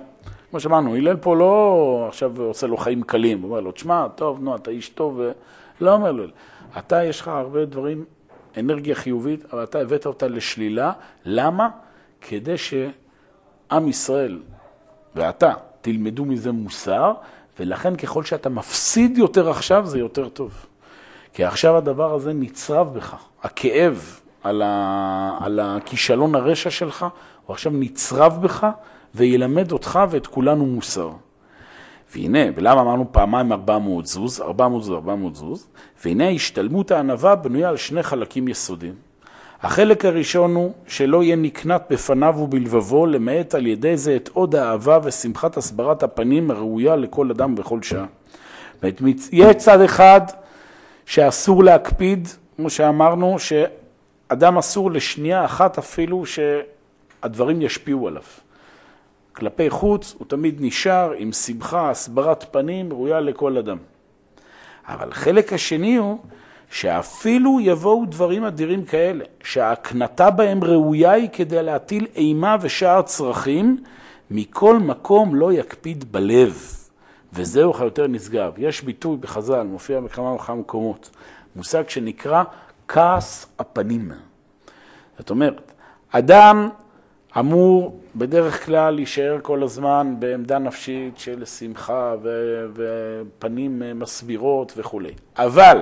כמו 0.49 0.59
שאמרנו, 0.59 0.95
הלל 0.95 1.17
פה 1.17 1.35
לא 1.35 2.05
עכשיו 2.07 2.41
עושה 2.41 2.67
לו 2.67 2.77
חיים 2.77 3.03
קלים, 3.03 3.41
הוא 3.41 3.49
אומר 3.49 3.59
לו, 3.59 3.71
תשמע, 3.71 4.07
טוב, 4.15 4.43
נו, 4.43 4.55
אתה 4.55 4.71
איש 4.71 4.89
טוב, 4.89 5.21
לא 5.81 5.93
אומר 5.93 6.11
לו, 6.11 6.23
אתה 6.77 7.03
יש 7.03 7.21
לך 7.21 7.27
הרבה 7.27 7.65
דברים, 7.65 8.05
אנרגיה 8.57 8.95
חיובית, 8.95 9.53
אבל 9.53 9.63
אתה 9.63 9.79
הבאת 9.79 10.05
אותה 10.05 10.27
לשלילה, 10.27 10.91
למה? 11.25 11.69
כדי 12.21 12.55
שעם 12.57 13.87
ישראל 13.87 14.39
ואתה 15.15 15.53
תלמדו 15.83 16.25
מזה 16.25 16.51
מוסר, 16.51 17.13
ולכן 17.59 17.95
ככל 17.95 18.23
שאתה 18.23 18.49
מפסיד 18.49 19.17
יותר 19.17 19.49
עכשיו, 19.49 19.85
זה 19.85 19.99
יותר 19.99 20.29
טוב. 20.29 20.65
כי 21.33 21.43
עכשיו 21.43 21.77
הדבר 21.77 22.13
הזה 22.13 22.33
נצרב 22.33 22.93
בך, 22.93 23.15
הכאב 23.43 24.19
על, 24.43 24.61
ה... 24.61 25.37
על 25.41 25.59
הכישלון 25.59 26.35
הרשע 26.35 26.69
שלך, 26.69 27.05
הוא 27.45 27.53
עכשיו 27.53 27.71
נצרב 27.75 28.41
בך, 28.41 28.67
וילמד 29.15 29.71
אותך 29.71 29.99
ואת 30.09 30.27
כולנו 30.27 30.65
מוסר. 30.65 31.11
והנה, 32.15 32.39
ולמה 32.55 32.81
אמרנו 32.81 33.05
פעמיים 33.11 33.51
400 33.51 34.05
זוז, 34.05 34.41
400 34.41 34.83
זוז, 34.83 34.95
400 34.95 35.35
זוז, 35.35 35.67
והנה 36.03 36.29
השתלמות 36.29 36.91
הענווה 36.91 37.35
בנויה 37.35 37.69
על 37.69 37.77
שני 37.77 38.03
חלקים 38.03 38.47
יסודיים. 38.47 38.95
החלק 39.63 40.05
הראשון 40.05 40.55
הוא 40.55 40.73
שלא 40.87 41.23
יהיה 41.23 41.35
נקנט 41.35 41.81
בפניו 41.89 42.35
ובלבבו, 42.37 43.05
למעט 43.05 43.55
על 43.55 43.67
ידי 43.67 43.97
זה 43.97 44.15
את 44.15 44.29
עוד 44.33 44.55
האהבה 44.55 44.99
ושמחת 45.03 45.57
הסברת 45.57 46.03
הפנים 46.03 46.51
הראויה 46.51 46.95
לכל 46.95 47.31
אדם 47.31 47.55
בכל 47.55 47.81
שעה. 47.81 48.05
יש 49.31 49.55
צד 49.55 49.81
אחד 49.81 50.21
שאסור 51.05 51.63
להקפיד, 51.63 52.27
כמו 52.55 52.69
שאמרנו, 52.69 53.37
שאדם 53.39 54.57
אסור 54.57 54.91
לשנייה 54.91 55.45
אחת 55.45 55.77
אפילו 55.77 56.23
שהדברים 56.25 57.61
ישפיעו 57.61 58.07
עליו. 58.07 58.23
כלפי 59.33 59.69
חוץ 59.69 60.15
הוא 60.17 60.27
תמיד 60.27 60.57
נשאר 60.59 61.13
עם 61.17 61.31
שמחה, 61.31 61.89
הסברת 61.89 62.45
פנים, 62.51 62.93
ראויה 62.93 63.19
לכל 63.19 63.57
אדם. 63.57 63.77
אבל 64.87 65.09
החלק 65.11 65.53
השני 65.53 65.95
הוא 65.95 66.17
שאפילו 66.73 67.59
יבואו 67.61 68.05
דברים 68.05 68.43
אדירים 68.43 68.85
כאלה, 68.85 69.23
שההקנתה 69.43 70.29
בהם 70.29 70.63
ראויה 70.63 71.11
היא 71.11 71.29
כדי 71.33 71.63
להטיל 71.63 72.07
אימה 72.15 72.57
ושאר 72.61 73.01
צרכים, 73.01 73.83
מכל 74.31 74.77
מקום 74.77 75.35
לא 75.35 75.53
יקפיד 75.53 76.11
בלב, 76.11 76.75
וזהו 77.33 77.71
לך 77.71 77.79
יותר 77.79 78.07
נשגב. 78.07 78.53
יש 78.57 78.81
ביטוי 78.81 79.17
בחז"ל, 79.17 79.63
מופיע 79.63 79.99
בכמה 79.99 80.33
וכמה 80.33 80.55
מקומות, 80.55 81.09
מושג 81.55 81.89
שנקרא 81.89 82.43
כעס 82.87 83.45
הפנים. 83.59 84.11
זאת 85.17 85.29
אומרת, 85.29 85.71
אדם 86.11 86.69
אמור 87.39 87.99
בדרך 88.15 88.65
כלל 88.65 88.95
להישאר 88.95 89.37
כל 89.41 89.63
הזמן 89.63 90.15
בעמדה 90.19 90.59
נפשית 90.59 91.17
של 91.17 91.45
שמחה 91.45 92.15
ו- 92.21 92.65
ופנים 92.73 93.81
מסבירות 93.95 94.73
וכולי. 94.77 95.13
אבל 95.37 95.77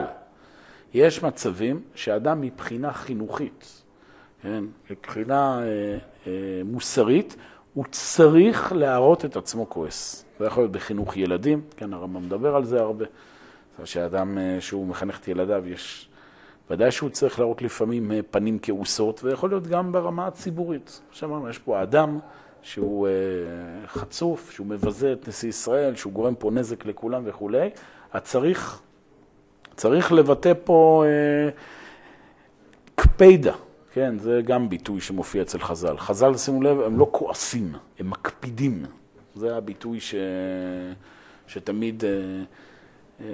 יש 0.94 1.24
מצבים 1.24 1.82
שאדם 1.96 2.42
מבחינה 2.42 2.94
חינוכית, 2.94 3.84
כן, 4.42 4.64
מבחינה 4.90 5.60
אה, 5.64 5.98
אה, 6.28 6.62
מוסרית, 6.66 7.36
הוא 7.74 7.86
צריך 7.92 8.74
להראות 8.74 9.26
את 9.26 9.36
עצמו 9.36 9.70
כועס. 9.70 10.26
זה 10.40 10.46
יכול 10.46 10.64
להיות 10.64 10.72
בחינוך 10.72 11.18
ילדים, 11.18 11.62
כן, 11.78 11.94
הרמב"ם 11.94 12.26
מדבר 12.26 12.56
על 12.56 12.66
זה 12.66 12.80
הרבה. 12.80 13.06
שאדם 13.86 14.38
אה, 14.38 14.58
שהוא 14.60 14.88
מחנך 14.88 15.20
את 15.20 15.28
ילדיו, 15.28 15.68
יש 15.68 16.10
ודאי 16.70 16.92
שהוא 16.92 17.10
צריך 17.10 17.40
להראות 17.40 17.62
לפעמים 17.62 18.12
אה, 18.12 18.20
פנים 18.32 18.60
כעוסות, 18.62 19.24
ויכול 19.24 19.50
להיות 19.50 19.68
גם 19.68 19.92
ברמה 19.92 20.28
הציבורית. 20.28 21.02
שאמרנו, 21.12 21.50
יש 21.50 21.60
פה 21.60 21.84
אדם 21.84 22.20
שהוא 22.62 23.08
אה, 23.08 23.12
חצוף, 23.88 24.52
שהוא 24.52 24.68
מבזה 24.68 25.14
את 25.14 25.28
נשיא 25.28 25.50
ישראל, 25.50 25.96
שהוא 25.96 26.14
גורם 26.14 26.36
פה 26.36 26.52
נזק 26.52 26.86
לכולם 26.86 27.22
וכולי, 27.26 27.70
אז 28.14 28.22
צריך, 28.22 28.82
צריך 29.76 30.12
לבטא 30.12 30.54
פה 30.64 31.04
אה, 31.06 31.50
קפידה, 32.96 33.54
כן, 33.94 34.20
זה 34.20 34.42
גם 34.46 34.70
ביטוי 34.70 35.02
שמופיע 35.02 35.42
אצל 35.42 35.60
חז"ל. 35.60 35.98
חז"ל, 35.98 36.38
שימו 36.38 36.62
לב, 36.62 36.82
הם 36.82 37.00
לא 37.00 37.08
כועסים, 37.12 37.74
הם 38.00 38.10
מקפידים. 38.10 38.86
זה 39.36 39.56
הביטוי 39.56 40.00
ש... 40.00 40.16
שתמיד... 41.48 42.04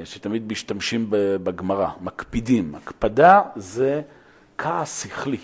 שתמיד 0.03 0.51
משתמשים 0.51 1.07
בגמרא, 1.43 1.88
מקפידים. 2.01 2.75
הקפדה 2.75 3.41
זה 3.55 4.01
כעס 4.57 5.03
שכלי. 5.03 5.38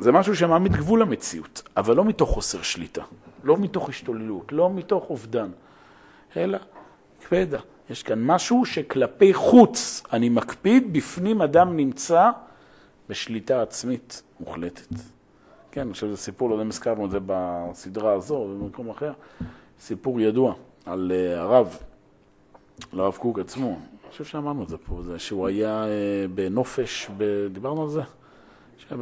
זה 0.00 0.12
משהו 0.12 0.36
שמעמיד 0.36 0.72
גבול 0.76 1.00
למציאות, 1.00 1.62
אבל 1.76 1.96
לא 1.96 2.04
מתוך 2.04 2.30
חוסר 2.30 2.62
שליטה, 2.62 3.02
לא 3.44 3.56
מתוך 3.56 3.88
השתוללות, 3.88 4.52
לא 4.52 4.70
מתוך 4.70 5.10
אובדן, 5.10 5.50
אלא 6.36 6.58
קפדה. 7.20 7.60
יש 7.92 8.02
כאן 8.02 8.26
משהו 8.26 8.64
שכלפי 8.64 9.34
חוץ 9.34 10.02
אני 10.12 10.28
מקפיד, 10.28 10.92
בפנים 10.92 11.42
אדם 11.42 11.76
נמצא 11.76 12.30
בשליטה 13.08 13.62
עצמית 13.62 14.22
מוחלטת. 14.40 14.94
כן, 15.72 15.92
חושב 15.92 16.06
שזה 16.06 16.16
סיפור, 16.16 16.48
לא 16.48 16.54
יודע 16.54 16.64
אם 16.64 16.68
הזכרנו 16.68 17.06
את 17.06 17.10
זה 17.10 17.18
בסדרה 17.26 18.12
הזו 18.12 18.36
או 18.36 18.48
במקום 18.48 18.90
אחר, 18.90 19.12
סיפור 19.80 20.20
ידוע 20.20 20.54
על 20.86 21.12
uh, 21.14 21.38
הרב, 21.38 21.78
על 22.92 23.00
הרב 23.00 23.16
קוק 23.16 23.38
עצמו. 23.38 23.68
אני 23.68 24.10
חושב 24.10 24.24
שאמרנו 24.24 24.62
את 24.62 24.68
זה 24.68 24.76
פה, 24.78 25.02
זה 25.02 25.18
שהוא 25.18 25.46
היה 25.46 25.84
uh, 25.84 25.88
בנופש, 26.34 27.08
ב... 27.16 27.46
דיברנו 27.52 27.82
על 27.82 27.88
זה? 27.88 28.02
שב... 28.78 28.98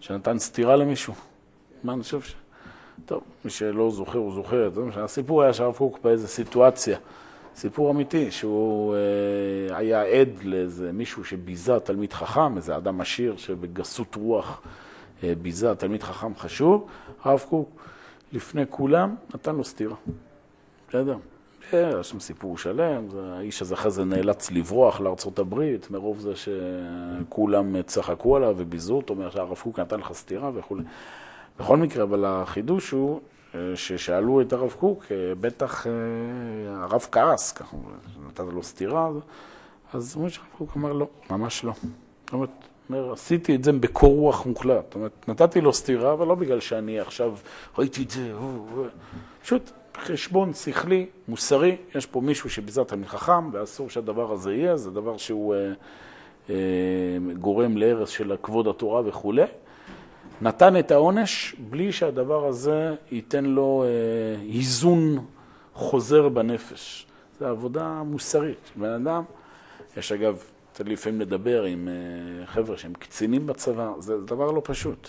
שנתן 0.00 0.38
סטירה 0.38 0.76
למישהו. 0.76 1.14
מה 1.82 1.92
אני 1.92 2.02
חושב 2.02 2.20
ש... 2.20 2.34
טוב, 3.06 3.22
מי 3.44 3.50
שלא 3.50 3.90
זוכר, 3.90 4.18
הוא 4.18 4.34
זוכר. 4.34 4.70
הסיפור 4.96 5.42
היה 5.42 5.52
שהרב 5.52 5.76
קוק 5.76 5.98
באיזה 6.02 6.28
סיטואציה. 6.28 6.98
סיפור 7.56 7.90
אמיתי, 7.90 8.30
שהוא 8.30 8.94
אה, 8.94 9.76
היה 9.76 10.02
עד 10.02 10.28
לאיזה 10.42 10.92
מישהו 10.92 11.24
שביזה 11.24 11.80
תלמיד 11.80 12.12
חכם, 12.12 12.56
איזה 12.56 12.76
אדם 12.76 13.00
עשיר 13.00 13.36
שבגסות 13.36 14.14
רוח 14.14 14.62
אה, 15.24 15.32
ביזה 15.42 15.74
תלמיד 15.74 16.02
חכם 16.02 16.34
חשוב, 16.36 16.86
הרב 17.22 17.44
קוק 17.48 17.70
לפני 18.32 18.64
כולם 18.70 19.14
נתן 19.34 19.56
לו 19.56 19.64
סטירה. 19.64 19.96
בסדר? 20.88 21.16
היה 21.72 22.02
שם 22.02 22.20
סיפור 22.20 22.58
שלם, 22.58 23.06
האיש 23.22 23.62
הזה 23.62 23.74
אחרי 23.74 23.90
זה 23.90 24.04
נאלץ 24.04 24.50
לברוח 24.50 25.00
לארצות 25.00 25.38
הברית, 25.38 25.90
מרוב 25.90 26.20
זה 26.20 26.32
שכולם 26.36 27.82
צחקו 27.82 28.36
עליו 28.36 28.54
וביזו 28.58 28.94
אותו, 28.94 29.14
אומר 29.14 29.30
שהרב 29.30 29.58
קוק 29.62 29.78
נתן 29.78 30.00
לך 30.00 30.12
סטירה 30.12 30.50
וכולי. 30.54 30.82
בכל 31.58 31.76
מקרה, 31.76 32.02
אבל 32.02 32.24
החידוש 32.24 32.90
הוא 32.90 33.20
ששאלו 33.74 34.40
את 34.40 34.52
הרב 34.52 34.74
קוק, 34.78 35.04
אה, 35.10 35.16
בטח 35.40 35.86
אה, 35.86 35.92
הרב 36.82 37.06
כעס, 37.12 37.52
ככה, 37.52 37.76
נתת 38.26 38.44
לו 38.52 38.62
סטירה, 38.62 39.10
אז 39.92 40.18
שהרב 40.28 40.46
קוק 40.58 40.76
אמר 40.76 40.92
לא, 40.92 41.08
ממש 41.30 41.64
לא. 41.64 41.72
זאת 42.24 42.32
אומרת, 42.32 42.50
אומר, 42.90 43.12
עשיתי 43.12 43.54
את 43.54 43.64
זה 43.64 43.72
בקור 43.72 44.16
רוח 44.16 44.46
מוחלט. 44.46 44.84
זאת 44.84 44.94
אומרת, 44.94 45.28
נתתי 45.28 45.60
לו 45.60 45.72
סטירה, 45.72 46.12
אבל 46.12 46.26
לא 46.26 46.34
בגלל 46.34 46.60
שאני 46.60 47.00
עכשיו 47.00 47.34
ראיתי 47.78 48.02
את 48.02 48.10
זה, 48.10 48.32
פשוט 49.42 49.70
חשבון 49.96 50.54
שכלי, 50.54 51.06
מוסרי, 51.28 51.76
יש 51.94 52.06
פה 52.06 52.20
מישהו 52.20 52.50
שביזה 52.50 52.84
תלמיד 52.84 53.06
חכם, 53.06 53.52
ואסור 53.52 53.90
שהדבר 53.90 54.32
הזה 54.32 54.54
יהיה, 54.54 54.76
זה 54.76 54.90
דבר 54.90 55.16
שהוא 55.16 55.54
אה, 55.54 55.72
אה, 56.50 56.54
גורם 57.40 57.76
להרס 57.76 58.08
של 58.08 58.36
כבוד 58.42 58.68
התורה 58.68 59.02
וכולי. 59.04 59.42
נתן 60.42 60.78
את 60.78 60.90
העונש 60.90 61.56
בלי 61.70 61.92
שהדבר 61.92 62.46
הזה 62.46 62.94
ייתן 63.10 63.44
לו 63.44 63.84
אה, 63.86 64.42
איזון 64.54 65.24
חוזר 65.74 66.28
בנפש. 66.28 67.06
זו 67.40 67.46
עבודה 67.46 68.02
מוסרית. 68.02 68.70
בן 68.76 68.90
אדם, 68.90 69.22
יש 69.96 70.12
אגב, 70.12 70.44
צריך 70.72 70.88
לפעמים 70.88 71.20
לדבר 71.20 71.64
עם 71.64 71.88
אה, 71.88 72.46
חבר'ה 72.46 72.76
שהם 72.76 72.92
קצינים 72.92 73.46
בצבא, 73.46 73.92
זה, 73.98 74.20
דבר 74.20 74.50
לא 74.50 74.62
פשוט. 74.64 75.08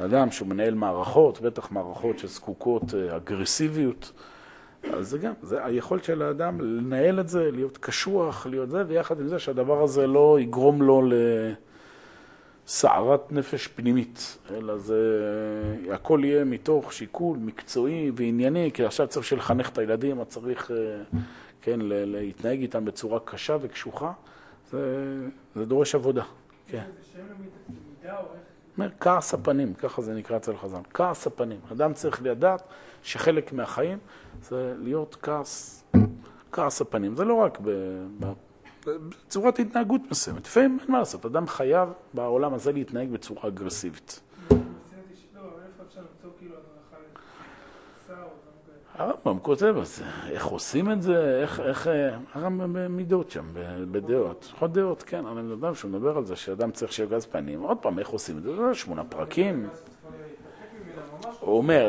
אדם 0.00 0.30
שהוא 0.30 0.48
מנהל 0.48 0.74
מערכות, 0.74 1.40
בטח 1.40 1.72
מערכות 1.72 2.18
שזקוקות 2.18 2.82
אה, 2.94 3.16
אגרסיביות, 3.16 4.12
אז 4.92 5.08
זה 5.08 5.18
גם, 5.18 5.32
זה 5.42 5.64
היכולת 5.64 6.04
של 6.04 6.22
האדם 6.22 6.60
לנהל 6.60 7.20
את 7.20 7.28
זה, 7.28 7.50
להיות 7.50 7.78
קשוח, 7.78 8.46
להיות 8.46 8.70
זה, 8.70 8.82
ויחד 8.88 9.20
עם 9.20 9.28
זה 9.28 9.38
שהדבר 9.38 9.82
הזה 9.82 10.06
לא 10.06 10.38
יגרום 10.40 10.82
לו 10.82 11.02
ל... 11.02 11.12
סערת 12.66 13.32
נפש 13.32 13.66
פנימית, 13.66 14.38
אלא 14.50 14.78
זה, 14.78 15.00
הכל 15.92 16.20
יהיה 16.24 16.44
מתוך 16.44 16.92
שיקול 16.92 17.38
מקצועי 17.38 18.10
וענייני, 18.16 18.70
כי 18.74 18.84
עכשיו 18.84 19.06
צריך 19.06 19.32
לחנך 19.32 19.68
את 19.68 19.78
הילדים, 19.78 20.22
אתה 20.22 20.30
צריך, 20.30 20.70
אה, 20.70 20.76
כן, 21.62 21.80
להתנהג 21.82 22.60
איתם 22.60 22.84
בצורה 22.84 23.20
קשה 23.20 23.56
וקשוחה, 23.60 24.12
זה, 24.70 25.14
זה 25.54 25.64
דורש 25.64 25.94
עבודה, 25.94 26.22
כן. 26.66 26.84
אומר, 28.78 28.88
כעס 29.00 29.34
הפנים, 29.34 29.74
ככה 29.74 30.02
זה 30.02 30.14
נקרא 30.14 30.36
אצל 30.36 30.56
חז"ל, 30.56 30.80
כעס 30.94 31.26
הפנים. 31.26 31.60
אדם 31.72 31.94
צריך 31.94 32.22
לדעת 32.22 32.62
שחלק 33.02 33.52
מהחיים 33.52 33.98
זה 34.42 34.74
להיות 34.78 35.16
כעס, 35.22 35.84
כעס 36.52 36.80
הפנים. 36.80 37.16
זה 37.16 37.24
לא 37.24 37.34
רק 37.34 37.58
בצורת 38.86 39.58
התנהגות 39.58 40.00
מסוימת. 40.10 40.44
לפעמים 40.46 40.78
אין 40.82 40.90
מה 40.90 40.98
לעשות, 40.98 41.26
אדם 41.26 41.46
חייב 41.46 41.88
בעולם 42.14 42.54
הזה 42.54 42.72
להתנהג 42.72 43.10
בצורה 43.10 43.48
אגרסיבית. 43.48 44.20
הרמב"ם 48.94 49.38
כותב 49.38 49.74
על 49.76 49.84
זה, 49.84 50.04
איך 50.30 50.44
עושים 50.46 50.92
את 50.92 51.02
זה, 51.02 51.40
איך, 51.42 51.60
איך, 51.60 51.90
הרמב"ם 52.34 52.72
במידות 52.72 53.30
שם, 53.30 53.44
בדעות, 53.90 54.52
עוד 54.60 54.78
דעות, 54.78 55.02
כן, 55.02 55.24
יודע 55.50 55.74
שהוא 55.74 55.90
מדבר 55.90 56.16
על 56.16 56.24
זה, 56.24 56.36
שאדם 56.36 56.70
צריך 56.70 56.92
שיהיה 56.92 57.08
גז 57.08 57.26
פנים, 57.26 57.60
עוד 57.60 57.78
פעם, 57.78 57.98
איך 57.98 58.08
עושים 58.08 58.38
את 58.38 58.42
זה 58.42 58.50
שמונה 58.74 59.04
פרקים. 59.04 59.68
הוא 61.40 61.58
אומר, 61.58 61.88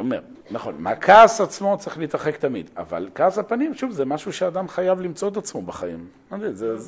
אומר, 0.00 0.20
נכון, 0.50 0.74
מהכעס 0.78 1.40
עצמו 1.40 1.76
צריך 1.78 1.98
להתרחק 1.98 2.36
תמיד, 2.36 2.70
אבל 2.76 3.08
כעס 3.14 3.38
הפנים, 3.38 3.74
שוב, 3.74 3.90
זה 3.90 4.04
משהו 4.04 4.32
שאדם 4.32 4.68
חייב 4.68 5.00
למצוא 5.00 5.28
את 5.28 5.36
עצמו 5.36 5.62
בחיים. 5.62 6.08
לא 6.32 6.36
יודע, 6.36 6.52
זה... 6.52 6.78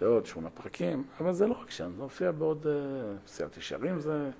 זה 0.00 0.06
עוד 0.06 0.26
שמונה 0.26 0.48
פרקים, 0.50 1.04
אבל 1.20 1.32
זה 1.32 1.46
לא 1.46 1.54
רק 1.62 1.70
שם, 1.70 1.90
זה 1.96 2.02
מופיע 2.02 2.30
בעוד 2.30 2.66
פסיעת 3.24 3.50
אה, 3.54 3.58
ישרים, 3.58 4.00
זה... 4.00 4.30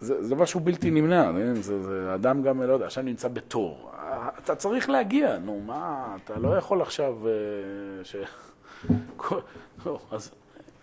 זה, 0.00 0.22
זה 0.22 0.34
דבר 0.34 0.44
שהוא 0.44 0.62
בלתי 0.64 0.90
נמנע, 0.90 1.32
זה, 1.54 1.82
זה 1.82 2.14
אדם 2.14 2.42
גם, 2.42 2.62
לא 2.62 2.72
יודע, 2.72 2.86
עכשיו 2.86 3.04
נמצא 3.04 3.28
בתור. 3.28 3.90
אתה 4.38 4.54
צריך 4.54 4.90
להגיע, 4.90 5.38
נו, 5.38 5.60
מה, 5.66 6.16
אתה 6.24 6.38
לא 6.38 6.56
יכול 6.56 6.82
עכשיו 6.82 7.16
אה, 7.26 8.04
ש... 8.04 8.16
לא, 9.86 10.00
אז 10.10 10.30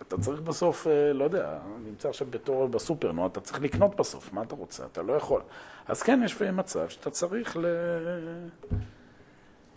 אתה 0.08 0.18
צריך 0.18 0.40
בסוף, 0.40 0.86
אה, 0.86 1.12
לא 1.12 1.24
יודע, 1.24 1.58
נמצא 1.84 2.08
עכשיו 2.08 2.26
בתור 2.30 2.68
בסופר, 2.68 3.12
נו, 3.12 3.26
אתה 3.26 3.40
צריך 3.40 3.62
לקנות 3.62 3.96
בסוף, 3.96 4.32
מה 4.32 4.42
אתה 4.42 4.54
רוצה? 4.54 4.86
אתה 4.86 5.02
לא 5.02 5.12
יכול. 5.12 5.42
אז 5.86 6.02
כן, 6.02 6.20
יש 6.24 6.42
מצב 6.42 6.88
שאתה 6.88 7.10
צריך 7.10 7.56
ל... 7.56 7.66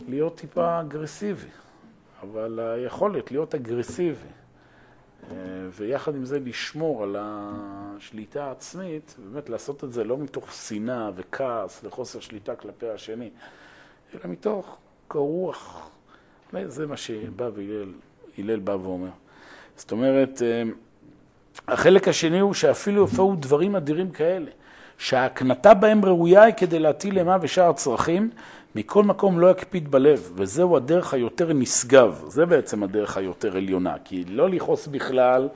להיות 0.08 0.36
טיפה 0.36 0.80
אגרסיבי, 0.80 1.48
אבל 2.22 2.60
היכולת 2.60 3.30
להיות 3.30 3.54
אגרסיבי, 3.54 4.26
אה, 5.30 5.36
ויחד 5.72 6.14
עם 6.14 6.24
זה 6.24 6.40
לשמור 6.40 7.02
על 7.02 7.16
השליטה 7.18 8.44
העצמית, 8.44 9.16
באמת 9.18 9.48
לעשות 9.48 9.84
את 9.84 9.92
זה 9.92 10.04
לא 10.04 10.18
מתוך 10.18 10.52
שנאה 10.52 11.10
וכעס 11.14 11.80
וחוסר 11.84 12.20
שליטה 12.20 12.56
כלפי 12.56 12.88
השני, 12.88 13.30
אלא 14.14 14.20
מתוך 14.24 14.78
קור 15.08 15.28
רוח. 15.28 15.90
זה 16.66 16.86
מה 16.86 16.96
שבא 16.96 17.50
והלל 18.36 18.60
בא 18.60 18.72
ואומר. 18.72 19.10
זאת 19.76 19.92
אומרת, 19.92 20.42
אה, 20.42 20.62
החלק 21.68 22.08
השני 22.08 22.38
הוא 22.38 22.54
שאפילו 22.54 23.00
הופעו 23.00 23.34
דברים 23.38 23.76
אדירים 23.76 24.10
כאלה, 24.10 24.50
שההקנטה 24.98 25.74
בהם 25.74 26.04
ראויה 26.04 26.42
היא 26.42 26.54
כדי 26.54 26.78
להטיל 26.78 27.18
אימה 27.18 27.36
ושאר 27.40 27.72
צרכים, 27.72 28.30
מכל 28.74 29.04
מקום 29.04 29.40
לא 29.40 29.50
יקפיד 29.50 29.90
בלב, 29.90 30.32
וזהו 30.34 30.76
הדרך 30.76 31.14
היותר 31.14 31.52
נשגב, 31.52 32.24
זה 32.26 32.46
בעצם 32.46 32.82
הדרך 32.82 33.16
היותר 33.16 33.56
עליונה, 33.56 33.94
כי 34.04 34.24
לא 34.24 34.48
לכעוס 34.48 34.86
בכלל, 34.86 35.48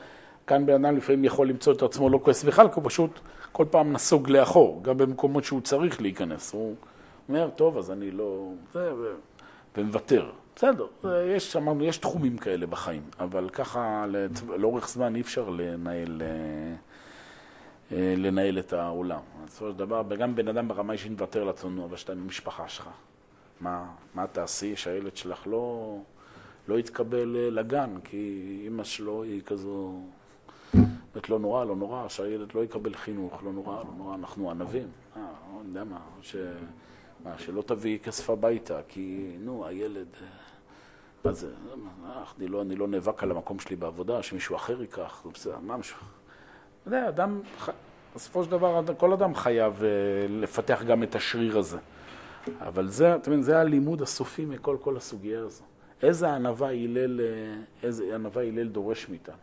כאן 0.46 0.66
בן 0.66 0.84
אדם 0.84 0.96
לפעמים 0.96 1.24
יכול 1.24 1.48
למצוא 1.48 1.72
את 1.72 1.82
עצמו 1.82 2.10
לא 2.10 2.20
כועס 2.22 2.44
בכלל, 2.44 2.68
כי 2.68 2.74
הוא 2.74 2.84
פשוט 2.84 3.20
כל 3.52 3.64
פעם 3.70 3.92
נסוג 3.92 4.30
לאחור, 4.30 4.80
גם 4.82 4.98
במקומות 4.98 5.44
שהוא 5.44 5.60
צריך 5.60 6.02
להיכנס, 6.02 6.52
הוא 6.52 6.74
אומר, 7.28 7.48
טוב, 7.56 7.78
אז 7.78 7.90
אני 7.90 8.10
לא... 8.10 8.48
זה, 8.72 8.90
ומוותר. 9.76 10.30
בסדר, 10.56 10.86
יש, 11.26 11.56
אמרנו, 11.56 11.84
יש 11.84 11.98
תחומים 11.98 12.38
כאלה 12.38 12.66
בחיים, 12.66 13.02
אבל 13.20 13.48
ככה 13.48 14.04
לאורך 14.58 14.88
זמן 14.88 15.16
אי 15.16 15.20
אפשר 15.20 15.48
לנהל, 15.48 16.22
אה, 16.22 16.74
אה, 17.96 18.14
לנהל 18.16 18.58
את 18.58 18.72
העולם. 18.72 19.20
בסופו 19.46 19.70
של 19.70 19.76
דבר, 19.76 20.02
גם 20.18 20.34
בן 20.34 20.48
אדם 20.48 20.68
ברמה 20.68 20.92
אישית 20.92 21.10
מוותר 21.10 21.44
לעצמו, 21.44 21.84
אבל 21.84 21.96
שאתה 21.96 22.14
במשפחה 22.14 22.68
שלך. 22.68 22.88
מה, 23.60 23.86
מה 24.14 24.26
תעשי 24.26 24.76
שהילד 24.76 25.16
שלך 25.16 25.46
לא, 25.46 25.96
לא 26.68 26.78
יתקבל 26.78 27.36
אה, 27.36 27.50
לגן, 27.50 27.90
כי 28.04 28.58
אימא 28.64 28.84
שלו 28.84 29.22
היא 29.22 29.42
כזו... 29.42 30.00
באמת 31.14 31.28
לא 31.28 31.38
נורא, 31.38 31.64
לא 31.64 31.76
נורא, 31.76 32.08
שהילד 32.08 32.54
לא 32.54 32.64
יקבל 32.64 32.94
חינוך, 32.94 33.44
לא 33.44 33.52
נורא, 33.52 33.76
לא 33.76 33.90
נורא, 33.96 34.14
אנחנו 34.14 34.50
ענבים. 34.50 34.88
אה, 35.16 35.22
אני 35.60 35.68
יודע 35.68 35.84
מה, 35.84 35.98
ש... 36.22 36.36
מה, 37.24 37.38
שלא 37.38 37.62
תביא 37.62 37.98
כסף 37.98 38.30
הביתה, 38.30 38.80
כי 38.88 39.36
נו, 39.40 39.66
הילד... 39.66 40.08
מה 41.24 41.32
זה, 41.32 41.46
אני 42.38 42.48
לא, 42.48 42.62
אני 42.62 42.76
לא 42.76 42.88
נאבק 42.88 43.22
על 43.22 43.30
המקום 43.30 43.58
שלי 43.58 43.76
בעבודה, 43.76 44.22
שמישהו 44.22 44.56
אחר 44.56 44.80
ייקח, 44.80 45.20
זה 45.24 45.30
בסדר, 45.34 45.58
מה 45.62 45.76
משהו. 45.76 45.98
אתה 46.80 46.88
יודע, 46.88 47.08
אדם, 47.08 47.40
בסופו 48.14 48.44
של 48.44 48.50
דבר, 48.50 48.80
כל 48.98 49.12
אדם 49.12 49.34
חייב 49.34 49.84
אה, 49.84 49.88
לפתח 50.28 50.82
גם 50.82 51.02
את 51.02 51.14
השריר 51.14 51.58
הזה. 51.58 51.78
אבל 52.60 52.88
זה, 52.88 53.16
אתה 53.16 53.30
מבין, 53.30 53.42
זה 53.42 53.58
הלימוד 53.58 54.02
הסופי 54.02 54.44
מכל 54.44 54.76
כל 54.80 54.96
הסוגיה 54.96 55.40
הזו. 55.40 55.64
איזה 56.02 56.34
ענווה 56.34 56.68
הלל, 56.68 57.20
איזה 57.82 58.14
ענווה 58.14 58.42
הלל 58.42 58.68
דורש 58.68 59.08
מאיתנו. 59.08 59.36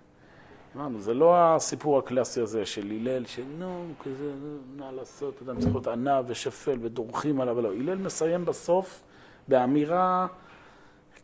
אמרנו, 0.76 1.00
זה 1.00 1.14
לא 1.14 1.56
הסיפור 1.56 1.98
הקלאסי 1.98 2.42
הזה 2.42 2.66
של 2.66 2.92
הלל, 2.92 3.26
שנו, 3.26 3.86
כזה, 4.04 4.34
מה 4.78 4.92
לעשות, 4.92 5.42
אדם 5.42 5.60
צריך 5.60 5.74
להיות 5.74 5.88
ענב 5.88 6.26
ושפל 6.28 6.78
ודורכים 6.82 7.42
עליו, 7.42 7.62
לא. 7.62 7.74
הלל 7.74 7.98
מסיים 7.98 8.46
בסוף 8.46 9.04
באמירה 9.48 10.28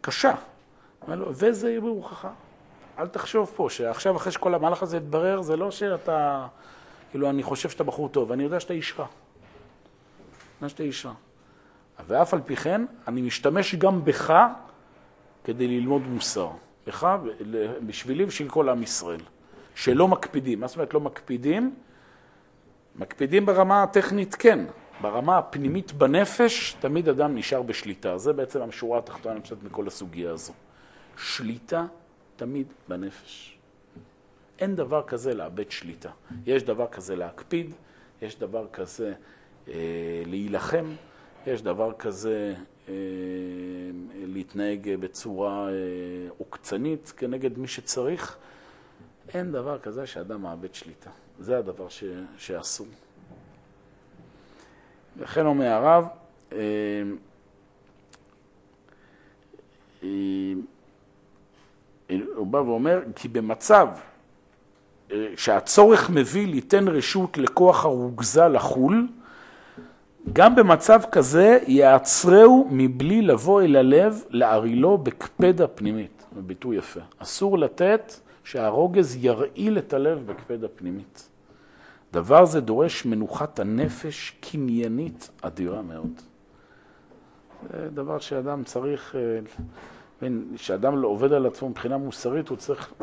קשה. 0.02 0.34
וזה 1.10 1.70
יהיה 1.70 1.82
ברוחך. 1.82 2.28
אל 3.00 3.08
תחשוב 3.08 3.52
פה 3.56 3.70
שעכשיו, 3.70 4.16
אחרי 4.16 4.32
שכל 4.32 4.56
המהלך 4.56 4.84
הזה 4.84 4.98
יתברר, 4.98 5.42
זה 5.42 5.58
לא 5.58 5.72
שאתה, 5.72 6.48
כאילו, 7.12 7.30
אני 7.30 7.44
חושב 7.44 7.70
שאתה 7.70 7.84
בחור 7.84 8.10
טוב, 8.10 8.32
אני 8.32 8.44
יודע 8.44 8.60
שאתה 8.60 8.74
איש 8.74 8.94
רע. 9.00 9.06
אני 9.06 9.12
יודע 10.58 10.70
שאתה 10.70 10.84
איש 10.84 11.06
רע. 11.06 11.14
ואף 12.08 12.34
על 12.34 12.42
פי 12.46 12.56
כן, 12.56 12.86
אני 13.08 13.22
משתמש 13.22 13.76
גם 13.76 14.06
בך 14.06 14.34
כדי 15.44 15.68
ללמוד 15.68 16.02
מוסר. 16.08 16.50
בך, 16.88 17.18
בשבילי 17.88 18.24
ובשביל 18.24 18.50
כל 18.50 18.70
עם 18.70 18.84
ישראל. 18.84 19.20
שלא 19.76 20.08
מקפידים. 20.08 20.60
מה 20.60 20.68
זאת 20.68 20.76
אומרת 20.76 20.94
לא 20.94 21.00
מקפידים? 21.00 21.76
מקפידים 22.96 23.46
ברמה 23.46 23.84
הטכנית, 23.84 24.36
כן. 24.36 24.66
ברמה 25.02 25.38
הפנימית 25.38 25.92
בנפש, 25.92 26.76
תמיד 26.80 27.10
אדם 27.10 27.36
נשאר 27.36 27.62
בשליטה. 27.62 28.18
זה 28.18 28.34
בעצם 28.34 28.62
המשורה 28.62 29.00
התחתונה, 29.00 29.42
חושב, 29.42 29.56
מכל 29.66 29.88
הסוגיה 29.88 30.32
הזו. 30.32 30.54
שליטה 31.18 31.86
תמיד 32.36 32.68
בנפש. 32.88 33.58
אין 34.60 34.76
דבר 34.76 35.04
כזה 35.04 35.34
לאבד 35.34 35.72
שליטה. 35.72 36.10
יש 36.46 36.64
דבר 36.64 36.88
כזה 36.88 37.16
להקפיד, 37.16 37.74
יש 38.22 38.40
דבר 38.40 38.68
כזה 38.74 39.14
אה, 39.68 39.74
להילחם, 40.26 40.86
יש 41.48 41.62
דבר 41.62 41.94
כזה 41.94 42.56
אה, 42.90 42.94
להתנהג 44.16 44.96
בצורה 45.00 45.70
אה, 45.70 45.74
עוקצנית 46.38 47.14
כנגד 47.18 47.58
מי 47.58 47.68
שצריך. 47.68 48.38
אין 49.34 49.52
דבר 49.52 49.80
כזה 49.80 50.08
שאדם 50.08 50.42
מאבד 50.42 50.74
שליטה. 50.74 51.10
זה 51.40 51.58
הדבר 51.58 51.90
ש, 51.90 52.04
שאסור. 52.38 52.88
וכן 55.18 55.46
אומר 55.46 55.68
הרב, 55.68 56.08
אה, 56.52 56.58
אה, 60.04 60.10
הוא 62.36 62.48
בא 62.48 62.58
ואומר, 62.58 63.02
כי 63.16 63.28
במצב 63.28 63.88
אה, 65.12 65.28
שהצורך 65.38 66.10
מביא 66.10 66.48
ליתן 66.48 66.88
רשות 66.88 67.38
לכוח 67.38 67.86
הרוגזה 67.86 68.48
לחול, 68.48 69.08
גם 70.34 70.56
במצב 70.56 71.02
כזה 71.12 71.60
יעצרהו 71.68 72.68
מבלי 72.72 73.22
לבוא 73.22 73.62
אל 73.62 73.76
הלב 73.76 74.24
לערילו 74.30 74.98
בקפדה 74.98 75.68
פנימית. 75.68 76.26
ביטוי 76.32 76.78
יפה. 76.78 77.00
אסור 77.18 77.58
לתת 77.58 78.14
שהרוגז 78.44 79.18
ירעיל 79.26 79.78
את 79.78 79.94
הלב 79.94 80.24
בקפדה 80.26 80.68
פנימית. 80.68 81.30
דבר 82.18 82.46
זה 82.46 82.62
דורש 82.62 83.06
מנוחת 83.06 83.60
הנפש 83.60 84.34
קניינית 84.40 85.30
אדירה 85.42 85.82
מאוד. 85.82 86.22
זה 87.72 87.90
דבר 87.90 88.20
שאדם 88.20 88.64
צריך, 88.64 89.16
כשאדם 90.56 90.98
לא 90.98 91.08
עובד 91.08 91.34
על 91.34 91.46
עצמו 91.46 91.70
מבחינה 91.70 91.98
מוסרית, 91.98 92.50
הוא 92.50 92.58
צריך 92.58 92.94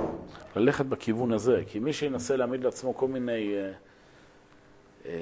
ללכת 0.56 0.86
בכיוון 0.86 1.32
הזה. 1.32 1.62
כי 1.66 1.78
מי 1.78 1.92
שינסה 1.92 2.36
להעמיד 2.36 2.64
לעצמו 2.64 2.96
כל 2.96 3.08
מיני, 3.08 3.54
אה, 3.54 3.72
אה, 5.06 5.12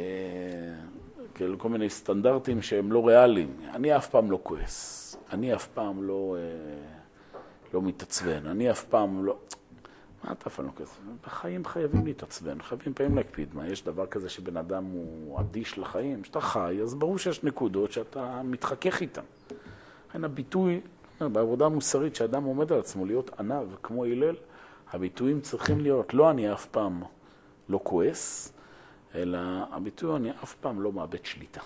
כאילו 1.34 1.58
כל 1.58 1.68
מיני 1.68 1.90
סטנדרטים 1.90 2.62
שהם 2.62 2.92
לא 2.92 3.08
ריאליים, 3.08 3.56
אני 3.74 3.96
אף 3.96 4.08
פעם 4.08 4.30
לא 4.30 4.38
כועס, 4.42 5.16
אני 5.32 5.54
אף 5.54 5.66
פעם 5.66 6.02
לא, 6.02 6.36
אה, 6.38 6.42
לא 7.74 7.82
מתעצבן, 7.82 8.46
אני 8.46 8.70
אף 8.70 8.84
פעם 8.84 9.24
לא... 9.24 9.36
מה 10.24 10.32
אתה 10.32 10.62
לא 10.62 10.70
כזה? 10.76 10.92
בחיים 11.26 11.64
חייבים 11.64 12.06
להתעצבן, 12.06 12.62
חייבים 12.62 12.94
פעמים 12.94 13.16
להקפיד. 13.16 13.54
מה, 13.54 13.68
יש 13.68 13.84
דבר 13.84 14.06
כזה 14.06 14.28
שבן 14.28 14.56
אדם 14.56 14.84
הוא 14.84 15.40
אדיש 15.40 15.78
לחיים? 15.78 16.22
כשאתה 16.22 16.40
חי, 16.40 16.78
אז 16.82 16.94
ברור 16.94 17.18
שיש 17.18 17.44
נקודות 17.44 17.92
שאתה 17.92 18.42
מתחכך 18.44 19.00
איתן. 19.00 19.22
לכן 20.08 20.24
הביטוי, 20.24 20.80
בעבודה 21.20 21.66
המוסרית 21.66 22.16
שאדם 22.16 22.44
עומד 22.44 22.72
על 22.72 22.78
עצמו 22.78 23.06
להיות 23.06 23.30
עניו 23.40 23.68
כמו 23.82 24.04
הלל, 24.04 24.34
הביטויים 24.92 25.40
צריכים 25.40 25.80
להיות, 25.80 26.14
לא 26.14 26.30
אני 26.30 26.52
אף 26.52 26.66
פעם 26.66 27.02
לא 27.68 27.80
כועס, 27.82 28.52
אלא 29.14 29.38
הביטוי 29.70 30.16
אני 30.16 30.30
אף 30.30 30.54
פעם 30.54 30.80
לא 30.80 30.92
מאבד 30.92 31.24
שליטה. 31.24 31.60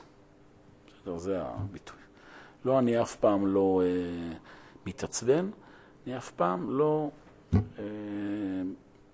בסדר, 0.86 1.18
זה 1.18 1.42
הביטוי. 1.42 1.98
לא 2.64 2.78
אני 2.78 3.02
אף 3.02 3.16
פעם 3.16 3.46
לא 3.46 3.82
אה, 3.84 4.36
מתעצבן, 4.86 5.50
אני 6.06 6.16
אף 6.16 6.30
פעם 6.30 6.78
לא 6.78 7.10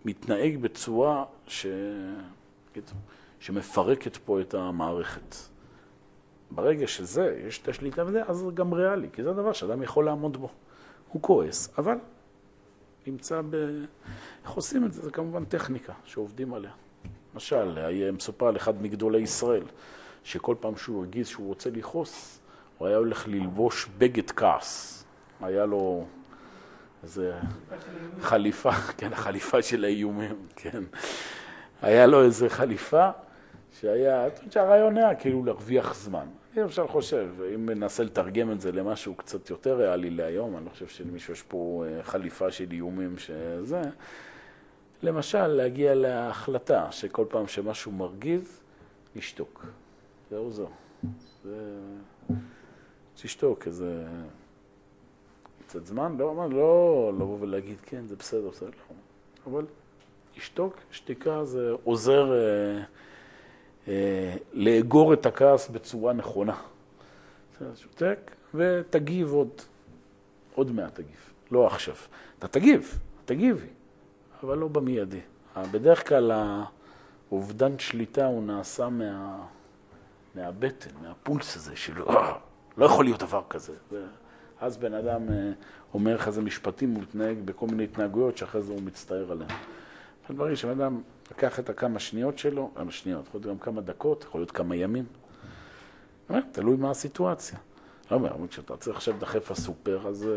מתנהג 0.05 0.57
בצורה 0.57 1.25
ש... 1.47 1.67
שמפרקת 3.41 4.17
פה 4.17 4.41
את 4.41 4.55
המערכת. 4.55 5.37
ברגע 6.51 6.87
שזה, 6.87 7.43
יש 7.47 7.63
את 7.63 7.69
השליטה 7.69 8.05
בזה, 8.05 8.23
אז 8.27 8.37
זה 8.37 8.47
גם 8.55 8.75
ריאלי, 8.75 9.09
כי 9.13 9.23
זה 9.23 9.31
הדבר 9.31 9.53
שאדם 9.53 9.83
יכול 9.83 10.05
לעמוד 10.05 10.37
בו. 10.37 10.49
הוא 11.09 11.23
כועס, 11.23 11.79
אבל 11.79 11.97
נמצא 13.07 13.43
ב... 13.51 13.55
איך 14.45 14.51
עושים 14.51 14.85
את 14.85 14.93
זה? 14.93 15.03
זה 15.03 15.11
כמובן 15.11 15.45
טכניקה 15.45 15.93
שעובדים 16.05 16.55
עליה. 16.55 16.71
למשל, 17.35 17.79
היה 17.79 18.13
מסופר 18.13 18.47
על 18.47 18.57
אחד 18.57 18.83
מגדולי 18.83 19.21
ישראל, 19.21 19.65
שכל 20.25 20.57
פעם 20.61 20.77
שהוא 20.77 20.99
הרגיז 20.99 21.29
שהוא 21.29 21.47
רוצה 21.47 21.71
לכעוס, 21.71 22.39
הוא 22.79 22.89
היה 22.89 22.97
הולך 22.97 23.29
ללבוש 23.29 23.89
בגד 23.99 24.31
כעס. 24.31 25.05
היה 25.41 25.67
לו 25.67 26.07
איזה 27.03 27.33
חליפה, 28.21 28.73
כן, 28.99 29.13
החליפה 29.13 29.63
של 29.63 29.85
האיומים, 29.85 30.47
כן. 30.57 30.83
היה 31.83 32.07
לו 32.07 32.23
איזה 32.23 32.49
חליפה 32.49 33.11
שהיה, 33.81 34.27
את 34.27 34.39
יודעת 34.39 34.53
שהרעיון 34.53 34.97
היה 34.97 35.15
כאילו 35.15 35.45
להרוויח 35.45 35.95
זמן. 35.95 36.27
אני 36.53 36.63
למשל 36.63 36.87
חושב, 36.87 37.29
אם 37.55 37.69
ננסה 37.69 38.03
לתרגם 38.03 38.53
את 38.53 38.61
זה 38.61 38.73
למשהו 38.73 39.15
קצת 39.15 39.51
יותר 39.51 39.77
ריאלי 39.77 40.11
להיום, 40.11 40.57
אני 40.57 40.65
לא 40.65 40.71
חושב 40.71 40.89
שלמישהו 40.89 41.33
יש 41.33 41.43
פה 41.43 41.85
אה, 41.87 42.03
חליפה 42.03 42.51
של 42.51 42.67
איומים 42.73 43.19
שזה, 43.19 43.83
למשל, 45.03 45.47
להגיע 45.47 45.95
להחלטה 45.95 46.93
שכל 46.93 47.25
פעם 47.29 47.47
שמשהו 47.47 47.93
מרגיז, 47.93 48.61
לשתוק. 49.17 49.67
זהו 50.31 50.51
זהו. 50.51 50.69
זה... 51.45 51.79
תשתוק, 53.15 53.67
איזה... 53.67 54.07
קצת 55.73 55.87
זמן, 55.87 56.17
לא, 56.19 56.51
לא 56.51 57.13
לבוא 57.15 57.37
ולהגיד, 57.41 57.77
כן, 57.87 58.07
זה 58.07 58.17
בסדר, 58.17 58.49
בסדר, 58.49 58.67
לא. 58.67 58.97
אבל 59.53 59.67
לשתוק, 60.37 60.77
שתיקה 60.91 61.45
זה 61.45 61.73
עוזר 61.85 62.33
אה, 62.33 62.83
אה, 63.89 64.35
לאגור 64.53 65.13
את 65.13 65.27
הכעס 65.27 65.69
בצורה 65.69 66.13
נכונה. 66.13 66.57
שותק 67.75 68.31
ותגיב 68.55 69.33
עוד, 69.33 69.49
עוד 70.55 70.71
מעט 70.71 70.95
תגיב, 70.95 71.33
לא 71.51 71.67
עכשיו. 71.67 71.95
אתה 72.39 72.49
תגיב, 72.49 72.99
תגיבי, 73.25 73.69
אבל 74.43 74.59
לא 74.59 74.69
במיידי. 74.69 75.21
בדרך 75.57 76.09
כלל 76.09 76.33
האובדן 77.31 77.79
שליטה 77.79 78.27
הוא 78.27 78.43
נעשה 78.43 78.89
מה, 78.89 79.45
מהבטן, 80.35 80.91
מהפולס 81.03 81.57
הזה, 81.57 81.77
שלא 81.77 82.07
לא 82.77 82.87
יכול 82.87 83.05
להיות 83.05 83.23
דבר 83.23 83.43
כזה. 83.49 83.73
אז 84.63 84.77
בן 84.77 84.95
אדם 84.95 85.29
אה, 85.29 85.53
אומר 85.95 86.15
לך 86.15 86.27
איזה 86.27 86.43
משפטים, 86.43 86.91
הוא 86.95 87.03
מתנהג 87.03 87.39
בכל 87.45 87.67
מיני 87.67 87.85
התנהגויות 87.85 88.37
שאחרי 88.37 88.63
זה 88.63 88.73
הוא 88.73 88.83
מצטער 88.83 89.33
עליהן. 89.33 89.51
הדברים 90.31 90.57
שבן 90.57 90.81
אדם 90.81 91.01
לקח 91.31 91.59
את 91.59 91.71
הכמה 91.71 91.99
שניות 91.99 92.39
שלו, 92.39 92.71
כמה 92.75 92.91
שניות, 92.91 93.27
יכול 93.27 93.41
להיות 93.41 93.51
גם 93.51 93.59
כמה 93.59 93.81
דקות, 93.81 94.25
יכול 94.25 94.41
להיות 94.41 94.51
כמה 94.51 94.77
ימים. 94.77 95.05
תלוי 96.53 96.77
מה 96.77 96.91
הסיטואציה. 96.91 97.59
לא 98.11 98.17
אומר, 98.17 98.49
כשאתה 98.49 98.77
צריך 98.77 98.97
עכשיו 98.97 99.15
לדחף 99.17 99.51
לסופר, 99.51 100.09
אז 100.09 100.29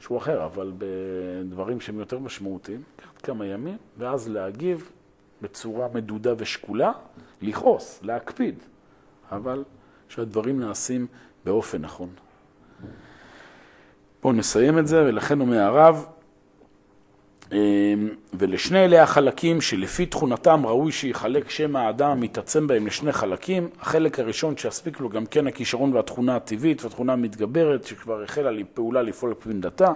שהוא 0.00 0.18
אה, 0.18 0.22
אחר, 0.22 0.44
אבל 0.44 0.72
בדברים 0.78 1.80
שהם 1.80 1.98
יותר 1.98 2.18
משמעותיים, 2.18 2.82
לקחת 2.98 3.22
כמה 3.22 3.46
ימים, 3.46 3.76
ואז 3.98 4.28
להגיב 4.28 4.90
בצורה 5.42 5.88
מדודה 5.94 6.34
ושקולה, 6.38 6.92
לכעוס, 7.42 8.00
להקפיד, 8.02 8.58
אבל 9.32 9.64
שהדברים 10.08 10.60
נעשים 10.60 11.06
באופן 11.44 11.82
נכון. 11.82 12.08
בואו 14.22 14.32
נסיים 14.32 14.78
את 14.78 14.86
זה, 14.86 15.04
ולכן 15.04 15.40
אומר 15.40 15.58
הרב, 15.58 16.06
אמ, 17.52 17.58
ולשני 18.34 18.84
אלה 18.84 19.02
החלקים 19.02 19.60
שלפי 19.60 20.06
תכונתם 20.06 20.66
ראוי 20.66 20.92
שיחלק 20.92 21.50
שם 21.50 21.76
האדם 21.76 22.10
המתעצם 22.10 22.66
בהם 22.66 22.86
לשני 22.86 23.12
חלקים. 23.12 23.68
החלק 23.80 24.18
הראשון 24.18 24.56
שיספיק 24.56 25.00
לו 25.00 25.08
גם 25.08 25.26
כן 25.26 25.46
הכישרון 25.46 25.94
והתכונה 25.94 26.36
הטבעית 26.36 26.84
והתכונה 26.84 27.12
המתגברת 27.12 27.84
שכבר 27.84 28.22
החלה 28.22 28.50
פעולה 28.74 29.02
לפעול 29.02 29.30
בפנדתה. 29.30 29.92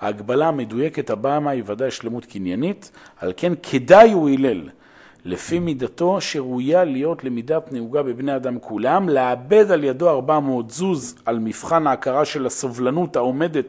ההגבלה 0.00 0.48
המדויקת 0.48 1.10
הבאה 1.10 1.40
מה 1.40 1.50
היא 1.50 1.62
ודאי 1.66 1.90
שלמות 1.90 2.26
קניינית, 2.26 2.90
על 3.18 3.32
כן 3.36 3.52
כדאי 3.62 4.12
הוא 4.12 4.30
הלל 4.30 4.68
לפי 5.24 5.58
מידתו 5.58 6.20
שראויה 6.20 6.84
להיות 6.84 7.24
למידת 7.24 7.72
נהוגה 7.72 8.02
בבני 8.02 8.36
אדם 8.36 8.58
כולם, 8.58 9.08
לאבד 9.08 9.70
על 9.70 9.84
ידו 9.84 10.10
400 10.10 10.70
זוז 10.70 11.16
על 11.24 11.38
מבחן 11.38 11.86
ההכרה 11.86 12.24
של 12.24 12.46
הסובלנות 12.46 13.16
העומדת 13.16 13.64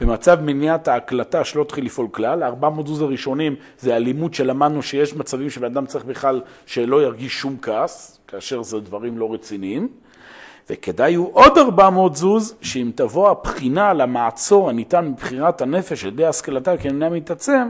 במצב 0.00 0.38
מניעת 0.40 0.88
ההקלטה 0.88 1.44
שלא 1.44 1.64
תתחיל 1.64 1.84
לפעול 1.84 2.08
כלל. 2.10 2.42
400 2.42 2.86
זוז 2.86 3.00
הראשונים 3.00 3.54
זה 3.78 3.94
הלימוד 3.94 4.34
שלמדנו 4.34 4.82
שיש 4.82 5.14
מצבים 5.14 5.50
שבן 5.50 5.64
אדם 5.64 5.86
צריך 5.86 6.04
בכלל 6.04 6.40
שלא 6.66 7.02
ירגיש 7.02 7.32
שום 7.32 7.56
כעס, 7.62 8.20
כאשר 8.28 8.62
זה 8.62 8.80
דברים 8.80 9.18
לא 9.18 9.32
רציניים. 9.34 9.88
וכדאי 10.70 11.14
הוא 11.14 11.30
עוד 11.32 11.58
400 11.58 12.16
זוז, 12.16 12.54
שאם 12.60 12.90
תבוא 12.94 13.30
הבחינה 13.30 13.92
למעצור 13.92 14.70
הניתן 14.70 15.08
מבחירת 15.08 15.62
הנפש 15.62 16.04
על 16.04 16.12
ידי 16.12 16.26
השכלתה 16.26 16.76
כנראה 16.76 17.10
מתעצם, 17.10 17.68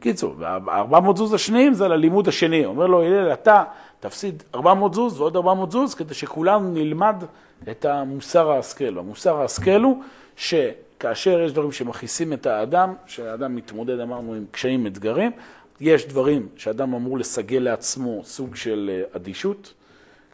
קיצור, 0.00 0.34
ה-400 0.44 1.16
זוז 1.16 1.34
השניים 1.34 1.74
זה 1.74 1.84
על 1.84 1.92
הלימוד 1.92 2.28
השני. 2.28 2.64
אומר 2.64 2.86
לו, 2.86 3.02
הלל, 3.02 3.32
אתה 3.32 3.64
תפסיד 4.00 4.42
400 4.54 4.94
זוז 4.94 5.20
ועוד 5.20 5.36
400 5.36 5.70
זוז, 5.70 5.94
כדי 5.94 6.14
שכולנו 6.14 6.70
נלמד 6.70 7.24
את 7.70 7.84
המוסר 7.84 8.50
ההשכל. 8.50 8.98
המוסר 8.98 9.36
ההשכל 9.36 9.82
הוא 9.82 10.02
שכאשר 10.36 11.40
יש 11.40 11.52
דברים 11.52 11.72
שמכעיסים 11.72 12.32
את 12.32 12.46
האדם, 12.46 12.94
שהאדם 13.06 13.56
מתמודד, 13.56 14.00
אמרנו, 14.00 14.34
עם 14.34 14.44
קשיים, 14.50 14.86
אתגרים, 14.86 15.32
יש 15.80 16.06
דברים 16.06 16.48
שאדם 16.56 16.94
אמור 16.94 17.18
לסגל 17.18 17.58
לעצמו 17.58 18.20
סוג 18.24 18.56
של 18.56 18.90
אה, 18.92 19.16
אדישות. 19.16 19.74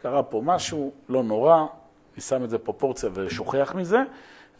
קרה 0.01 0.23
פה 0.23 0.41
משהו, 0.45 0.91
לא 1.09 1.23
נורא, 1.23 1.65
אני 2.13 2.21
שם 2.21 2.43
את 2.43 2.49
זה 2.49 2.57
פרופורציה 2.57 3.09
ושוכח 3.13 3.73
מזה. 3.75 3.99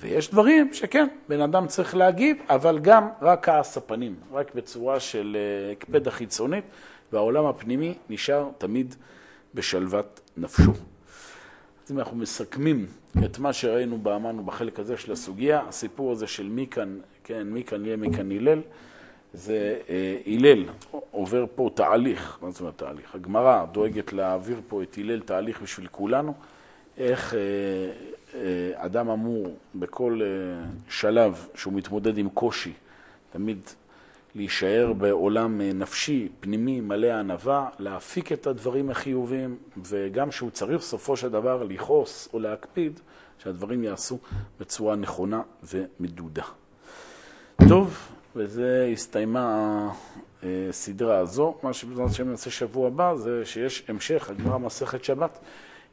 ויש 0.02 0.32
דברים 0.32 0.74
שכן, 0.74 1.08
בן 1.30 1.42
אדם 1.42 1.68
צריך 1.68 1.96
להגיב, 1.96 2.38
אבל 2.50 2.80
גם 2.80 3.08
רק 3.22 3.46
כעס 3.46 3.78
הפנים, 3.78 4.16
רק 4.32 4.56
בצורה 4.56 5.00
של 5.00 5.38
אה, 5.40 5.72
הקפדה 5.72 6.12
חיצונית, 6.12 6.64
והעולם 7.12 7.46
הפנימי 7.46 7.94
נשאר 8.10 8.50
תמיד 8.58 8.96
בשלוות 9.54 10.20
נפשו. 10.38 10.72
אז 11.86 11.92
אם 11.92 12.00
אנחנו 12.00 12.18
מסכמים 12.18 12.86
את 13.26 13.40
מה 13.40 13.54
שראינו, 13.54 13.98
באמרנו 13.98 14.44
בחלק 14.44 14.80
הזה 14.80 14.98
של 14.98 15.12
הסוגיה, 15.12 15.62
הסיפור 15.68 16.12
הזה 16.12 16.28
של 16.28 16.50
מי 16.50 16.68
כאן, 16.68 17.00
כן, 17.24 17.48
מי 17.48 17.64
כאן 17.64 17.86
יהיה, 17.86 17.96
מי 17.96 18.14
כאן 18.14 18.32
הלל, 18.32 18.62
זה 19.34 19.80
אה, 19.90 20.18
הלל 20.28 20.64
עובר 21.12 21.46
פה 21.56 21.70
תהליך, 21.74 22.38
מה 22.42 22.52
זאת 22.52 22.60
אומרת 22.60 22.78
תהליך? 22.78 23.16
הגמרא 23.16 23.66
דואגת 23.72 24.14
להעביר 24.14 24.62
פה 24.68 24.84
את 24.84 24.98
הלל 24.98 25.20
תהליך 25.20 25.62
בשביל 25.62 25.88
כולנו, 25.92 26.34
איך 26.98 27.34
אה, 27.34 27.40
אדם 28.74 29.10
אמור 29.10 29.58
בכל 29.76 30.20
אה, 30.24 30.28
שלב 30.90 31.48
שהוא 31.56 31.74
מתמודד 31.74 32.18
עם 32.18 32.30
קושי, 32.30 32.74
תמיד 33.32 33.58
להישאר 34.36 34.94
בעולם 34.94 35.62
אה, 35.62 35.74
נפשי, 35.74 36.30
פנימי, 36.40 36.82
מלא 36.82 37.14
ענווה, 37.14 37.70
להפיק 37.80 38.32
את 38.32 38.48
הדברים 38.48 38.90
החיוביים, 38.90 39.58
וגם 39.84 40.32
שהוא 40.32 40.52
צריך 40.52 40.80
בסופו 40.80 41.18
של 41.18 41.30
דבר 41.30 41.64
לכעוס 41.64 42.30
או 42.34 42.40
להקפיד, 42.40 43.00
שהדברים 43.38 43.84
יעשו 43.84 44.18
בצורה 44.60 44.96
נכונה 44.96 45.42
ומדודה. 45.64 46.44
טוב, 47.70 47.98
וזה 48.36 48.90
הסתיימה 48.94 49.90
הסדרה 50.44 51.18
הזו. 51.18 51.56
מה 51.64 51.74
שבעזרת 51.74 52.10
השם 52.10 52.30
נעשה 52.30 52.52
שבוע 52.52 52.88
הבא 52.88 53.16
זה 53.16 53.46
שיש 53.46 53.84
המשך, 53.88 54.30
הגמרא 54.30 54.58
מסכת 54.58 55.04
שבת. 55.04 55.40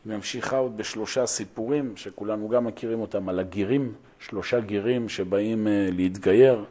היא 0.04 0.12
ממשיכה 0.14 0.56
עוד 0.56 0.76
בשלושה 0.76 1.26
סיפורים 1.26 1.96
שכולנו 1.96 2.48
גם 2.48 2.64
מכירים 2.64 3.00
אותם, 3.00 3.28
על 3.28 3.38
הגירים, 3.38 3.92
שלושה 4.18 4.60
גירים 4.60 5.08
שבאים 5.08 5.68
אה, 5.68 5.88
להתגייר 5.92 6.64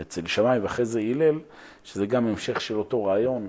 אצל 0.00 0.26
שמאי 0.26 0.58
ואחרי 0.58 0.84
זה 0.84 1.00
הלל, 1.00 1.38
שזה 1.84 2.06
גם 2.06 2.26
המשך 2.26 2.60
של 2.60 2.76
אותו 2.76 3.04
רעיון, 3.04 3.48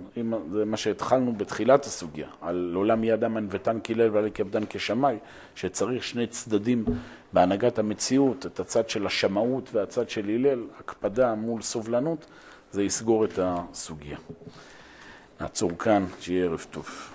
זה 0.51 0.65
מה 0.65 0.77
שהתחלנו 0.77 1.34
בתחילת 1.34 1.86
הסוגיה, 1.86 2.27
על 2.41 2.71
עולם 2.75 3.03
יהיה 3.03 3.15
אדם 3.15 3.38
ענוותן 3.38 3.79
כהלל 3.84 4.09
ועלי 4.11 4.29
כעבדן 4.34 4.63
כשמאי, 4.69 5.17
שצריך 5.55 6.03
שני 6.03 6.27
צדדים 6.27 6.86
בהנהגת 7.34 7.79
המציאות, 7.79 8.45
את 8.45 8.59
הצד 8.59 8.89
של 8.89 9.05
השמאות 9.05 9.69
והצד 9.73 10.09
של 10.09 10.29
הלל, 10.29 10.63
הקפדה 10.79 11.36
מול 11.36 11.61
סובלנות, 11.61 12.25
זה 12.71 12.84
יסגור 12.84 13.25
את 13.25 13.39
הסוגיה. 13.41 14.17
נעצור 15.41 15.71
כאן, 15.77 16.05
שיהיה 16.19 16.45
ערב 16.45 16.65
טוב. 16.71 17.11